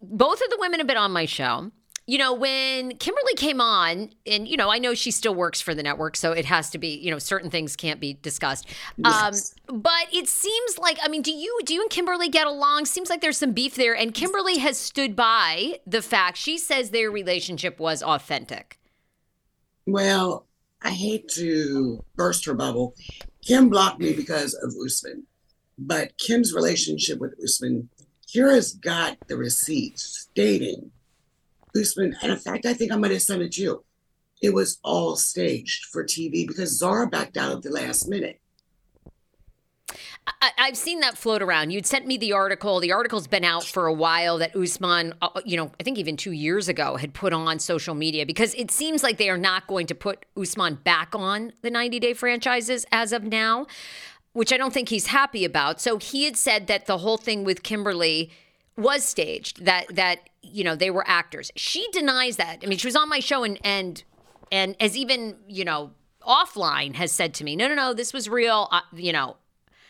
both 0.00 0.40
of 0.40 0.50
the 0.50 0.56
women 0.60 0.80
have 0.80 0.86
been 0.86 0.96
on 0.96 1.12
my 1.12 1.26
show. 1.26 1.70
You 2.06 2.16
know, 2.16 2.32
when 2.32 2.96
Kimberly 2.96 3.34
came 3.36 3.60
on, 3.60 4.08
and 4.26 4.48
you 4.48 4.56
know, 4.56 4.70
I 4.70 4.78
know 4.78 4.94
she 4.94 5.10
still 5.10 5.34
works 5.34 5.60
for 5.60 5.74
the 5.74 5.82
network, 5.82 6.16
so 6.16 6.32
it 6.32 6.46
has 6.46 6.70
to 6.70 6.78
be, 6.78 6.96
you 6.96 7.10
know, 7.10 7.18
certain 7.18 7.50
things 7.50 7.76
can't 7.76 8.00
be 8.00 8.14
discussed. 8.14 8.66
Yes. 8.96 9.54
Um, 9.68 9.82
but 9.82 10.06
it 10.10 10.26
seems 10.26 10.78
like, 10.78 10.98
I 11.02 11.08
mean, 11.08 11.20
do 11.20 11.32
you 11.32 11.60
do 11.66 11.74
you 11.74 11.82
and 11.82 11.90
Kimberly 11.90 12.30
get 12.30 12.46
along? 12.46 12.86
Seems 12.86 13.10
like 13.10 13.20
there's 13.20 13.36
some 13.36 13.52
beef 13.52 13.74
there, 13.74 13.94
and 13.94 14.14
Kimberly 14.14 14.56
has 14.56 14.78
stood 14.78 15.14
by 15.14 15.80
the 15.86 16.00
fact 16.00 16.38
she 16.38 16.56
says 16.56 16.90
their 16.90 17.10
relationship 17.10 17.78
was 17.78 18.02
authentic. 18.02 18.78
Well, 19.84 20.46
I 20.80 20.92
hate 20.92 21.28
to 21.34 22.02
burst 22.16 22.46
her 22.46 22.54
bubble. 22.54 22.94
Kim 23.44 23.68
blocked 23.68 24.00
me 24.00 24.14
because 24.14 24.54
of 24.54 24.72
Usman, 24.82 25.26
but 25.76 26.16
Kim's 26.16 26.54
relationship 26.54 27.18
with 27.18 27.34
Usman 27.42 27.90
Kiera's 28.28 28.74
got 28.74 29.16
the 29.26 29.36
receipt 29.36 29.98
stating 29.98 30.90
Usman, 31.74 32.16
and 32.22 32.32
in 32.32 32.38
fact, 32.38 32.66
I 32.66 32.74
think 32.74 32.92
I 32.92 32.96
might 32.96 33.10
have 33.10 33.22
sent 33.22 33.42
it 33.42 33.52
to 33.52 33.62
you. 33.62 33.84
It 34.42 34.54
was 34.54 34.78
all 34.84 35.16
staged 35.16 35.86
for 35.86 36.04
TV 36.04 36.46
because 36.46 36.78
Zara 36.78 37.06
backed 37.06 37.36
out 37.36 37.52
at 37.52 37.62
the 37.62 37.70
last 37.70 38.08
minute. 38.08 38.40
I, 40.42 40.50
have 40.56 40.76
seen 40.76 41.00
that 41.00 41.16
float 41.16 41.40
around. 41.40 41.70
You'd 41.70 41.86
sent 41.86 42.06
me 42.06 42.18
the 42.18 42.32
article. 42.32 42.80
The 42.80 42.92
article's 42.92 43.26
been 43.26 43.44
out 43.44 43.64
for 43.64 43.86
a 43.86 43.92
while 43.92 44.38
that 44.38 44.54
Usman, 44.54 45.14
uh, 45.22 45.40
you 45.46 45.56
know, 45.56 45.72
I 45.80 45.82
think 45.82 45.96
even 45.96 46.18
two 46.18 46.32
years 46.32 46.68
ago 46.68 46.96
had 46.96 47.14
put 47.14 47.32
on 47.32 47.58
social 47.58 47.94
media 47.94 48.26
because 48.26 48.54
it 48.54 48.70
seems 48.70 49.02
like 49.02 49.16
they 49.16 49.30
are 49.30 49.38
not 49.38 49.66
going 49.66 49.86
to 49.86 49.94
put 49.94 50.26
Usman 50.36 50.76
back 50.84 51.14
on 51.14 51.52
the 51.62 51.70
90 51.70 51.98
day 51.98 52.12
franchises 52.12 52.84
as 52.92 53.12
of 53.12 53.24
now 53.24 53.66
which 54.38 54.52
I 54.52 54.56
don't 54.56 54.72
think 54.72 54.88
he's 54.88 55.08
happy 55.08 55.44
about. 55.44 55.80
So 55.80 55.98
he 55.98 56.24
had 56.24 56.36
said 56.36 56.68
that 56.68 56.86
the 56.86 56.98
whole 56.98 57.16
thing 57.16 57.42
with 57.42 57.64
Kimberly 57.64 58.30
was 58.76 59.02
staged, 59.02 59.64
that 59.64 59.92
that 59.96 60.30
you 60.42 60.62
know 60.62 60.76
they 60.76 60.92
were 60.92 61.02
actors. 61.08 61.50
She 61.56 61.88
denies 61.90 62.36
that. 62.36 62.60
I 62.62 62.66
mean, 62.66 62.78
she 62.78 62.86
was 62.86 62.94
on 62.94 63.08
my 63.08 63.18
show 63.18 63.42
and 63.42 63.58
and 63.64 64.04
and 64.52 64.76
as 64.78 64.96
even 64.96 65.34
you 65.48 65.64
know 65.64 65.90
offline 66.22 66.94
has 66.94 67.10
said 67.10 67.34
to 67.34 67.44
me, 67.44 67.56
no, 67.56 67.66
no, 67.66 67.74
no, 67.74 67.94
this 67.94 68.12
was 68.12 68.28
real. 68.28 68.68
Uh, 68.70 68.82
you 68.92 69.12
know, 69.12 69.38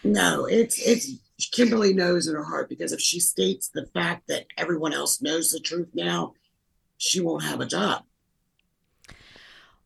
no, 0.03 0.47
it's 0.47 0.79
it's 0.79 1.11
Kimberly 1.53 1.93
knows 1.93 2.27
in 2.27 2.35
her 2.35 2.45
heart 2.45 2.71
because 2.71 2.93
if 2.93 3.01
she 3.01 3.21
states 3.21 3.69
the 3.69 3.85
fact 3.93 4.29
that 4.29 4.47
everyone 4.57 4.95
else 4.95 5.21
knows 5.21 5.53
the 5.53 5.61
truth 5.61 5.91
now, 5.93 6.33
she 6.97 7.21
won't 7.21 7.45
have 7.45 7.61
a 7.61 7.67
job. 7.67 8.03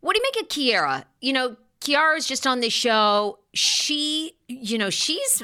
What 0.03 0.15
do 0.15 0.23
you 0.23 0.31
make 0.33 0.43
of 0.45 0.49
Kiara? 0.49 1.05
You 1.21 1.33
know, 1.33 1.57
Kiara's 1.81 2.27
just 2.27 2.47
on 2.47 2.61
this 2.61 2.73
show. 2.73 3.41
She, 3.55 4.35
you 4.49 4.79
know, 4.79 4.91
she's 4.91 5.43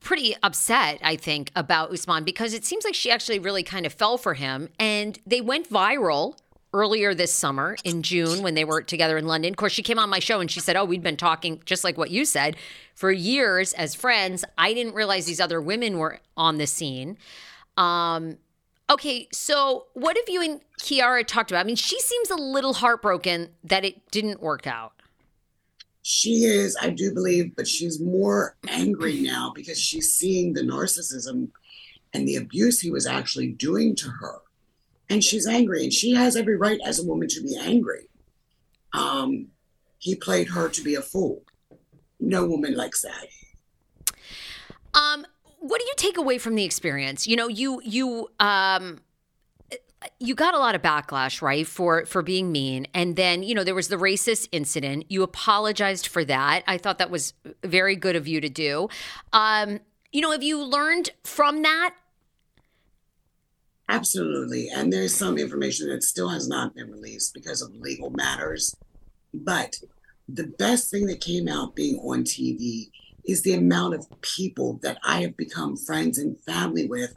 pretty 0.00 0.34
upset, 0.42 0.98
I 1.02 1.16
think, 1.16 1.50
about 1.56 1.90
Usman 1.92 2.24
because 2.24 2.54
it 2.54 2.64
seems 2.64 2.84
like 2.84 2.94
she 2.94 3.10
actually 3.10 3.38
really 3.38 3.62
kind 3.62 3.86
of 3.86 3.92
fell 3.92 4.18
for 4.18 4.34
him. 4.34 4.68
And 4.78 5.18
they 5.26 5.40
went 5.40 5.68
viral 5.68 6.38
earlier 6.72 7.14
this 7.14 7.32
summer 7.32 7.76
in 7.84 8.02
June 8.02 8.42
when 8.42 8.54
they 8.54 8.64
were 8.64 8.82
together 8.82 9.16
in 9.16 9.26
London. 9.26 9.52
Of 9.52 9.56
course, 9.56 9.72
she 9.72 9.82
came 9.82 9.98
on 9.98 10.10
my 10.10 10.18
show 10.18 10.40
and 10.40 10.50
she 10.50 10.60
said, 10.60 10.76
Oh, 10.76 10.84
we'd 10.84 11.02
been 11.02 11.16
talking 11.16 11.62
just 11.64 11.84
like 11.84 11.96
what 11.96 12.10
you 12.10 12.24
said 12.24 12.56
for 12.94 13.10
years 13.10 13.72
as 13.72 13.94
friends. 13.94 14.44
I 14.56 14.74
didn't 14.74 14.94
realize 14.94 15.26
these 15.26 15.40
other 15.40 15.60
women 15.60 15.98
were 15.98 16.20
on 16.36 16.58
the 16.58 16.66
scene. 16.66 17.16
Um, 17.76 18.38
okay, 18.90 19.28
so 19.32 19.86
what 19.94 20.16
have 20.16 20.28
you 20.28 20.42
and 20.42 20.60
Kiara 20.80 21.26
talked 21.26 21.50
about? 21.50 21.60
I 21.60 21.64
mean, 21.64 21.76
she 21.76 21.98
seems 22.00 22.30
a 22.30 22.36
little 22.36 22.74
heartbroken 22.74 23.50
that 23.64 23.84
it 23.84 24.10
didn't 24.10 24.42
work 24.42 24.66
out. 24.66 24.92
She 26.10 26.44
is, 26.44 26.74
I 26.80 26.88
do 26.88 27.12
believe, 27.12 27.54
but 27.54 27.68
she's 27.68 28.00
more 28.00 28.56
angry 28.66 29.20
now 29.20 29.52
because 29.54 29.78
she's 29.78 30.14
seeing 30.14 30.54
the 30.54 30.62
narcissism 30.62 31.50
and 32.14 32.26
the 32.26 32.36
abuse 32.36 32.80
he 32.80 32.90
was 32.90 33.06
actually 33.06 33.48
doing 33.48 33.94
to 33.96 34.08
her 34.08 34.40
and 35.10 35.22
she's 35.22 35.46
angry, 35.46 35.82
and 35.84 35.92
she 35.92 36.12
has 36.14 36.34
every 36.34 36.56
right 36.56 36.80
as 36.82 36.98
a 36.98 37.06
woman 37.06 37.28
to 37.28 37.42
be 37.42 37.58
angry. 37.60 38.08
Um, 38.94 39.48
he 39.98 40.14
played 40.14 40.48
her 40.48 40.70
to 40.70 40.82
be 40.82 40.94
a 40.94 41.02
fool. 41.02 41.42
No 42.20 42.46
woman 42.46 42.74
likes 42.74 43.02
that. 43.02 43.26
Um, 44.94 45.26
what 45.60 45.78
do 45.78 45.84
you 45.84 45.94
take 45.96 46.16
away 46.16 46.38
from 46.38 46.54
the 46.54 46.64
experience? 46.64 47.26
You 47.26 47.36
know, 47.36 47.48
you 47.48 47.82
you 47.84 48.28
um 48.40 49.00
you 50.20 50.34
got 50.34 50.54
a 50.54 50.58
lot 50.58 50.74
of 50.74 50.82
backlash, 50.82 51.42
right, 51.42 51.66
for 51.66 52.06
for 52.06 52.22
being 52.22 52.52
mean, 52.52 52.86
and 52.94 53.16
then 53.16 53.42
you 53.42 53.54
know 53.54 53.64
there 53.64 53.74
was 53.74 53.88
the 53.88 53.96
racist 53.96 54.48
incident. 54.52 55.06
You 55.08 55.22
apologized 55.22 56.06
for 56.06 56.24
that. 56.24 56.62
I 56.66 56.78
thought 56.78 56.98
that 56.98 57.10
was 57.10 57.34
very 57.64 57.96
good 57.96 58.16
of 58.16 58.28
you 58.28 58.40
to 58.40 58.48
do. 58.48 58.88
Um, 59.32 59.80
you 60.12 60.20
know, 60.20 60.30
have 60.30 60.42
you 60.42 60.62
learned 60.62 61.10
from 61.24 61.62
that 61.62 61.94
Absolutely. 63.88 64.68
And 64.68 64.92
there's 64.92 65.14
some 65.14 65.38
information 65.38 65.88
that 65.88 66.02
still 66.02 66.28
has 66.28 66.46
not 66.46 66.74
been 66.74 66.90
released 66.90 67.32
because 67.32 67.62
of 67.62 67.74
legal 67.74 68.10
matters. 68.10 68.76
But 69.32 69.76
the 70.28 70.46
best 70.58 70.90
thing 70.90 71.06
that 71.06 71.22
came 71.22 71.48
out 71.48 71.74
being 71.74 71.98
on 72.00 72.24
TV 72.24 72.90
is 73.24 73.42
the 73.42 73.54
amount 73.54 73.94
of 73.94 74.06
people 74.20 74.78
that 74.82 74.98
I 75.04 75.22
have 75.22 75.36
become 75.36 75.76
friends 75.76 76.18
and 76.18 76.38
family 76.38 76.86
with 76.86 77.16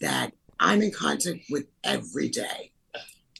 that 0.00 0.32
I'm 0.64 0.80
in 0.80 0.90
contact 0.90 1.40
with 1.50 1.66
every 1.84 2.30
day. 2.30 2.72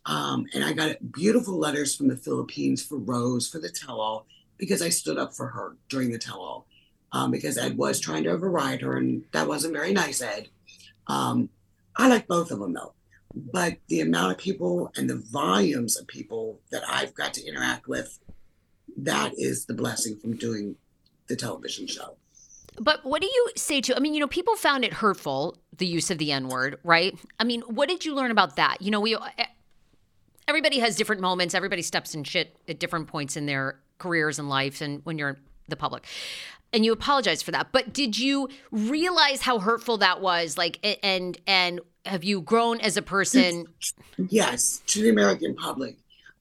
Um, 0.04 0.46
and 0.52 0.62
I 0.62 0.74
got 0.74 1.10
beautiful 1.10 1.58
letters 1.58 1.96
from 1.96 2.08
the 2.08 2.18
Philippines 2.18 2.82
for 2.82 2.98
Rose 2.98 3.48
for 3.48 3.58
the 3.58 3.70
tell 3.70 3.98
all 3.98 4.26
because 4.58 4.82
I 4.82 4.90
stood 4.90 5.16
up 5.16 5.34
for 5.34 5.46
her 5.46 5.78
during 5.88 6.12
the 6.12 6.18
tell 6.18 6.38
all 6.38 6.66
um, 7.12 7.30
because 7.30 7.56
Ed 7.56 7.78
was 7.78 7.98
trying 7.98 8.24
to 8.24 8.30
override 8.30 8.82
her, 8.82 8.98
and 8.98 9.24
that 9.32 9.48
wasn't 9.48 9.72
very 9.72 9.94
nice, 9.94 10.20
Ed. 10.20 10.50
Um, 11.06 11.48
I 11.96 12.08
like 12.08 12.26
both 12.28 12.50
of 12.50 12.58
them 12.58 12.74
though. 12.74 12.92
But 13.34 13.78
the 13.88 14.02
amount 14.02 14.32
of 14.32 14.38
people 14.38 14.92
and 14.96 15.08
the 15.08 15.24
volumes 15.32 15.96
of 15.96 16.06
people 16.06 16.60
that 16.70 16.82
I've 16.86 17.14
got 17.14 17.32
to 17.34 17.46
interact 17.46 17.88
with, 17.88 18.18
that 18.98 19.32
is 19.38 19.64
the 19.64 19.74
blessing 19.74 20.18
from 20.18 20.36
doing 20.36 20.76
the 21.28 21.36
television 21.36 21.86
show. 21.86 22.16
But 22.78 23.04
what 23.04 23.20
do 23.22 23.28
you 23.28 23.50
say 23.56 23.80
to? 23.82 23.96
I 23.96 24.00
mean, 24.00 24.14
you 24.14 24.20
know, 24.20 24.26
people 24.26 24.56
found 24.56 24.84
it 24.84 24.94
hurtful 24.94 25.58
the 25.76 25.86
use 25.86 26.10
of 26.10 26.18
the 26.18 26.32
N 26.32 26.48
word, 26.48 26.78
right? 26.84 27.16
I 27.38 27.44
mean, 27.44 27.62
what 27.62 27.88
did 27.88 28.04
you 28.04 28.14
learn 28.14 28.30
about 28.30 28.56
that? 28.56 28.80
You 28.80 28.90
know, 28.90 29.00
we 29.00 29.14
eh, 29.14 29.44
everybody 30.48 30.80
has 30.80 30.96
different 30.96 31.20
moments. 31.20 31.54
Everybody 31.54 31.82
steps 31.82 32.14
in 32.14 32.24
shit 32.24 32.56
at 32.68 32.78
different 32.78 33.06
points 33.06 33.36
in 33.36 33.46
their 33.46 33.78
careers 33.98 34.38
and 34.38 34.48
life, 34.48 34.80
and 34.80 35.00
when 35.04 35.18
you're 35.18 35.38
the 35.68 35.76
public 35.76 36.04
and 36.74 36.84
you 36.84 36.92
apologize 36.92 37.40
for 37.40 37.52
that. 37.52 37.68
But 37.72 37.92
did 37.94 38.18
you 38.18 38.48
realize 38.70 39.40
how 39.40 39.60
hurtful 39.60 39.98
that 39.98 40.20
was? 40.20 40.58
Like, 40.58 40.84
and 41.02 41.38
and 41.46 41.80
have 42.04 42.24
you 42.24 42.42
grown 42.42 42.80
as 42.80 42.96
a 42.96 43.02
person? 43.02 43.66
Yes, 44.28 44.82
to 44.88 45.00
the 45.00 45.08
American 45.08 45.54
public. 45.54 45.96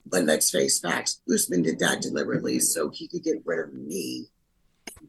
But 0.05 0.25
let's 0.25 0.51
face 0.51 0.79
facts. 0.79 1.21
Usman 1.33 1.61
did 1.61 1.79
that 1.79 2.01
deliberately 2.01 2.59
so 2.59 2.89
he 2.89 3.07
could 3.07 3.23
get 3.23 3.41
rid 3.45 3.59
of 3.59 3.73
me 3.73 4.25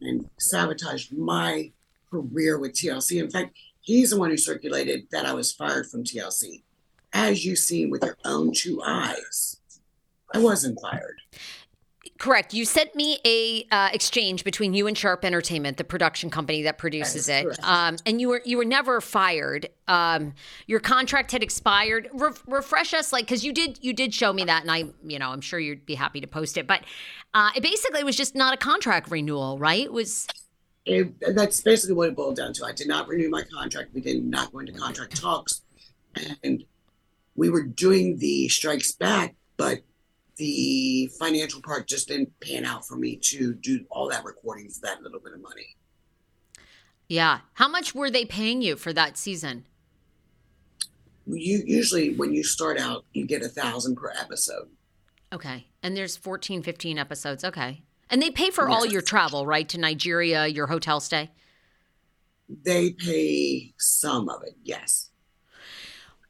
and 0.01 0.29
sabotage 0.37 1.11
my 1.11 1.71
career 2.09 2.57
with 2.57 2.73
TLC. 2.73 3.21
In 3.21 3.29
fact, 3.29 3.57
he's 3.81 4.11
the 4.11 4.19
one 4.19 4.29
who 4.29 4.37
circulated 4.37 5.07
that 5.11 5.25
I 5.25 5.33
was 5.33 5.51
fired 5.51 5.87
from 5.87 6.03
TLC. 6.03 6.63
As 7.13 7.45
you 7.45 7.55
see 7.55 7.85
with 7.85 8.03
your 8.03 8.17
own 8.25 8.51
two 8.53 8.81
eyes, 8.85 9.57
I 10.33 10.39
wasn't 10.39 10.79
fired. 10.81 11.21
Correct. 12.17 12.53
You 12.53 12.63
sent 12.63 12.95
me 12.95 13.19
a 13.25 13.67
uh, 13.71 13.89
exchange 13.91 14.45
between 14.45 14.73
you 14.73 14.87
and 14.87 14.97
Sharp 14.97 15.25
Entertainment, 15.25 15.75
the 15.75 15.83
production 15.83 16.29
company 16.29 16.61
that 16.61 16.77
produces 16.77 17.27
it, 17.27 17.45
um, 17.61 17.97
and 18.05 18.21
you 18.21 18.29
were 18.29 18.41
you 18.45 18.55
were 18.55 18.63
never 18.63 19.01
fired. 19.01 19.67
Um, 19.89 20.33
your 20.65 20.79
contract 20.79 21.33
had 21.33 21.43
expired. 21.43 22.07
Re- 22.13 22.31
refresh 22.47 22.93
us, 22.93 23.11
like, 23.11 23.25
because 23.25 23.43
you 23.43 23.51
did 23.51 23.79
you 23.81 23.91
did 23.91 24.13
show 24.13 24.31
me 24.31 24.45
that, 24.45 24.61
and 24.61 24.71
I, 24.71 24.85
you 25.05 25.19
know, 25.19 25.29
I'm 25.29 25.41
sure 25.41 25.59
you'd 25.59 25.85
be 25.85 25.95
happy 25.95 26.21
to 26.21 26.27
post 26.27 26.57
it. 26.57 26.67
But 26.67 26.85
uh, 27.33 27.49
it 27.53 27.61
basically 27.61 28.05
was 28.05 28.15
just 28.15 28.33
not 28.33 28.53
a 28.53 28.57
contract 28.57 29.11
renewal, 29.11 29.59
right? 29.59 29.83
It 29.83 29.91
was. 29.91 30.25
It, 30.85 31.19
that's 31.35 31.59
basically 31.61 31.95
what 31.95 32.07
it 32.07 32.15
boiled 32.15 32.37
down 32.37 32.53
to. 32.53 32.65
I 32.65 32.71
did 32.71 32.87
not 32.87 33.09
renew 33.09 33.29
my 33.29 33.43
contract. 33.43 33.93
We 33.93 33.99
did 33.99 34.23
not 34.23 34.53
go 34.53 34.59
into 34.59 34.71
contract 34.71 35.19
talks, 35.19 35.63
and 36.43 36.63
we 37.35 37.49
were 37.49 37.63
doing 37.63 38.19
the 38.19 38.47
strikes 38.47 38.93
back, 38.93 39.35
but 39.57 39.81
the 40.37 41.09
financial 41.19 41.61
part 41.61 41.87
just 41.87 42.07
didn't 42.07 42.37
pan 42.39 42.65
out 42.65 42.85
for 42.85 42.95
me 42.95 43.15
to 43.17 43.53
do 43.53 43.85
all 43.89 44.09
that 44.09 44.23
recording 44.23 44.69
for 44.69 44.81
that 44.81 45.01
little 45.01 45.19
bit 45.19 45.33
of 45.33 45.41
money. 45.41 45.75
Yeah. 47.07 47.39
How 47.53 47.67
much 47.67 47.95
were 47.95 48.09
they 48.09 48.25
paying 48.25 48.61
you 48.61 48.75
for 48.75 48.91
that 48.93 49.17
season? 49.17 49.65
You 51.27 51.63
usually 51.65 52.15
when 52.15 52.33
you 52.33 52.43
start 52.43 52.77
out, 52.79 53.05
you 53.13 53.25
get 53.25 53.41
a 53.41 53.49
thousand 53.49 53.95
per 53.95 54.11
episode. 54.19 54.69
Okay. 55.33 55.67
And 55.81 55.95
there's 55.95 56.17
14, 56.17 56.61
15 56.63 56.97
episodes. 56.97 57.43
Okay. 57.43 57.83
And 58.09 58.21
they 58.21 58.29
pay 58.29 58.51
for 58.51 58.69
yes. 58.69 58.77
all 58.77 58.85
your 58.85 59.01
travel, 59.01 59.45
right? 59.45 59.67
To 59.69 59.79
Nigeria, 59.79 60.45
your 60.45 60.67
hotel 60.67 60.99
stay? 60.99 61.31
They 62.47 62.91
pay 62.91 63.73
some 63.77 64.29
of 64.29 64.43
it, 64.43 64.55
yes. 64.63 65.09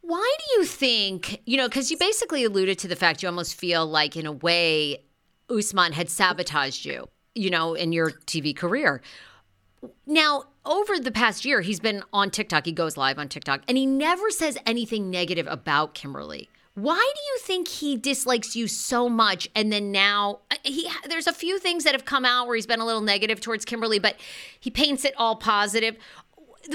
Why 0.07 0.35
do 0.37 0.59
you 0.59 0.65
think, 0.65 1.41
you 1.45 1.57
know, 1.57 1.67
because 1.67 1.89
you 1.89 1.97
basically 1.97 2.43
alluded 2.43 2.77
to 2.79 2.87
the 2.87 2.95
fact 2.95 3.23
you 3.23 3.29
almost 3.29 3.55
feel 3.55 3.87
like, 3.87 4.15
in 4.15 4.27
a 4.27 4.31
way, 4.31 5.03
Usman 5.49 5.93
had 5.93 6.11
sabotaged 6.11 6.85
you, 6.85 7.09
you 7.33 7.49
know, 7.49 7.73
in 7.73 7.91
your 7.91 8.11
TV 8.11 8.55
career. 8.55 9.01
Now, 10.05 10.43
over 10.63 10.99
the 10.99 11.11
past 11.11 11.43
year, 11.43 11.61
he's 11.61 11.79
been 11.79 12.03
on 12.13 12.29
TikTok. 12.29 12.65
He 12.65 12.71
goes 12.71 12.97
live 12.97 13.17
on 13.17 13.29
TikTok, 13.29 13.61
and 13.67 13.79
he 13.79 13.87
never 13.87 14.29
says 14.29 14.59
anything 14.67 15.09
negative 15.09 15.47
about 15.49 15.95
Kimberly. 15.95 16.49
Why 16.75 16.95
do 17.15 17.21
you 17.21 17.39
think 17.39 17.69
he 17.69 17.95
dislikes 17.95 18.53
you 18.55 18.67
so 18.67 19.07
much? 19.07 19.47
And 19.55 19.71
then 19.71 19.93
now 19.93 20.39
uh, 20.51 20.57
he 20.63 20.89
there's 21.07 21.25
a 21.25 21.31
few 21.31 21.57
things 21.57 21.85
that 21.85 21.93
have 21.93 22.03
come 22.03 22.25
out 22.25 22.47
where 22.47 22.55
he's 22.55 22.65
been 22.67 22.81
a 22.81 22.85
little 22.85 23.01
negative 23.01 23.39
towards 23.39 23.63
Kimberly, 23.63 23.97
but 23.97 24.17
he 24.59 24.69
paints 24.69 25.05
it 25.05 25.13
all 25.15 25.37
positive 25.37 25.95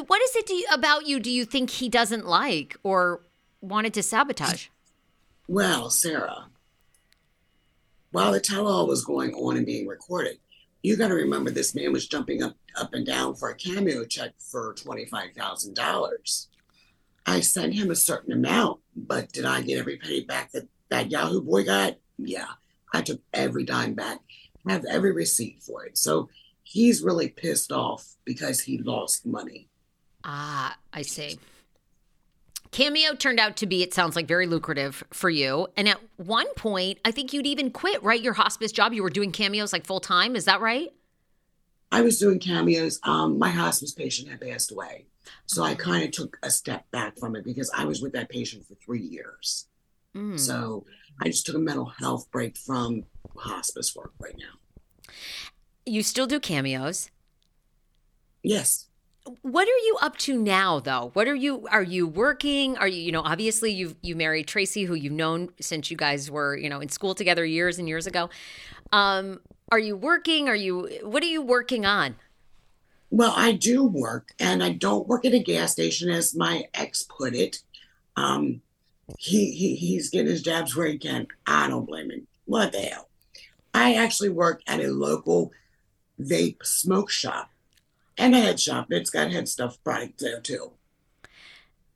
what 0.06 0.22
is 0.22 0.36
it 0.36 0.50
you, 0.50 0.64
about 0.72 1.06
you 1.06 1.20
do 1.20 1.30
you 1.30 1.44
think 1.44 1.70
he 1.70 1.88
doesn't 1.88 2.26
like 2.26 2.76
or 2.82 3.22
wanted 3.60 3.94
to 3.94 4.02
sabotage? 4.02 4.68
Well, 5.48 5.90
Sarah, 5.90 6.46
while 8.12 8.32
the 8.32 8.40
tell-all 8.40 8.86
was 8.86 9.04
going 9.04 9.34
on 9.34 9.56
and 9.56 9.66
being 9.66 9.86
recorded, 9.86 10.38
you 10.82 10.96
got 10.96 11.08
to 11.08 11.14
remember 11.14 11.50
this 11.50 11.74
man 11.74 11.92
was 11.92 12.08
jumping 12.08 12.42
up 12.42 12.56
up 12.76 12.94
and 12.94 13.04
down 13.04 13.34
for 13.34 13.50
a 13.50 13.54
cameo 13.54 14.04
check 14.04 14.32
for 14.38 14.74
twenty 14.74 15.04
five 15.06 15.32
thousand 15.36 15.74
dollars. 15.74 16.48
I 17.26 17.40
sent 17.40 17.74
him 17.74 17.90
a 17.90 17.96
certain 17.96 18.32
amount, 18.32 18.80
but 18.96 19.30
did 19.32 19.44
I 19.44 19.60
get 19.60 19.78
every 19.78 19.98
penny 19.98 20.24
back 20.24 20.52
that 20.52 20.68
that 20.88 21.10
Yahoo 21.10 21.42
boy 21.42 21.64
got? 21.64 21.96
Yeah, 22.18 22.46
I 22.94 23.02
took 23.02 23.20
every 23.34 23.64
dime 23.64 23.94
back. 23.94 24.20
I 24.66 24.72
have 24.72 24.84
every 24.86 25.12
receipt 25.12 25.62
for 25.62 25.84
it. 25.84 25.98
So 25.98 26.28
he's 26.62 27.02
really 27.02 27.28
pissed 27.28 27.72
off 27.72 28.16
because 28.24 28.60
he 28.60 28.78
lost 28.78 29.26
money. 29.26 29.69
Ah, 30.24 30.76
I 30.92 31.02
see. 31.02 31.38
Cameo 32.72 33.14
turned 33.14 33.40
out 33.40 33.56
to 33.56 33.66
be, 33.66 33.82
it 33.82 33.92
sounds 33.92 34.14
like, 34.14 34.28
very 34.28 34.46
lucrative 34.46 35.02
for 35.12 35.28
you. 35.28 35.66
And 35.76 35.88
at 35.88 35.98
one 36.16 36.52
point, 36.54 36.98
I 37.04 37.10
think 37.10 37.32
you'd 37.32 37.46
even 37.46 37.70
quit, 37.70 38.02
right? 38.02 38.20
Your 38.20 38.34
hospice 38.34 38.70
job. 38.70 38.92
You 38.92 39.02
were 39.02 39.10
doing 39.10 39.32
cameos 39.32 39.72
like 39.72 39.86
full 39.86 40.00
time. 40.00 40.36
Is 40.36 40.44
that 40.44 40.60
right? 40.60 40.90
I 41.90 42.02
was 42.02 42.18
doing 42.18 42.38
cameos. 42.38 43.00
Um, 43.02 43.38
my 43.38 43.50
hospice 43.50 43.92
patient 43.92 44.28
had 44.28 44.40
passed 44.40 44.70
away. 44.70 45.06
So 45.46 45.64
I 45.64 45.74
kind 45.74 46.04
of 46.04 46.12
took 46.12 46.38
a 46.42 46.50
step 46.50 46.88
back 46.92 47.18
from 47.18 47.34
it 47.34 47.44
because 47.44 47.70
I 47.76 47.84
was 47.84 48.00
with 48.00 48.12
that 48.12 48.28
patient 48.28 48.66
for 48.66 48.74
three 48.76 49.02
years. 49.02 49.66
Mm. 50.14 50.38
So 50.38 50.86
I 51.20 51.26
just 51.26 51.46
took 51.46 51.56
a 51.56 51.60
mental 51.60 51.86
health 51.86 52.30
break 52.30 52.56
from 52.56 53.04
hospice 53.36 53.94
work 53.96 54.12
right 54.20 54.36
now. 54.38 55.12
You 55.84 56.04
still 56.04 56.28
do 56.28 56.38
cameos? 56.38 57.10
Yes 58.42 58.86
what 59.42 59.68
are 59.68 59.84
you 59.84 59.96
up 60.00 60.16
to 60.16 60.40
now 60.40 60.80
though 60.80 61.10
what 61.12 61.28
are 61.28 61.34
you 61.34 61.66
are 61.70 61.82
you 61.82 62.06
working 62.06 62.76
are 62.78 62.88
you 62.88 63.00
you 63.00 63.12
know 63.12 63.20
obviously 63.20 63.70
you 63.70 63.94
you 64.02 64.16
married 64.16 64.46
tracy 64.46 64.84
who 64.84 64.94
you've 64.94 65.12
known 65.12 65.50
since 65.60 65.90
you 65.90 65.96
guys 65.96 66.30
were 66.30 66.56
you 66.56 66.68
know 66.68 66.80
in 66.80 66.88
school 66.88 67.14
together 67.14 67.44
years 67.44 67.78
and 67.78 67.86
years 67.88 68.06
ago 68.06 68.30
um 68.92 69.38
are 69.70 69.78
you 69.78 69.94
working 69.96 70.48
are 70.48 70.56
you 70.56 70.88
what 71.02 71.22
are 71.22 71.26
you 71.26 71.42
working 71.42 71.84
on 71.84 72.16
Well, 73.10 73.34
I 73.36 73.52
do 73.52 73.84
work, 73.84 74.32
and 74.38 74.62
I 74.62 74.70
don't 74.70 75.08
work 75.08 75.24
at 75.24 75.34
a 75.34 75.38
gas 75.40 75.72
station, 75.72 76.10
as 76.10 76.34
my 76.34 76.64
ex 76.74 77.02
put 77.02 77.34
it. 77.34 77.58
Um, 78.16 78.62
he, 79.18 79.50
he 79.52 79.74
he's 79.74 80.10
getting 80.10 80.30
his 80.30 80.42
jabs 80.42 80.76
where 80.76 80.86
he 80.86 80.96
can. 80.98 81.26
I 81.46 81.68
don't 81.68 81.86
blame 81.86 82.10
him. 82.10 82.26
What 82.44 82.72
the 82.72 82.78
hell? 82.78 83.08
I 83.74 83.94
actually 83.94 84.28
work 84.30 84.62
at 84.66 84.80
a 84.80 84.88
local 84.92 85.50
vape 86.20 86.64
smoke 86.64 87.10
shop 87.10 87.50
and 88.20 88.34
a 88.34 88.40
head 88.40 88.60
shop. 88.60 88.86
It's 88.90 89.10
got 89.10 89.30
head 89.30 89.48
stuff 89.48 89.82
product 89.82 90.20
there 90.20 90.40
too. 90.40 90.72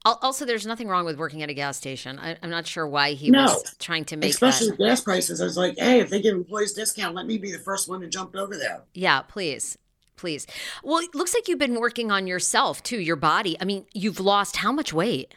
Also, 0.07 0.45
there's 0.45 0.67
nothing 0.67 0.87
wrong 0.87 1.07
with 1.07 1.17
working 1.17 1.43
at 1.43 1.49
a 1.49 1.55
gas 1.55 1.79
station. 1.79 2.19
I, 2.19 2.37
am 2.43 2.51
not 2.51 2.67
sure 2.67 2.87
why 2.87 3.13
he 3.13 3.31
no, 3.31 3.45
was 3.45 3.75
trying 3.79 4.05
to 4.07 4.19
make 4.19 4.33
especially 4.33 4.69
that. 4.71 4.79
gas 4.79 5.01
prices. 5.01 5.41
I 5.41 5.45
was 5.45 5.57
like, 5.57 5.79
hey, 5.79 6.01
if 6.01 6.11
they 6.11 6.21
give 6.21 6.35
employees 6.35 6.75
discount, 6.75 7.15
let 7.15 7.25
me 7.25 7.39
be 7.39 7.51
the 7.51 7.59
first 7.59 7.89
one 7.89 8.03
to 8.03 8.07
jump 8.07 8.37
over 8.37 8.55
there. 8.55 8.83
Yeah, 8.93 9.23
please, 9.23 9.79
please. 10.17 10.47
Well, 10.83 10.99
it 10.99 11.15
looks 11.15 11.33
like 11.33 11.49
you've 11.49 11.59
been 11.59 11.81
working 11.81 12.11
on 12.11 12.27
yourself 12.27 12.83
too, 12.83 13.01
your 13.01 13.17
body. 13.17 13.57
I 13.63 13.65
mean, 13.65 13.87
you've 13.95 14.21
lost 14.21 14.57
how 14.57 14.73
much 14.73 14.93
weight? 14.93 15.35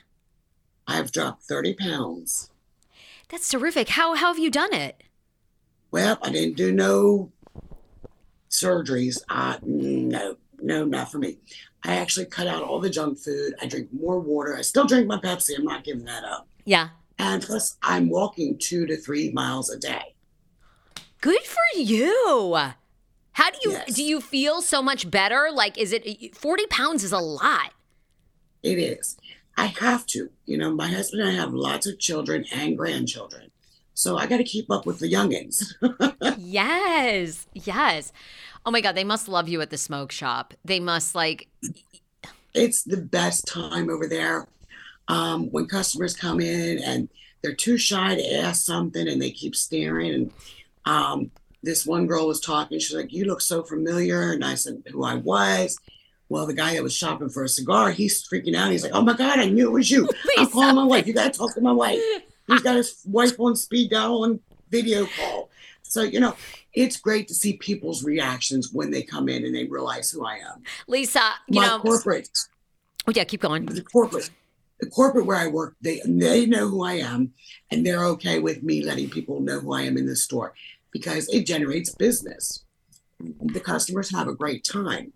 I've 0.86 1.14
dropped 1.14 1.44
30 1.44 1.76
pounds. 1.76 2.50
That's 3.30 3.48
terrific. 3.48 3.88
How, 3.88 4.16
how 4.16 4.28
have 4.28 4.40
you 4.40 4.52
done 4.52 4.74
it? 4.74 5.02
Well, 5.92 6.18
I 6.22 6.30
didn't 6.30 6.58
do 6.58 6.74
no 6.74 7.32
surgeries. 8.50 9.22
Uh, 9.30 9.58
no, 9.64 10.36
no, 10.68 10.86
not 10.86 11.12
for 11.12 11.18
me. 11.18 11.38
I 11.84 11.96
actually 11.96 12.26
cut 12.26 12.48
out 12.48 12.62
all 12.62 12.80
the 12.80 12.90
junk 12.90 13.18
food. 13.18 13.56
I 13.62 13.66
drink 13.66 13.90
more 13.94 14.20
water. 14.20 14.56
I 14.56 14.62
still 14.62 14.86
drink 14.86 15.08
my 15.08 15.18
Pepsi. 15.18 15.58
I'm 15.58 15.64
not 15.64 15.84
giving 15.84 16.06
that 16.06 16.24
up. 16.24 16.48
Yeah. 16.66 16.90
And 17.18 17.42
plus, 17.42 17.78
I'm 17.82 18.10
walking 18.10 18.58
two 18.60 18.86
to 18.86 18.98
three 18.98 19.32
miles 19.32 19.70
a 19.70 19.80
day. 19.80 20.14
Good 21.22 21.44
for 21.44 21.80
you. 21.80 22.56
How 23.32 23.52
do 23.52 23.58
you 23.64 23.72
yes. 23.72 23.96
do? 23.96 24.04
You 24.04 24.22
feel 24.22 24.62
so 24.62 24.82
much 24.82 25.10
better? 25.10 25.50
Like, 25.54 25.78
is 25.78 25.94
it 25.94 26.36
40 26.36 26.68
pounds 26.68 27.04
is 27.04 27.12
a 27.12 27.20
lot? 27.20 27.72
It 28.62 28.78
is. 28.78 29.18
I 29.56 29.68
have 29.68 30.06
to. 30.08 30.30
You 30.46 30.58
know, 30.58 30.74
my 30.74 30.90
husband 30.90 31.24
and 31.24 31.32
I 31.32 31.34
have 31.34 31.54
lots 31.54 31.88
of 31.88 32.00
children 32.00 32.46
and 32.54 32.78
grandchildren. 32.78 33.52
So 33.94 34.18
I 34.18 34.28
got 34.28 34.38
to 34.38 34.44
keep 34.44 34.70
up 34.70 34.86
with 34.86 35.00
the 35.00 35.12
youngins. 35.12 35.74
yes. 36.38 37.48
Yes. 37.54 38.12
Oh 38.68 38.72
my 38.72 38.82
God. 38.82 38.96
They 38.96 39.06
must 39.06 39.30
love 39.30 39.48
you 39.48 39.62
at 39.62 39.70
the 39.70 39.78
smoke 39.78 40.12
shop. 40.12 40.54
They 40.66 40.82
must 40.82 41.16
like. 41.16 41.48
It's 42.54 42.84
the 42.84 42.98
best 42.98 43.48
time 43.48 43.90
over 43.90 44.08
there. 44.08 44.46
Um, 45.08 45.46
when 45.52 45.68
customers 45.68 46.14
come 46.14 46.42
in 46.42 46.84
and 46.84 47.08
they're 47.42 47.56
too 47.56 47.78
shy 47.78 48.16
to 48.16 48.34
ask 48.36 48.66
something 48.66 49.08
and 49.08 49.22
they 49.22 49.32
keep 49.32 49.56
staring. 49.56 50.14
And 50.14 50.32
um, 50.86 51.32
this 51.64 51.86
one 51.86 52.08
girl 52.08 52.28
was 52.28 52.42
talking. 52.42 52.78
She's 52.80 52.94
like, 52.94 53.14
You 53.14 53.24
look 53.24 53.40
so 53.40 53.64
familiar. 53.64 54.34
And 54.34 54.44
I 54.44 54.56
said, 54.56 54.84
Who 54.92 55.06
I 55.06 55.16
was. 55.16 55.80
Well, 56.28 56.46
the 56.46 56.54
guy 56.54 56.74
that 56.74 56.84
was 56.84 56.94
shopping 56.94 57.30
for 57.30 57.46
a 57.46 57.50
cigar, 57.50 57.92
he's 57.92 58.28
freaking 58.28 58.54
out. 58.54 58.70
He's 58.70 58.84
like, 58.84 58.92
"Oh 58.94 59.02
my 59.02 59.14
god, 59.14 59.40
I 59.40 59.46
knew 59.46 59.68
it 59.68 59.72
was 59.72 59.90
you! 59.90 60.10
I'm 60.38 60.50
calling 60.50 60.76
my 60.76 60.84
wife. 60.84 61.08
You 61.08 61.14
gotta 61.14 61.30
talk 61.30 61.54
to 61.54 61.62
my 61.62 61.72
wife." 61.72 62.02
He's 62.48 62.62
got 62.62 62.76
his 62.76 63.00
wife 63.06 63.40
on 63.40 63.56
speed 63.56 63.92
dial 63.92 64.26
on 64.26 64.42
video 64.70 65.06
call. 65.06 65.50
So 65.84 66.02
you 66.02 66.20
know, 66.20 66.36
it's 66.78 66.98
great 66.98 67.28
to 67.28 67.34
see 67.34 67.58
people's 67.58 68.04
reactions 68.04 68.72
when 68.72 68.92
they 68.92 69.02
come 69.02 69.28
in 69.30 69.44
and 69.46 69.56
they 69.56 69.66
realize 69.66 70.12
who 70.12 70.24
I 70.24 70.36
am. 70.36 70.62
Lisa, 70.88 71.34
you 71.48 71.60
my 71.60 71.68
know, 71.68 71.80
corporate. 71.80 72.30
Oh 73.08 73.12
yeah, 73.16 73.24
keep 73.24 73.42
going. 73.42 73.66
The 73.66 73.82
corporate, 73.82 74.30
the 74.80 74.90
corporate 74.90 75.26
where 75.26 75.38
I 75.38 75.48
work, 75.48 75.76
they 75.82 76.02
they 76.06 76.46
know 76.46 76.68
who 76.68 76.84
I 76.84 76.94
am, 76.94 77.34
and 77.72 77.84
they're 77.84 78.06
okay 78.06 78.38
with 78.38 78.62
me 78.62 78.84
letting 78.84 79.10
people 79.10 79.40
know 79.40 79.60
who 79.60 79.74
I 79.74 79.82
am 79.82 79.98
in 79.98 80.06
the 80.06 80.16
store 80.16 80.54
because 80.92 81.28
it 81.30 81.48
generates 81.48 81.96
business. 81.96 82.64
The 83.20 83.60
customers 83.60 84.12
have 84.12 84.28
a 84.28 84.36
great 84.36 84.64
time. 84.64 85.14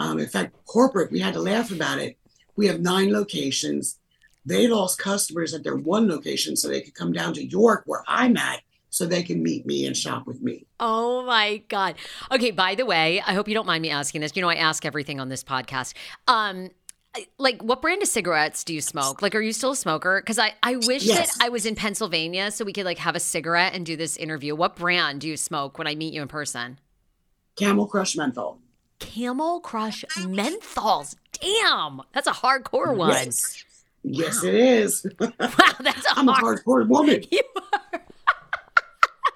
Um, 0.00 0.18
in 0.18 0.28
fact, 0.28 0.56
corporate, 0.66 1.12
we 1.12 1.20
had 1.20 1.34
to 1.34 1.40
laugh 1.40 1.70
about 1.70 1.98
it. 1.98 2.18
We 2.56 2.66
have 2.66 2.80
nine 2.80 3.12
locations. 3.12 4.00
They 4.44 4.66
lost 4.66 4.98
customers 4.98 5.54
at 5.54 5.62
their 5.62 5.76
one 5.76 6.08
location 6.08 6.56
so 6.56 6.66
they 6.66 6.80
could 6.80 6.94
come 6.94 7.12
down 7.12 7.34
to 7.34 7.44
York, 7.44 7.84
where 7.86 8.02
I'm 8.08 8.36
at, 8.36 8.62
so 8.90 9.06
they 9.06 9.22
can 9.22 9.42
meet 9.42 9.66
me 9.66 9.86
and 9.86 9.96
shop 9.96 10.26
with 10.26 10.40
me. 10.42 10.66
Oh 10.80 11.24
my 11.24 11.62
God. 11.68 11.96
Okay, 12.30 12.50
by 12.50 12.74
the 12.74 12.86
way, 12.86 13.20
I 13.26 13.34
hope 13.34 13.48
you 13.48 13.54
don't 13.54 13.66
mind 13.66 13.82
me 13.82 13.90
asking 13.90 14.20
this. 14.20 14.34
You 14.34 14.42
know, 14.42 14.48
I 14.48 14.54
ask 14.54 14.84
everything 14.84 15.20
on 15.20 15.28
this 15.28 15.44
podcast. 15.44 15.94
Um, 16.26 16.70
like 17.38 17.62
what 17.62 17.82
brand 17.82 18.02
of 18.02 18.08
cigarettes 18.08 18.62
do 18.62 18.72
you 18.72 18.80
smoke 18.80 19.22
like 19.22 19.34
are 19.34 19.40
you 19.40 19.52
still 19.52 19.72
a 19.72 19.76
smoker 19.76 20.20
because 20.20 20.38
i 20.38 20.52
i 20.62 20.76
wish 20.76 21.04
yes. 21.04 21.36
that 21.36 21.44
i 21.44 21.48
was 21.48 21.66
in 21.66 21.74
pennsylvania 21.74 22.50
so 22.50 22.64
we 22.64 22.72
could 22.72 22.84
like 22.84 22.98
have 22.98 23.16
a 23.16 23.20
cigarette 23.20 23.74
and 23.74 23.86
do 23.86 23.96
this 23.96 24.16
interview 24.18 24.54
what 24.54 24.76
brand 24.76 25.22
do 25.22 25.26
you 25.26 25.36
smoke 25.36 25.78
when 25.78 25.88
i 25.88 25.96
meet 25.96 26.12
you 26.12 26.22
in 26.22 26.28
person 26.28 26.78
camel 27.56 27.86
crush 27.86 28.14
menthol 28.14 28.60
Camel 28.98 29.60
Crush 29.60 30.04
menthols. 30.16 31.14
Damn, 31.40 32.02
that's 32.12 32.26
a 32.26 32.32
hardcore 32.32 32.96
one. 32.96 33.10
Yes, 33.10 33.64
yes 34.02 34.42
it 34.42 34.54
is. 34.54 35.06
wow, 35.18 35.32
that's 35.80 36.06
a 36.06 36.18
I'm 36.18 36.26
hard- 36.26 36.58
a 36.58 36.62
hardcore 36.62 36.88
woman. 36.88 37.22
You 37.30 37.42
are. 37.72 38.00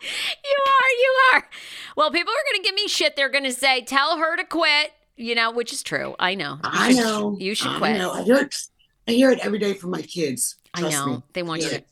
you 0.44 0.58
are. 0.66 0.90
You 1.00 1.18
are. 1.32 1.48
Well, 1.96 2.10
people 2.10 2.32
are 2.32 2.52
going 2.52 2.62
to 2.62 2.68
give 2.68 2.74
me 2.74 2.88
shit. 2.88 3.16
They're 3.16 3.28
going 3.28 3.44
to 3.44 3.52
say, 3.52 3.82
"Tell 3.82 4.18
her 4.18 4.36
to 4.36 4.44
quit." 4.44 4.92
You 5.16 5.34
know, 5.34 5.52
which 5.52 5.72
is 5.72 5.82
true. 5.82 6.16
I 6.18 6.34
know. 6.34 6.54
You 6.54 6.60
I 6.64 6.92
should, 6.92 7.04
know. 7.04 7.36
You 7.38 7.54
should 7.54 7.76
quit. 7.76 7.92
I 7.92 7.98
know. 7.98 8.12
I 8.12 8.22
hear 8.22 8.38
it. 8.38 8.56
I 9.06 9.12
hear 9.12 9.30
it 9.30 9.40
every 9.40 9.58
day 9.58 9.74
from 9.74 9.90
my 9.90 10.02
kids. 10.02 10.56
Trust 10.74 10.96
I 10.96 10.98
know. 10.98 11.12
Me. 11.16 11.22
They 11.32 11.42
want 11.42 11.62
you 11.62 11.68
to. 11.68 11.82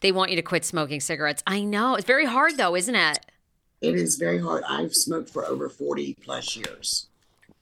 They 0.00 0.12
want 0.12 0.30
you 0.30 0.36
to 0.36 0.42
quit 0.42 0.64
smoking 0.64 1.00
cigarettes. 1.00 1.42
I 1.46 1.62
know. 1.62 1.94
It's 1.94 2.06
very 2.06 2.26
hard, 2.26 2.56
though, 2.56 2.74
isn't 2.74 2.94
it? 2.94 3.20
It 3.80 3.94
is 3.94 4.16
very 4.16 4.38
hard. 4.38 4.64
I've 4.68 4.94
smoked 4.94 5.28
for 5.30 5.44
over 5.44 5.68
40 5.68 6.16
plus 6.22 6.56
years. 6.56 7.08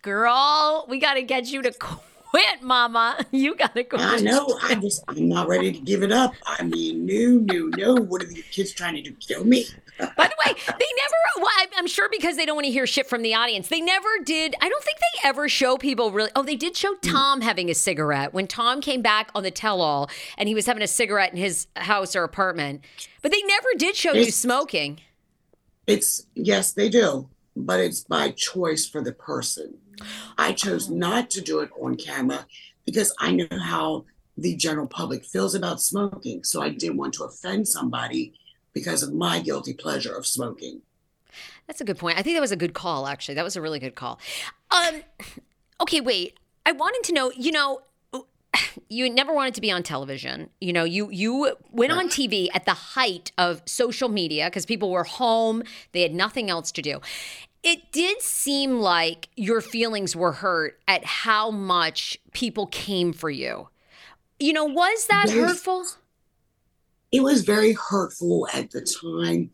Girl, 0.02 0.86
we 0.88 0.98
got 0.98 1.14
to 1.14 1.22
get 1.22 1.50
you 1.50 1.62
to 1.62 1.72
quit, 1.72 2.00
mama. 2.62 3.18
You 3.32 3.54
got 3.54 3.74
to 3.74 3.84
quit. 3.84 4.02
I 4.02 4.18
know. 4.18 4.58
I 4.62 4.74
just, 4.74 5.02
I'm 5.08 5.28
not 5.28 5.48
ready 5.48 5.72
to 5.72 5.78
give 5.78 6.02
it 6.02 6.12
up. 6.12 6.34
I 6.46 6.62
mean, 6.62 7.06
no, 7.06 7.54
no, 7.54 7.70
no. 7.76 8.02
What 8.02 8.22
are 8.22 8.26
the 8.26 8.42
kids 8.50 8.72
trying 8.72 8.96
to 8.96 9.02
do? 9.02 9.12
Kill 9.14 9.44
me? 9.44 9.66
By 9.98 10.06
the 10.06 10.34
way, 10.44 10.54
they 10.54 10.86
never, 10.96 11.16
well, 11.38 11.48
I'm 11.76 11.86
sure 11.86 12.08
because 12.10 12.36
they 12.36 12.44
don't 12.44 12.56
want 12.56 12.66
to 12.66 12.72
hear 12.72 12.86
shit 12.86 13.06
from 13.06 13.22
the 13.22 13.34
audience. 13.34 13.68
They 13.68 13.80
never 13.80 14.08
did. 14.24 14.54
I 14.60 14.68
don't 14.68 14.84
think 14.84 14.98
they 14.98 15.28
ever 15.28 15.48
show 15.48 15.76
people 15.76 16.10
really. 16.10 16.30
Oh, 16.34 16.42
they 16.42 16.56
did 16.56 16.76
show 16.76 16.94
mm. 16.94 17.12
Tom 17.12 17.40
having 17.40 17.70
a 17.70 17.74
cigarette 17.74 18.34
when 18.34 18.46
Tom 18.46 18.80
came 18.80 19.02
back 19.02 19.30
on 19.34 19.42
the 19.42 19.50
tell 19.50 19.80
all 19.80 20.10
and 20.36 20.48
he 20.48 20.54
was 20.54 20.66
having 20.66 20.82
a 20.82 20.88
cigarette 20.88 21.32
in 21.32 21.38
his 21.38 21.66
house 21.76 22.16
or 22.16 22.24
apartment. 22.24 22.82
But 23.22 23.32
they 23.32 23.42
never 23.42 23.68
did 23.76 23.96
show 23.96 24.12
it's, 24.12 24.26
you 24.26 24.32
smoking. 24.32 25.00
It's 25.86 26.26
yes, 26.34 26.72
they 26.72 26.88
do, 26.88 27.28
but 27.56 27.80
it's 27.80 28.00
by 28.00 28.30
choice 28.32 28.88
for 28.88 29.02
the 29.02 29.12
person. 29.12 29.78
I 30.38 30.52
chose 30.52 30.88
not 30.88 31.30
to 31.30 31.40
do 31.40 31.60
it 31.60 31.70
on 31.80 31.96
camera 31.96 32.46
because 32.84 33.14
I 33.18 33.32
know 33.32 33.46
how 33.58 34.04
the 34.36 34.56
general 34.56 34.86
public 34.86 35.24
feels 35.24 35.54
about 35.54 35.80
smoking. 35.80 36.44
So 36.44 36.62
I 36.62 36.70
didn't 36.70 36.96
want 36.96 37.14
to 37.14 37.24
offend 37.24 37.68
somebody 37.68 38.32
because 38.72 39.02
of 39.02 39.12
my 39.12 39.40
guilty 39.40 39.74
pleasure 39.74 40.14
of 40.14 40.26
smoking. 40.26 40.82
That's 41.66 41.80
a 41.80 41.84
good 41.84 41.98
point. 41.98 42.18
I 42.18 42.22
think 42.22 42.36
that 42.36 42.40
was 42.40 42.52
a 42.52 42.56
good 42.56 42.74
call, 42.74 43.06
actually. 43.06 43.34
That 43.34 43.44
was 43.44 43.56
a 43.56 43.60
really 43.60 43.78
good 43.78 43.94
call. 43.94 44.18
Um, 44.70 45.02
okay, 45.80 46.00
wait. 46.00 46.38
I 46.66 46.72
wanted 46.72 47.02
to 47.04 47.12
know, 47.12 47.30
you 47.36 47.52
know, 47.52 47.82
you 48.88 49.08
never 49.10 49.32
wanted 49.32 49.54
to 49.54 49.60
be 49.60 49.70
on 49.70 49.82
television. 49.82 50.50
You 50.60 50.72
know, 50.72 50.84
you 50.84 51.10
you 51.10 51.56
went 51.70 51.92
on 51.92 52.08
TV 52.08 52.48
at 52.54 52.64
the 52.64 52.74
height 52.74 53.32
of 53.38 53.62
social 53.66 54.08
media 54.08 54.46
because 54.46 54.66
people 54.66 54.90
were 54.90 55.04
home, 55.04 55.62
they 55.92 56.02
had 56.02 56.14
nothing 56.14 56.50
else 56.50 56.72
to 56.72 56.82
do. 56.82 57.00
It 57.62 57.92
did 57.92 58.22
seem 58.22 58.80
like 58.80 59.28
your 59.36 59.60
feelings 59.60 60.16
were 60.16 60.32
hurt 60.32 60.80
at 60.88 61.04
how 61.04 61.50
much 61.50 62.18
people 62.32 62.66
came 62.66 63.12
for 63.12 63.30
you. 63.30 63.68
You 64.38 64.52
know, 64.54 64.64
was 64.64 65.06
that 65.08 65.28
hurtful? 65.28 65.84
It 67.12 67.22
was 67.22 67.42
very 67.42 67.72
hurtful 67.72 68.48
at 68.54 68.70
the 68.70 68.80
time, 68.80 69.50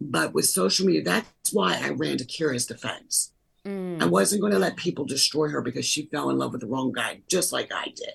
but 0.00 0.34
with 0.34 0.46
social 0.46 0.86
media, 0.86 1.02
that's 1.02 1.52
why 1.52 1.78
I 1.80 1.90
ran 1.90 2.16
to 2.16 2.24
Kiara's 2.24 2.66
Defense. 2.66 3.32
Mm. 3.64 4.02
I 4.02 4.06
wasn't 4.06 4.40
going 4.40 4.52
to 4.52 4.58
let 4.58 4.76
people 4.76 5.04
destroy 5.04 5.48
her 5.48 5.60
because 5.60 5.86
she 5.86 6.06
fell 6.06 6.30
in 6.30 6.38
love 6.38 6.52
with 6.52 6.62
the 6.62 6.66
wrong 6.66 6.92
guy, 6.92 7.20
just 7.28 7.52
like 7.52 7.70
I 7.72 7.84
did 7.94 8.14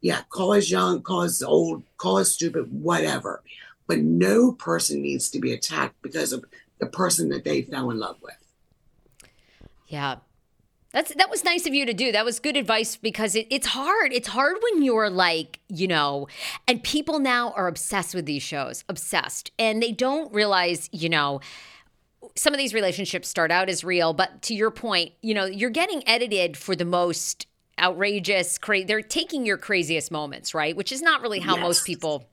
yeah, 0.00 0.22
call 0.30 0.52
us 0.54 0.70
young, 0.70 1.02
call 1.02 1.22
us 1.22 1.42
old, 1.42 1.82
call 1.98 2.18
us 2.18 2.32
stupid, 2.32 2.68
whatever. 2.72 3.42
But 3.86 3.98
no 3.98 4.52
person 4.52 5.02
needs 5.02 5.30
to 5.30 5.40
be 5.40 5.52
attacked 5.52 6.00
because 6.02 6.32
of 6.32 6.44
the 6.78 6.86
person 6.86 7.28
that 7.30 7.44
they 7.44 7.62
fell 7.62 7.90
in 7.90 7.98
love 7.98 8.16
with. 8.22 8.36
Yeah. 9.90 10.16
That's 10.92 11.14
that 11.14 11.30
was 11.30 11.44
nice 11.44 11.66
of 11.66 11.74
you 11.74 11.86
to 11.86 11.94
do. 11.94 12.10
That 12.10 12.24
was 12.24 12.40
good 12.40 12.56
advice 12.56 12.96
because 12.96 13.36
it, 13.36 13.46
it's 13.48 13.68
hard. 13.68 14.12
It's 14.12 14.26
hard 14.26 14.56
when 14.60 14.82
you're 14.82 15.08
like, 15.08 15.60
you 15.68 15.86
know, 15.86 16.26
and 16.66 16.82
people 16.82 17.20
now 17.20 17.52
are 17.52 17.68
obsessed 17.68 18.12
with 18.12 18.26
these 18.26 18.42
shows, 18.42 18.82
obsessed. 18.88 19.52
And 19.56 19.80
they 19.80 19.92
don't 19.92 20.32
realize, 20.32 20.88
you 20.90 21.08
know, 21.08 21.40
some 22.36 22.52
of 22.52 22.58
these 22.58 22.74
relationships 22.74 23.28
start 23.28 23.52
out 23.52 23.68
as 23.68 23.84
real, 23.84 24.12
but 24.12 24.42
to 24.42 24.54
your 24.54 24.70
point, 24.70 25.12
you 25.22 25.32
know, 25.32 25.44
you're 25.44 25.70
getting 25.70 26.06
edited 26.08 26.56
for 26.56 26.74
the 26.74 26.84
most 26.84 27.46
outrageous, 27.78 28.58
cra- 28.58 28.84
they're 28.84 29.00
taking 29.00 29.46
your 29.46 29.56
craziest 29.56 30.10
moments, 30.10 30.54
right? 30.54 30.76
Which 30.76 30.92
is 30.92 31.02
not 31.02 31.22
really 31.22 31.40
how 31.40 31.54
yes. 31.54 31.62
most 31.62 31.86
people 31.86 32.28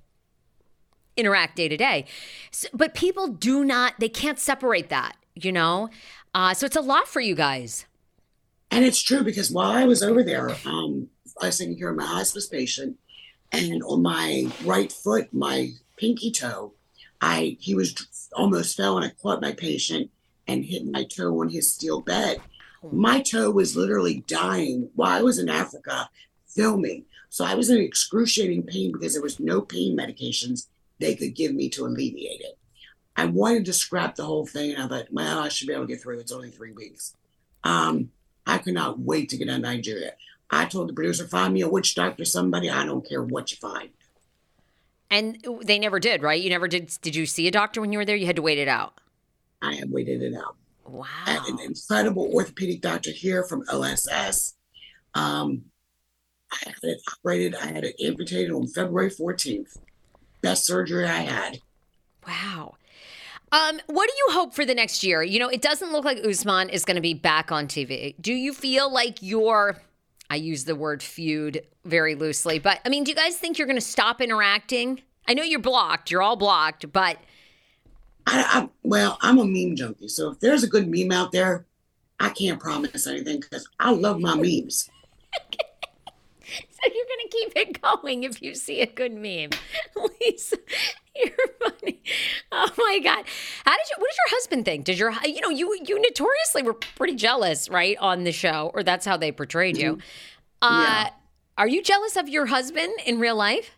interact 1.15 1.55
day 1.55 1.67
to 1.67 1.77
day. 1.77 2.05
So, 2.51 2.67
but 2.73 2.93
people 2.93 3.27
do 3.27 3.63
not, 3.63 3.93
they 3.99 4.09
can't 4.09 4.39
separate 4.39 4.89
that, 4.89 5.15
you 5.35 5.51
know? 5.51 5.89
Uh, 6.37 6.53
so 6.53 6.67
it's 6.67 6.75
a 6.75 6.81
lot 6.81 7.07
for 7.07 7.19
you 7.19 7.33
guys. 7.33 7.87
And 8.69 8.85
it's 8.85 9.01
true 9.01 9.23
because 9.23 9.49
while 9.49 9.71
I 9.71 9.85
was 9.85 10.03
over 10.03 10.21
there, 10.21 10.51
um, 10.67 11.09
I 11.41 11.47
was 11.47 11.57
taking 11.57 11.79
care 11.79 11.89
of 11.89 11.95
my 11.95 12.05
hospice 12.05 12.45
patient, 12.45 12.95
and 13.51 13.81
on 13.81 14.03
my 14.03 14.47
right 14.63 14.91
foot, 14.91 15.33
my 15.33 15.71
pinky 15.95 16.29
toe, 16.29 16.73
I 17.21 17.57
he 17.59 17.73
was 17.73 18.29
almost 18.33 18.77
fell 18.77 18.97
and 18.97 19.05
I 19.07 19.15
caught 19.19 19.41
my 19.41 19.51
patient 19.51 20.11
and 20.47 20.63
hit 20.63 20.85
my 20.85 21.05
toe 21.05 21.41
on 21.41 21.49
his 21.49 21.73
steel 21.73 22.01
bed. 22.01 22.39
My 22.91 23.21
toe 23.21 23.49
was 23.49 23.75
literally 23.75 24.23
dying 24.27 24.91
while 24.93 25.17
I 25.17 25.23
was 25.23 25.39
in 25.39 25.49
Africa 25.49 26.07
filming. 26.45 27.05
So 27.29 27.45
I 27.45 27.55
was 27.55 27.71
in 27.71 27.81
excruciating 27.81 28.61
pain 28.61 28.91
because 28.91 29.13
there 29.13 29.23
was 29.23 29.39
no 29.39 29.59
pain 29.59 29.97
medications 29.97 30.67
they 30.99 31.15
could 31.15 31.33
give 31.33 31.55
me 31.55 31.67
to 31.69 31.87
alleviate 31.87 32.41
it. 32.41 32.59
I 33.17 33.25
wanted 33.25 33.65
to 33.65 33.73
scrap 33.73 34.15
the 34.15 34.23
whole 34.23 34.45
thing, 34.45 34.75
and 34.75 34.83
I 34.83 34.87
thought, 34.87 35.07
well, 35.11 35.39
I 35.39 35.49
should 35.49 35.67
be 35.67 35.73
able 35.73 35.87
to 35.87 35.93
get 35.93 36.01
through. 36.01 36.19
It's 36.19 36.31
only 36.31 36.51
three 36.51 36.71
weeks. 36.71 37.15
Um, 37.63 38.11
I 38.45 38.59
could 38.59 38.75
not 38.75 38.99
wait 38.99 39.29
to 39.29 39.37
get 39.37 39.49
out 39.49 39.55
of 39.55 39.61
Nigeria. 39.61 40.13
I 40.51 40.65
told 40.65 40.87
the 40.87 40.93
producer, 40.93 41.27
find 41.27 41.53
me 41.53 41.61
a 41.61 41.67
witch 41.67 41.95
doctor, 41.95 42.23
somebody. 42.23 42.69
I 42.69 42.85
don't 42.85 43.07
care 43.07 43.23
what 43.23 43.51
you 43.51 43.57
find. 43.57 43.89
And 45.09 45.43
they 45.63 45.79
never 45.79 45.99
did, 45.99 46.21
right? 46.21 46.41
You 46.41 46.49
never 46.49 46.67
did. 46.67 46.95
Did 47.01 47.15
you 47.15 47.25
see 47.25 47.47
a 47.47 47.51
doctor 47.51 47.81
when 47.81 47.91
you 47.91 47.97
were 47.97 48.05
there? 48.05 48.15
You 48.15 48.27
had 48.27 48.35
to 48.35 48.41
wait 48.41 48.59
it 48.59 48.67
out. 48.67 48.99
I 49.61 49.73
had 49.75 49.91
waited 49.91 50.21
it 50.21 50.35
out. 50.35 50.55
Wow. 50.85 51.05
an 51.27 51.59
incredible 51.59 52.31
orthopedic 52.33 52.81
doctor 52.81 53.11
here 53.11 53.43
from 53.43 53.63
OSS. 53.69 54.53
Um, 55.15 55.63
I 56.51 56.57
had 56.65 56.75
it 56.83 57.01
operated. 57.11 57.55
I 57.55 57.67
had 57.67 57.83
it 57.83 57.95
amputated 58.01 58.51
on 58.51 58.67
February 58.67 59.09
14th. 59.09 59.77
Best 60.41 60.65
surgery 60.65 61.05
I 61.05 61.21
had. 61.21 61.59
Wow. 62.25 62.75
Um, 63.51 63.79
what 63.87 64.09
do 64.09 64.13
you 64.17 64.27
hope 64.31 64.53
for 64.53 64.65
the 64.65 64.75
next 64.75 65.03
year? 65.03 65.23
You 65.23 65.39
know, 65.39 65.47
it 65.47 65.61
doesn't 65.61 65.91
look 65.91 66.03
like 66.03 66.19
Usman 66.23 66.69
is 66.69 66.83
going 66.83 66.95
to 66.95 67.01
be 67.01 67.13
back 67.13 67.51
on 67.51 67.67
TV. 67.67 68.15
Do 68.19 68.33
you 68.33 68.53
feel 68.53 68.91
like 68.91 69.21
your, 69.21 69.81
I 70.29 70.35
use 70.35 70.65
the 70.65 70.75
word 70.75 71.01
feud 71.01 71.61
very 71.85 72.15
loosely, 72.15 72.59
but 72.59 72.81
I 72.85 72.89
mean, 72.89 73.05
do 73.05 73.11
you 73.11 73.15
guys 73.15 73.37
think 73.37 73.57
you're 73.57 73.67
going 73.67 73.79
to 73.79 73.81
stop 73.81 74.21
interacting? 74.21 75.01
I 75.27 75.33
know 75.33 75.43
you're 75.43 75.59
blocked, 75.59 76.11
you're 76.11 76.21
all 76.21 76.35
blocked, 76.35 76.91
but. 76.91 77.17
I, 78.25 78.43
I, 78.47 78.69
well, 78.83 79.17
I'm 79.21 79.39
a 79.39 79.45
meme 79.45 79.77
junkie. 79.77 80.09
So 80.09 80.31
if 80.31 80.39
there's 80.41 80.63
a 80.63 80.67
good 80.67 80.89
meme 80.89 81.13
out 81.13 81.31
there, 81.31 81.65
I 82.19 82.29
can't 82.29 82.59
promise 82.59 83.07
anything 83.07 83.39
because 83.39 83.69
I 83.79 83.91
love 83.91 84.19
my 84.19 84.35
memes. 84.35 84.89
so 86.83 86.91
you're 86.93 87.05
going 87.05 87.29
to 87.29 87.37
keep 87.37 87.51
it 87.55 87.81
going 87.81 88.23
if 88.23 88.41
you 88.41 88.55
see 88.55 88.81
a 88.81 88.85
good 88.85 89.13
meme. 89.13 89.49
Lisa, 90.21 90.57
you're 91.15 91.31
funny. 91.59 92.01
Oh 92.51 92.69
my 92.77 92.99
god. 93.03 93.25
How 93.65 93.75
did 93.75 93.87
you 93.89 93.95
what 93.97 94.09
does 94.09 94.17
your 94.17 94.37
husband 94.37 94.65
think? 94.65 94.85
Did 94.85 94.99
your 94.99 95.13
you 95.25 95.41
know, 95.41 95.49
you 95.49 95.77
you 95.85 95.99
notoriously 95.99 96.63
were 96.63 96.73
pretty 96.73 97.15
jealous, 97.15 97.69
right, 97.69 97.97
on 97.99 98.23
the 98.23 98.31
show 98.31 98.71
or 98.73 98.83
that's 98.83 99.05
how 99.05 99.17
they 99.17 99.31
portrayed 99.31 99.77
you. 99.77 99.93
Mm-hmm. 99.93 100.03
Uh 100.61 100.83
yeah. 100.83 101.09
are 101.57 101.67
you 101.67 101.81
jealous 101.81 102.15
of 102.15 102.29
your 102.29 102.47
husband 102.47 102.93
in 103.05 103.19
real 103.19 103.35
life? 103.35 103.71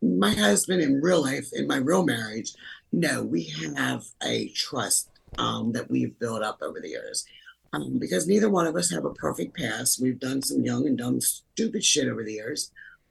My 0.00 0.30
husband 0.30 0.80
in 0.80 1.00
real 1.00 1.22
life 1.22 1.48
in 1.52 1.66
my 1.66 1.78
real 1.78 2.04
marriage, 2.04 2.52
no, 2.92 3.24
we 3.24 3.52
have 3.76 4.04
a 4.22 4.48
trust 4.50 5.10
um, 5.36 5.72
that 5.72 5.90
we've 5.90 6.18
built 6.18 6.42
up 6.42 6.62
over 6.62 6.80
the 6.80 6.88
years 6.88 7.26
um, 7.72 7.98
because 7.98 8.26
neither 8.26 8.48
one 8.50 8.66
of 8.66 8.76
us 8.76 8.90
have 8.90 9.04
a 9.04 9.12
perfect 9.12 9.56
past. 9.56 10.00
We've 10.00 10.18
done 10.18 10.42
some 10.42 10.64
young 10.64 10.86
and 10.86 10.96
dumb, 10.96 11.20
stupid 11.20 11.84
shit 11.84 12.08
over 12.08 12.24
the 12.24 12.32
years, 12.32 12.70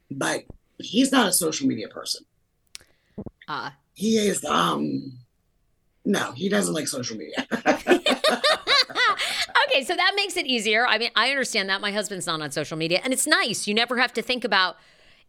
but 0.09 0.43
he's 0.79 1.11
not 1.11 1.27
a 1.27 1.33
social 1.33 1.67
media 1.67 1.87
person. 1.87 2.25
Uh, 3.47 3.71
he 3.93 4.17
is, 4.17 4.43
um, 4.45 5.13
no, 6.05 6.31
he 6.33 6.49
doesn't 6.49 6.73
like 6.73 6.87
social 6.87 7.17
media. 7.17 7.45
okay, 7.51 7.73
so 9.83 9.95
that 9.95 10.13
makes 10.15 10.37
it 10.37 10.45
easier. 10.45 10.85
I 10.87 10.97
mean, 10.97 11.11
I 11.15 11.29
understand 11.29 11.69
that. 11.69 11.81
My 11.81 11.91
husband's 11.91 12.27
not 12.27 12.41
on 12.41 12.51
social 12.51 12.77
media, 12.77 13.01
and 13.03 13.13
it's 13.13 13.27
nice. 13.27 13.67
You 13.67 13.73
never 13.73 13.97
have 13.97 14.13
to 14.13 14.21
think 14.21 14.43
about 14.43 14.77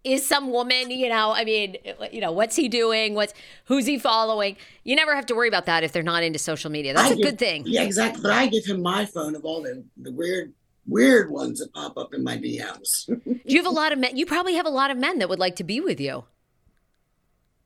is 0.05 0.27
some 0.27 0.51
woman, 0.51 0.91
you 0.91 1.09
know, 1.09 1.33
I 1.33 1.45
mean, 1.45 1.77
you 2.13 2.21
know, 2.21 2.33
what's 2.33 2.57
he 2.57 2.69
doing? 2.69 3.15
What's 3.15 3.35
who's 3.65 3.87
he 3.87 3.99
following? 3.99 4.57
You 4.85 4.97
never 4.97 5.15
have 5.15 5.27
to 5.27 5.35
worry 5.35 5.49
about 5.49 5.67
that 5.67 5.85
if 5.85 5.93
they're 5.93 6.03
not 6.03 6.23
into 6.23 6.39
social 6.39 6.71
media. 6.71 6.95
That's 6.95 7.11
I 7.11 7.15
a 7.15 7.17
give, 7.17 7.25
good 7.25 7.39
thing. 7.39 7.65
Yeah, 7.67 7.83
exactly. 7.83 8.23
But 8.23 8.33
I 8.33 8.47
give 8.47 8.65
him 8.65 8.81
my 8.81 9.05
phone 9.05 9.35
of 9.35 9.45
all 9.45 9.63
the, 9.63 9.85
the 9.97 10.13
weird 10.13 10.53
weird 10.87 11.31
ones 11.31 11.59
that 11.61 11.73
pop 11.75 11.99
up 11.99 12.15
in 12.15 12.25
my 12.25 12.39
DMs. 12.39 13.07
Do 13.07 13.41
you 13.45 13.59
have 13.59 13.67
a 13.67 13.75
lot 13.75 13.93
of 13.93 13.99
men? 13.99 14.17
You 14.17 14.25
probably 14.25 14.55
have 14.55 14.67
a 14.67 14.71
lot 14.71 14.91
of 14.91 14.97
men 14.97 15.19
that 15.19 15.29
would 15.29 15.39
like 15.39 15.57
to 15.57 15.65
be 15.65 15.81
with 15.81 16.01
you. 16.01 16.25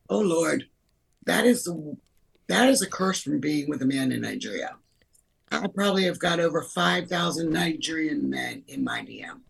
Oh 0.09 0.21
Lord, 0.21 0.67
that 1.27 1.47
is 1.47 1.65
the 1.65 1.97
that 2.49 2.69
is 2.69 2.83
a 2.83 2.89
curse 2.89 3.23
from 3.23 3.41
being 3.41 3.69
with 3.69 3.83
a 3.83 3.87
man 3.87 4.13
in 4.13 4.23
Nigeria. 4.23 4.77
I 5.51 5.67
probably 5.69 6.05
have 6.05 6.19
got 6.19 6.41
over 6.41 6.63
five 6.63 7.09
thousand 7.09 7.51
Nigerian 7.51 8.29
men 8.29 8.65
in 8.69 8.83
my 8.83 9.01
DM. 9.01 9.41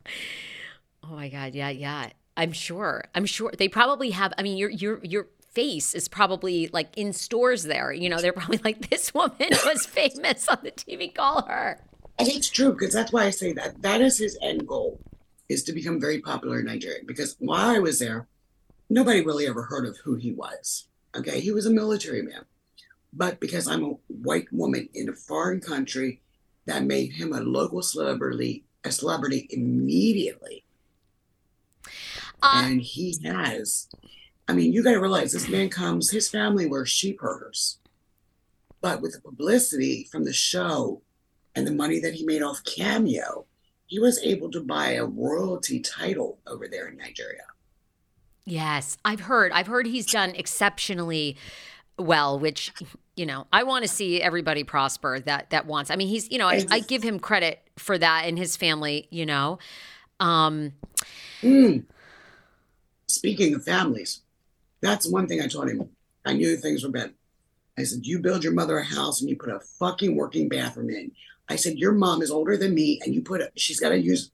Oh 1.04 1.14
my 1.14 1.28
God! 1.28 1.54
Yeah, 1.54 1.70
yeah. 1.70 2.10
I'm 2.36 2.52
sure. 2.52 3.04
I'm 3.14 3.26
sure 3.26 3.52
they 3.56 3.68
probably 3.68 4.10
have. 4.10 4.32
I 4.38 4.42
mean, 4.42 4.56
your 4.56 4.70
your 4.70 5.00
your 5.02 5.28
face 5.52 5.94
is 5.94 6.08
probably 6.08 6.68
like 6.72 6.96
in 6.96 7.12
stores 7.12 7.64
there. 7.64 7.92
You 7.92 8.08
know, 8.08 8.20
they're 8.20 8.32
probably 8.32 8.60
like, 8.64 8.88
this 8.90 9.12
woman 9.12 9.36
was 9.66 9.86
famous 9.86 10.48
on 10.48 10.58
the 10.62 10.72
TV. 10.72 11.14
Call 11.14 11.42
her. 11.42 11.78
And 12.18 12.28
it's 12.28 12.48
true 12.48 12.72
because 12.72 12.94
that's 12.94 13.12
why 13.12 13.24
I 13.24 13.30
say 13.30 13.52
that. 13.54 13.82
That 13.82 14.00
is 14.00 14.18
his 14.18 14.38
end 14.42 14.66
goal, 14.66 15.00
is 15.48 15.62
to 15.64 15.72
become 15.72 16.00
very 16.00 16.20
popular 16.20 16.60
in 16.60 16.66
Nigeria. 16.66 17.00
Because 17.06 17.36
while 17.38 17.70
I 17.70 17.78
was 17.78 17.98
there, 17.98 18.28
nobody 18.88 19.22
really 19.22 19.46
ever 19.46 19.62
heard 19.62 19.86
of 19.86 19.96
who 20.04 20.14
he 20.14 20.32
was. 20.32 20.88
Okay, 21.14 21.40
he 21.40 21.50
was 21.50 21.66
a 21.66 21.70
military 21.70 22.22
man, 22.22 22.44
but 23.12 23.38
because 23.38 23.68
I'm 23.68 23.84
a 23.84 23.96
white 24.08 24.50
woman 24.50 24.88
in 24.94 25.10
a 25.10 25.12
foreign 25.12 25.60
country, 25.60 26.22
that 26.66 26.84
made 26.84 27.12
him 27.12 27.32
a 27.32 27.40
local 27.40 27.82
celebrity, 27.82 28.64
a 28.84 28.92
celebrity 28.92 29.46
immediately 29.50 30.64
uh, 32.42 32.62
and 32.66 32.80
he 32.80 33.16
has, 33.24 33.88
I 34.48 34.52
mean, 34.52 34.72
you 34.72 34.82
got 34.82 34.92
to 34.92 35.00
realize 35.00 35.32
this 35.32 35.48
man 35.48 35.68
comes, 35.68 36.10
his 36.10 36.28
family 36.28 36.66
were 36.66 36.84
sheep 36.86 37.20
herders. 37.20 37.78
But 38.80 39.00
with 39.00 39.12
the 39.12 39.20
publicity 39.20 40.08
from 40.10 40.24
the 40.24 40.32
show 40.32 41.02
and 41.54 41.66
the 41.66 41.72
money 41.72 42.00
that 42.00 42.14
he 42.14 42.24
made 42.24 42.42
off 42.42 42.64
Cameo, 42.64 43.46
he 43.86 43.98
was 43.98 44.18
able 44.22 44.50
to 44.50 44.60
buy 44.60 44.92
a 44.92 45.04
royalty 45.04 45.80
title 45.80 46.38
over 46.46 46.66
there 46.66 46.88
in 46.88 46.96
Nigeria. 46.96 47.44
Yes, 48.44 48.98
I've 49.04 49.20
heard. 49.20 49.52
I've 49.52 49.68
heard 49.68 49.86
he's 49.86 50.06
done 50.06 50.34
exceptionally 50.34 51.36
well, 51.98 52.38
which 52.38 52.72
you 53.16 53.26
know, 53.26 53.46
I 53.52 53.62
want 53.64 53.84
to 53.84 53.88
see 53.88 54.22
everybody 54.22 54.64
prosper 54.64 55.20
that 55.20 55.50
that 55.50 55.66
wants. 55.66 55.90
I 55.90 55.96
mean, 55.96 56.08
he's, 56.08 56.30
you 56.30 56.38
know, 56.38 56.48
I, 56.48 56.64
I 56.70 56.80
give 56.80 57.02
him 57.02 57.20
credit 57.20 57.60
for 57.76 57.98
that 57.98 58.24
and 58.24 58.38
his 58.38 58.56
family, 58.56 59.06
you 59.10 59.26
know. 59.26 59.58
Um 60.18 60.72
mm. 61.42 61.84
Speaking 63.12 63.54
of 63.54 63.64
families, 63.64 64.22
that's 64.80 65.06
one 65.06 65.26
thing 65.26 65.40
I 65.40 65.46
told 65.46 65.68
him. 65.68 65.88
I 66.24 66.32
knew 66.32 66.56
things 66.56 66.82
were 66.82 66.90
bad. 66.90 67.12
I 67.78 67.84
said, 67.84 68.06
You 68.06 68.20
build 68.20 68.42
your 68.42 68.54
mother 68.54 68.78
a 68.78 68.84
house 68.84 69.20
and 69.20 69.28
you 69.28 69.36
put 69.36 69.50
a 69.54 69.60
fucking 69.60 70.16
working 70.16 70.48
bathroom 70.48 70.90
in. 70.90 71.12
I 71.48 71.56
said, 71.56 71.78
Your 71.78 71.92
mom 71.92 72.22
is 72.22 72.30
older 72.30 72.56
than 72.56 72.74
me 72.74 73.00
and 73.04 73.14
you 73.14 73.20
put 73.20 73.42
a, 73.42 73.50
she's 73.54 73.80
got 73.80 73.90
to 73.90 73.98
use 73.98 74.30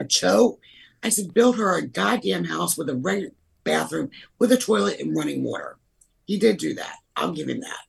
a 0.00 0.04
cho. 0.04 0.58
I 1.02 1.10
said, 1.10 1.32
Build 1.32 1.58
her 1.58 1.76
a 1.76 1.86
goddamn 1.86 2.44
house 2.44 2.76
with 2.76 2.88
a 2.88 2.96
regular 2.96 3.32
bathroom 3.62 4.10
with 4.38 4.50
a 4.50 4.56
toilet 4.56 4.98
and 4.98 5.16
running 5.16 5.44
water. 5.44 5.76
He 6.26 6.38
did 6.38 6.58
do 6.58 6.74
that. 6.74 6.96
I'll 7.14 7.32
give 7.32 7.48
him 7.48 7.60
that. 7.60 7.84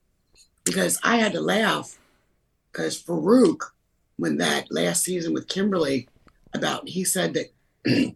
Because 0.64 1.00
I 1.04 1.18
had 1.18 1.34
to 1.34 1.42
laugh 1.42 1.98
because 2.72 3.02
Farouk, 3.02 3.62
when 4.18 4.38
that 4.38 4.72
last 4.72 5.04
season 5.04 5.34
with 5.34 5.48
Kimberly, 5.48 6.08
about 6.54 6.88
he 6.88 7.04
said 7.04 7.34
that 7.34 8.16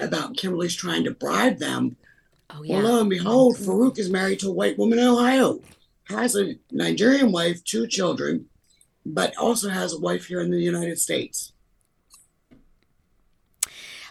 about 0.00 0.36
Kimberly's 0.36 0.74
trying 0.74 1.04
to 1.04 1.12
bribe 1.12 1.58
them. 1.58 1.96
Oh, 2.50 2.62
yeah. 2.62 2.82
Well, 2.82 2.94
lo 2.94 3.00
and 3.00 3.10
behold, 3.10 3.56
Farouk 3.56 3.98
is 3.98 4.08
married 4.08 4.40
to 4.40 4.48
a 4.48 4.52
white 4.52 4.78
woman 4.78 4.98
in 4.98 5.06
Ohio, 5.06 5.60
has 6.04 6.34
a 6.36 6.54
Nigerian 6.70 7.30
wife, 7.30 7.62
two 7.64 7.86
children, 7.86 8.46
but 9.04 9.36
also 9.36 9.68
has 9.68 9.92
a 9.92 10.00
wife 10.00 10.26
here 10.26 10.40
in 10.40 10.50
the 10.50 10.60
United 10.60 10.98
States. 10.98 11.52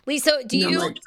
Lisa, 0.05 0.43
do 0.45 0.57
you, 0.57 0.79
like, 0.79 0.97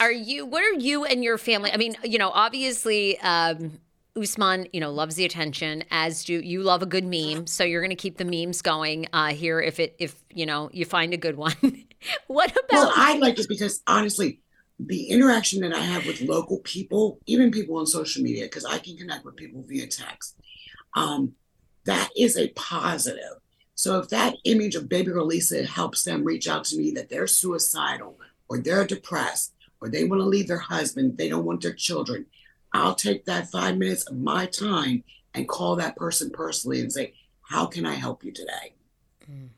are 0.00 0.10
you, 0.10 0.46
what 0.46 0.62
are 0.64 0.78
you 0.78 1.04
and 1.04 1.22
your 1.22 1.38
family? 1.38 1.70
I 1.72 1.76
mean, 1.76 1.96
you 2.02 2.18
know, 2.18 2.30
obviously, 2.30 3.18
um, 3.20 3.78
Usman, 4.16 4.66
you 4.72 4.80
know, 4.80 4.90
loves 4.90 5.16
the 5.16 5.24
attention, 5.24 5.84
as 5.90 6.24
do 6.24 6.40
you 6.40 6.62
love 6.62 6.82
a 6.82 6.86
good 6.86 7.04
meme. 7.04 7.46
So 7.46 7.64
you're 7.64 7.82
going 7.82 7.90
to 7.90 7.96
keep 7.96 8.18
the 8.18 8.24
memes 8.24 8.62
going 8.62 9.06
uh, 9.12 9.28
here 9.28 9.60
if 9.60 9.78
it, 9.78 9.96
if, 9.98 10.22
you 10.32 10.46
know, 10.46 10.70
you 10.72 10.84
find 10.84 11.12
a 11.12 11.16
good 11.16 11.36
one. 11.36 11.54
what 12.26 12.50
about? 12.50 12.72
Well, 12.72 12.92
I 12.94 13.18
like 13.18 13.38
it 13.38 13.48
because 13.48 13.82
honestly, 13.86 14.40
the 14.78 15.04
interaction 15.08 15.60
that 15.62 15.74
I 15.74 15.80
have 15.80 16.06
with 16.06 16.20
local 16.20 16.58
people, 16.58 17.18
even 17.26 17.50
people 17.50 17.76
on 17.76 17.86
social 17.86 18.22
media, 18.22 18.44
because 18.44 18.64
I 18.64 18.78
can 18.78 18.96
connect 18.96 19.24
with 19.24 19.36
people 19.36 19.64
via 19.66 19.86
text, 19.86 20.36
um, 20.94 21.34
that 21.84 22.10
is 22.16 22.36
a 22.36 22.48
positive. 22.48 23.40
So 23.74 23.98
if 23.98 24.08
that 24.08 24.36
image 24.44 24.74
of 24.74 24.88
baby 24.88 25.12
Lisa 25.12 25.64
helps 25.64 26.02
them 26.02 26.24
reach 26.24 26.48
out 26.48 26.64
to 26.64 26.76
me 26.76 26.90
that 26.92 27.08
they're 27.08 27.26
suicidal 27.26 28.18
or 28.48 28.58
they're 28.58 28.86
depressed 28.86 29.54
or 29.80 29.88
they 29.88 30.04
want 30.04 30.20
to 30.20 30.26
leave 30.26 30.48
their 30.48 30.58
husband, 30.58 31.18
they 31.18 31.28
don't 31.28 31.44
want 31.44 31.60
their 31.62 31.74
children, 31.74 32.26
I'll 32.72 32.94
take 32.94 33.24
that 33.26 33.50
five 33.50 33.76
minutes 33.78 34.04
of 34.04 34.16
my 34.18 34.46
time 34.46 35.04
and 35.34 35.48
call 35.48 35.76
that 35.76 35.96
person 35.96 36.30
personally 36.30 36.80
and 36.80 36.92
say, 36.92 37.14
How 37.42 37.66
can 37.66 37.86
I 37.86 37.94
help 37.94 38.24
you 38.24 38.32
today? 38.32 38.74
Mm. 39.30 39.48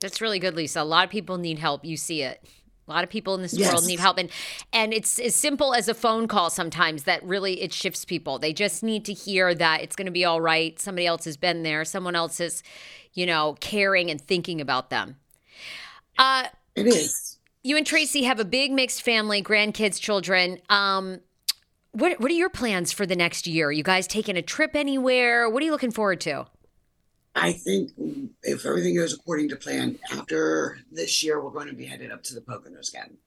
That's 0.00 0.20
really 0.20 0.38
good, 0.38 0.54
Lisa. 0.54 0.80
A 0.80 0.84
lot 0.84 1.04
of 1.04 1.10
people 1.10 1.38
need 1.38 1.58
help. 1.58 1.84
You 1.84 1.96
see 1.96 2.22
it. 2.22 2.44
A 2.88 2.92
lot 2.92 3.02
of 3.02 3.10
people 3.10 3.34
in 3.34 3.42
this 3.42 3.52
Yes. 3.54 3.70
world 3.72 3.84
need 3.84 3.98
help 3.98 4.16
and 4.16 4.30
and 4.72 4.94
it's 4.94 5.18
as 5.18 5.34
simple 5.34 5.74
as 5.74 5.88
a 5.88 5.94
phone 5.94 6.28
call 6.28 6.50
sometimes 6.50 7.02
that 7.02 7.20
really 7.24 7.60
it 7.60 7.72
shifts 7.72 8.04
people. 8.04 8.38
They 8.38 8.52
just 8.52 8.82
need 8.84 9.04
to 9.06 9.12
hear 9.12 9.54
that 9.56 9.82
it's 9.82 9.96
going 9.96 10.06
to 10.06 10.12
be 10.12 10.24
all 10.24 10.40
right. 10.40 10.78
Somebody 10.78 11.04
else 11.06 11.24
has 11.24 11.36
been 11.36 11.64
there. 11.64 11.84
Someone 11.84 12.14
else 12.14 12.38
is, 12.38 12.62
you 13.12 13.26
know, 13.26 13.56
caring 13.60 14.08
and 14.08 14.20
thinking 14.20 14.60
about 14.60 14.90
them. 14.90 15.16
Uh 16.16 16.44
It 16.76 16.86
is. 16.86 17.38
you 17.64 17.76
and 17.76 17.84
Tracy 17.86 18.22
have 18.22 18.38
a 18.38 18.44
big 18.44 18.70
mixed 18.70 19.02
family, 19.02 19.42
grandkids, 19.42 20.00
children. 20.00 20.58
Um 20.68 21.20
what 21.96 22.20
what 22.20 22.30
are 22.30 22.34
your 22.34 22.50
plans 22.50 22.92
for 22.92 23.06
the 23.06 23.16
next 23.16 23.46
year? 23.46 23.68
Are 23.68 23.72
You 23.72 23.82
guys 23.82 24.06
taking 24.06 24.36
a 24.36 24.42
trip 24.42 24.76
anywhere? 24.76 25.48
What 25.48 25.62
are 25.62 25.66
you 25.66 25.72
looking 25.72 25.90
forward 25.90 26.20
to? 26.22 26.46
I 27.34 27.52
think 27.52 27.92
if 28.42 28.64
everything 28.64 28.96
goes 28.96 29.12
according 29.12 29.50
to 29.50 29.56
plan, 29.56 29.98
after 30.10 30.78
this 30.90 31.22
year, 31.22 31.42
we're 31.42 31.50
going 31.50 31.68
to 31.68 31.74
be 31.74 31.84
headed 31.84 32.10
up 32.10 32.22
to 32.24 32.34
the 32.34 32.40
Poconos 32.40 32.88
again. 32.88 33.18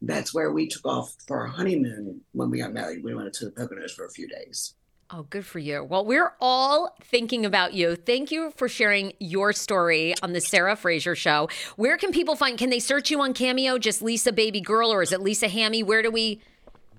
That's 0.00 0.34
where 0.34 0.50
we 0.50 0.66
took 0.66 0.84
off 0.84 1.14
for 1.28 1.40
our 1.40 1.46
honeymoon 1.46 2.22
when 2.32 2.50
we 2.50 2.58
got 2.58 2.72
married. 2.72 3.04
We 3.04 3.14
went 3.14 3.32
to 3.34 3.44
the 3.44 3.52
Poconos 3.52 3.92
for 3.92 4.04
a 4.04 4.10
few 4.10 4.26
days. 4.26 4.74
Oh, 5.14 5.24
good 5.24 5.44
for 5.44 5.58
you. 5.58 5.84
Well, 5.84 6.04
we're 6.04 6.32
all 6.40 6.96
thinking 7.02 7.44
about 7.44 7.74
you. 7.74 7.94
Thank 7.96 8.32
you 8.32 8.52
for 8.56 8.68
sharing 8.68 9.12
your 9.20 9.52
story 9.52 10.14
on 10.22 10.32
the 10.32 10.40
Sarah 10.40 10.74
Fraser 10.74 11.14
show. 11.14 11.48
Where 11.76 11.98
can 11.98 12.12
people 12.12 12.34
find 12.34 12.58
can 12.58 12.70
they 12.70 12.80
search 12.80 13.10
you 13.10 13.20
on 13.20 13.34
Cameo 13.34 13.78
just 13.78 14.00
Lisa 14.00 14.32
Baby 14.32 14.60
Girl 14.60 14.92
or 14.92 15.02
is 15.02 15.12
it 15.12 15.20
Lisa 15.20 15.48
Hammy? 15.48 15.82
Where 15.82 16.02
do 16.02 16.10
we 16.10 16.40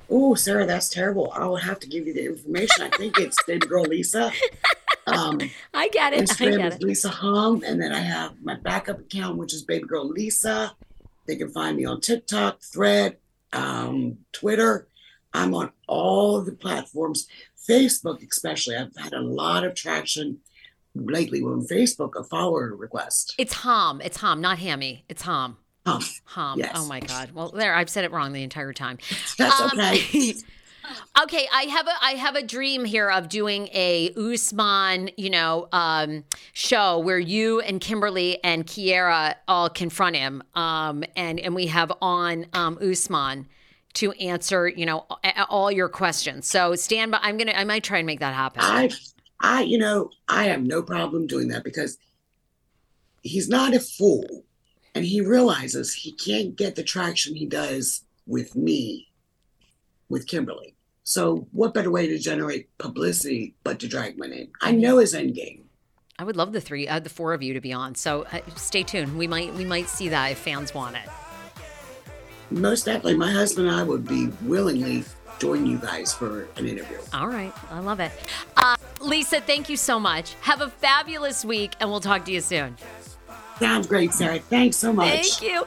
Oh, 0.10 0.36
Sarah, 0.36 0.66
that's 0.66 0.90
terrible. 0.90 1.32
I 1.36 1.46
will 1.46 1.58
have 1.58 1.80
to 1.80 1.88
give 1.88 2.08
you 2.08 2.14
the 2.14 2.26
information. 2.26 2.84
I 2.84 2.90
think 2.90 3.20
it's 3.20 3.42
Baby 3.44 3.68
Girl 3.68 3.84
Lisa. 3.84 4.32
Um, 5.08 5.40
I 5.74 5.90
get 5.90 6.14
it. 6.14 6.20
I 6.20 6.24
Instagram 6.24 6.68
is 6.68 6.76
it. 6.76 6.84
Lisa 6.84 7.10
Hamme, 7.10 7.64
and 7.64 7.82
then 7.82 7.92
I 7.92 8.00
have 8.00 8.42
my 8.42 8.56
backup 8.56 9.00
account, 9.00 9.38
which 9.38 9.54
is 9.54 9.64
Baby 9.64 9.86
Girl 9.88 10.08
Lisa. 10.08 10.76
They 11.26 11.36
can 11.36 11.50
find 11.50 11.78
me 11.78 11.86
on 11.86 12.02
TikTok, 12.02 12.62
Thread, 12.62 13.18
um, 13.54 14.18
Twitter. 14.34 14.88
I'm 15.34 15.56
on 15.56 15.72
all 15.88 16.42
the 16.42 16.52
platforms, 16.52 17.28
Facebook 17.70 18.28
especially. 18.30 18.76
I've 18.76 18.96
had 18.96 19.14
a 19.14 19.22
lot 19.22 19.64
of 19.64 19.74
traction 19.74 20.40
lately 20.96 21.42
on 21.42 21.66
Facebook, 21.66 22.16
a 22.16 22.24
follower 22.24 22.76
request. 22.76 23.34
It's 23.38 23.54
Hom. 23.54 24.02
It's 24.02 24.18
Hom, 24.18 24.42
not 24.42 24.60
Hammy. 24.60 25.06
It's 25.10 25.24
Hom. 25.24 25.58
Huh, 25.86 26.00
Hom. 26.26 26.60
Yes. 26.60 26.72
Oh 26.76 26.86
my 26.88 27.00
God. 27.02 27.32
Well, 27.34 27.50
there, 27.50 27.76
I've 27.76 27.90
said 27.90 28.06
it 28.06 28.12
wrong 28.12 28.32
the 28.34 28.44
entire 28.44 28.74
time. 28.74 28.98
that's 29.38 29.60
Um, 29.60 29.72
okay. 29.74 30.34
okay, 31.24 31.48
I 31.54 31.64
have 31.64 31.88
a 31.88 31.94
I 32.02 32.12
have 32.12 32.36
a 32.36 32.44
dream 32.44 32.86
here 32.86 33.10
of 33.10 33.28
doing 33.30 33.68
a 33.74 34.14
Usman, 34.16 35.10
you 35.18 35.30
know, 35.30 35.68
um, 35.74 36.24
show 36.54 37.00
where 37.00 37.20
you 37.20 37.60
and 37.62 37.82
Kimberly 37.82 38.42
and 38.44 38.66
Kiera 38.66 39.36
all 39.48 39.70
confront 39.70 40.16
him, 40.16 40.42
um, 40.56 41.04
and 41.16 41.40
and 41.40 41.54
we 41.54 41.68
have 41.68 41.92
on 42.02 42.46
um, 42.54 42.78
Usman 42.82 43.48
to 43.96 44.12
answer, 44.14 44.68
you 44.68 44.86
know, 44.86 45.06
all 45.50 45.72
your 45.72 45.90
questions. 45.90 46.48
So 46.48 46.76
stand 46.76 47.12
by. 47.12 47.20
I'm 47.22 47.38
gonna. 47.38 47.52
I 47.54 47.64
might 47.66 47.84
try 47.84 47.98
and 48.00 48.08
make 48.08 48.22
that 48.22 48.34
happen. 48.34 48.62
I, 48.64 48.90
I, 49.40 49.62
you 49.64 49.78
know, 49.78 50.10
I 50.30 50.46
have 50.46 50.64
no 50.64 50.82
problem 50.82 51.28
doing 51.28 51.50
that 51.50 51.64
because 51.66 51.98
he's 53.22 53.50
not 53.50 53.74
a 53.74 53.80
fool, 53.80 54.46
and 54.96 55.06
he 55.06 55.22
realizes 55.22 55.94
he 55.94 56.12
can't 56.12 56.56
get 56.56 56.76
the 56.76 56.84
traction 56.84 57.36
he 57.36 57.46
does 57.46 58.04
with 58.28 58.56
me, 58.56 59.10
with 60.10 60.28
Kimberly. 60.28 60.76
So, 61.04 61.48
what 61.52 61.74
better 61.74 61.92
way 61.92 62.08
to 62.08 62.18
generate 62.18 62.76
publicity 62.78 63.56
but 63.64 63.80
to 63.80 63.88
drag 63.88 64.18
my 64.18 64.28
name? 64.28 64.52
I 64.62 64.72
know 64.72 65.00
his 65.00 65.14
end 65.14 65.36
game. 65.36 65.66
I 66.20 66.24
would 66.24 66.38
love 66.38 66.54
the 66.54 66.62
three, 66.62 66.88
uh, 66.88 67.00
the 67.00 67.10
four 67.10 67.34
of 67.34 67.42
you 67.42 67.54
to 67.54 67.62
be 67.62 67.74
on. 67.74 67.96
So 67.96 68.26
uh, 68.32 68.40
stay 68.56 68.84
tuned. 68.84 69.18
We 69.18 69.28
might 69.28 69.54
we 69.56 69.66
might 69.66 69.90
see 69.90 70.10
that 70.10 70.32
if 70.32 70.38
fans 70.38 70.74
want 70.74 70.96
it. 70.96 71.10
Most 72.52 72.86
definitely, 72.86 73.18
my 73.18 73.32
husband 73.32 73.68
and 73.68 73.76
I 73.76 73.84
would 73.84 74.08
be 74.08 74.28
willingly 74.44 75.04
join 75.40 75.66
you 75.66 75.78
guys 75.78 76.14
for 76.14 76.48
an 76.56 76.68
interview. 76.68 76.98
All 77.14 77.28
right, 77.28 77.52
I 77.72 77.80
love 77.80 78.00
it. 78.00 78.12
Uh, 78.56 78.76
Lisa, 79.02 79.42
thank 79.42 79.70
you 79.70 79.76
so 79.76 80.00
much. 80.00 80.36
Have 80.42 80.62
a 80.62 80.70
fabulous 80.70 81.44
week, 81.44 81.74
and 81.80 81.90
we'll 81.90 82.00
talk 82.00 82.26
to 82.26 82.32
you 82.32 82.42
soon. 82.42 82.78
Sounds 83.60 83.88
great, 83.88 84.14
Sarah. 84.14 84.40
Thanks 84.40 84.78
so 84.78 84.92
much. 84.92 85.40
Thank 85.40 85.42
you. 85.42 85.66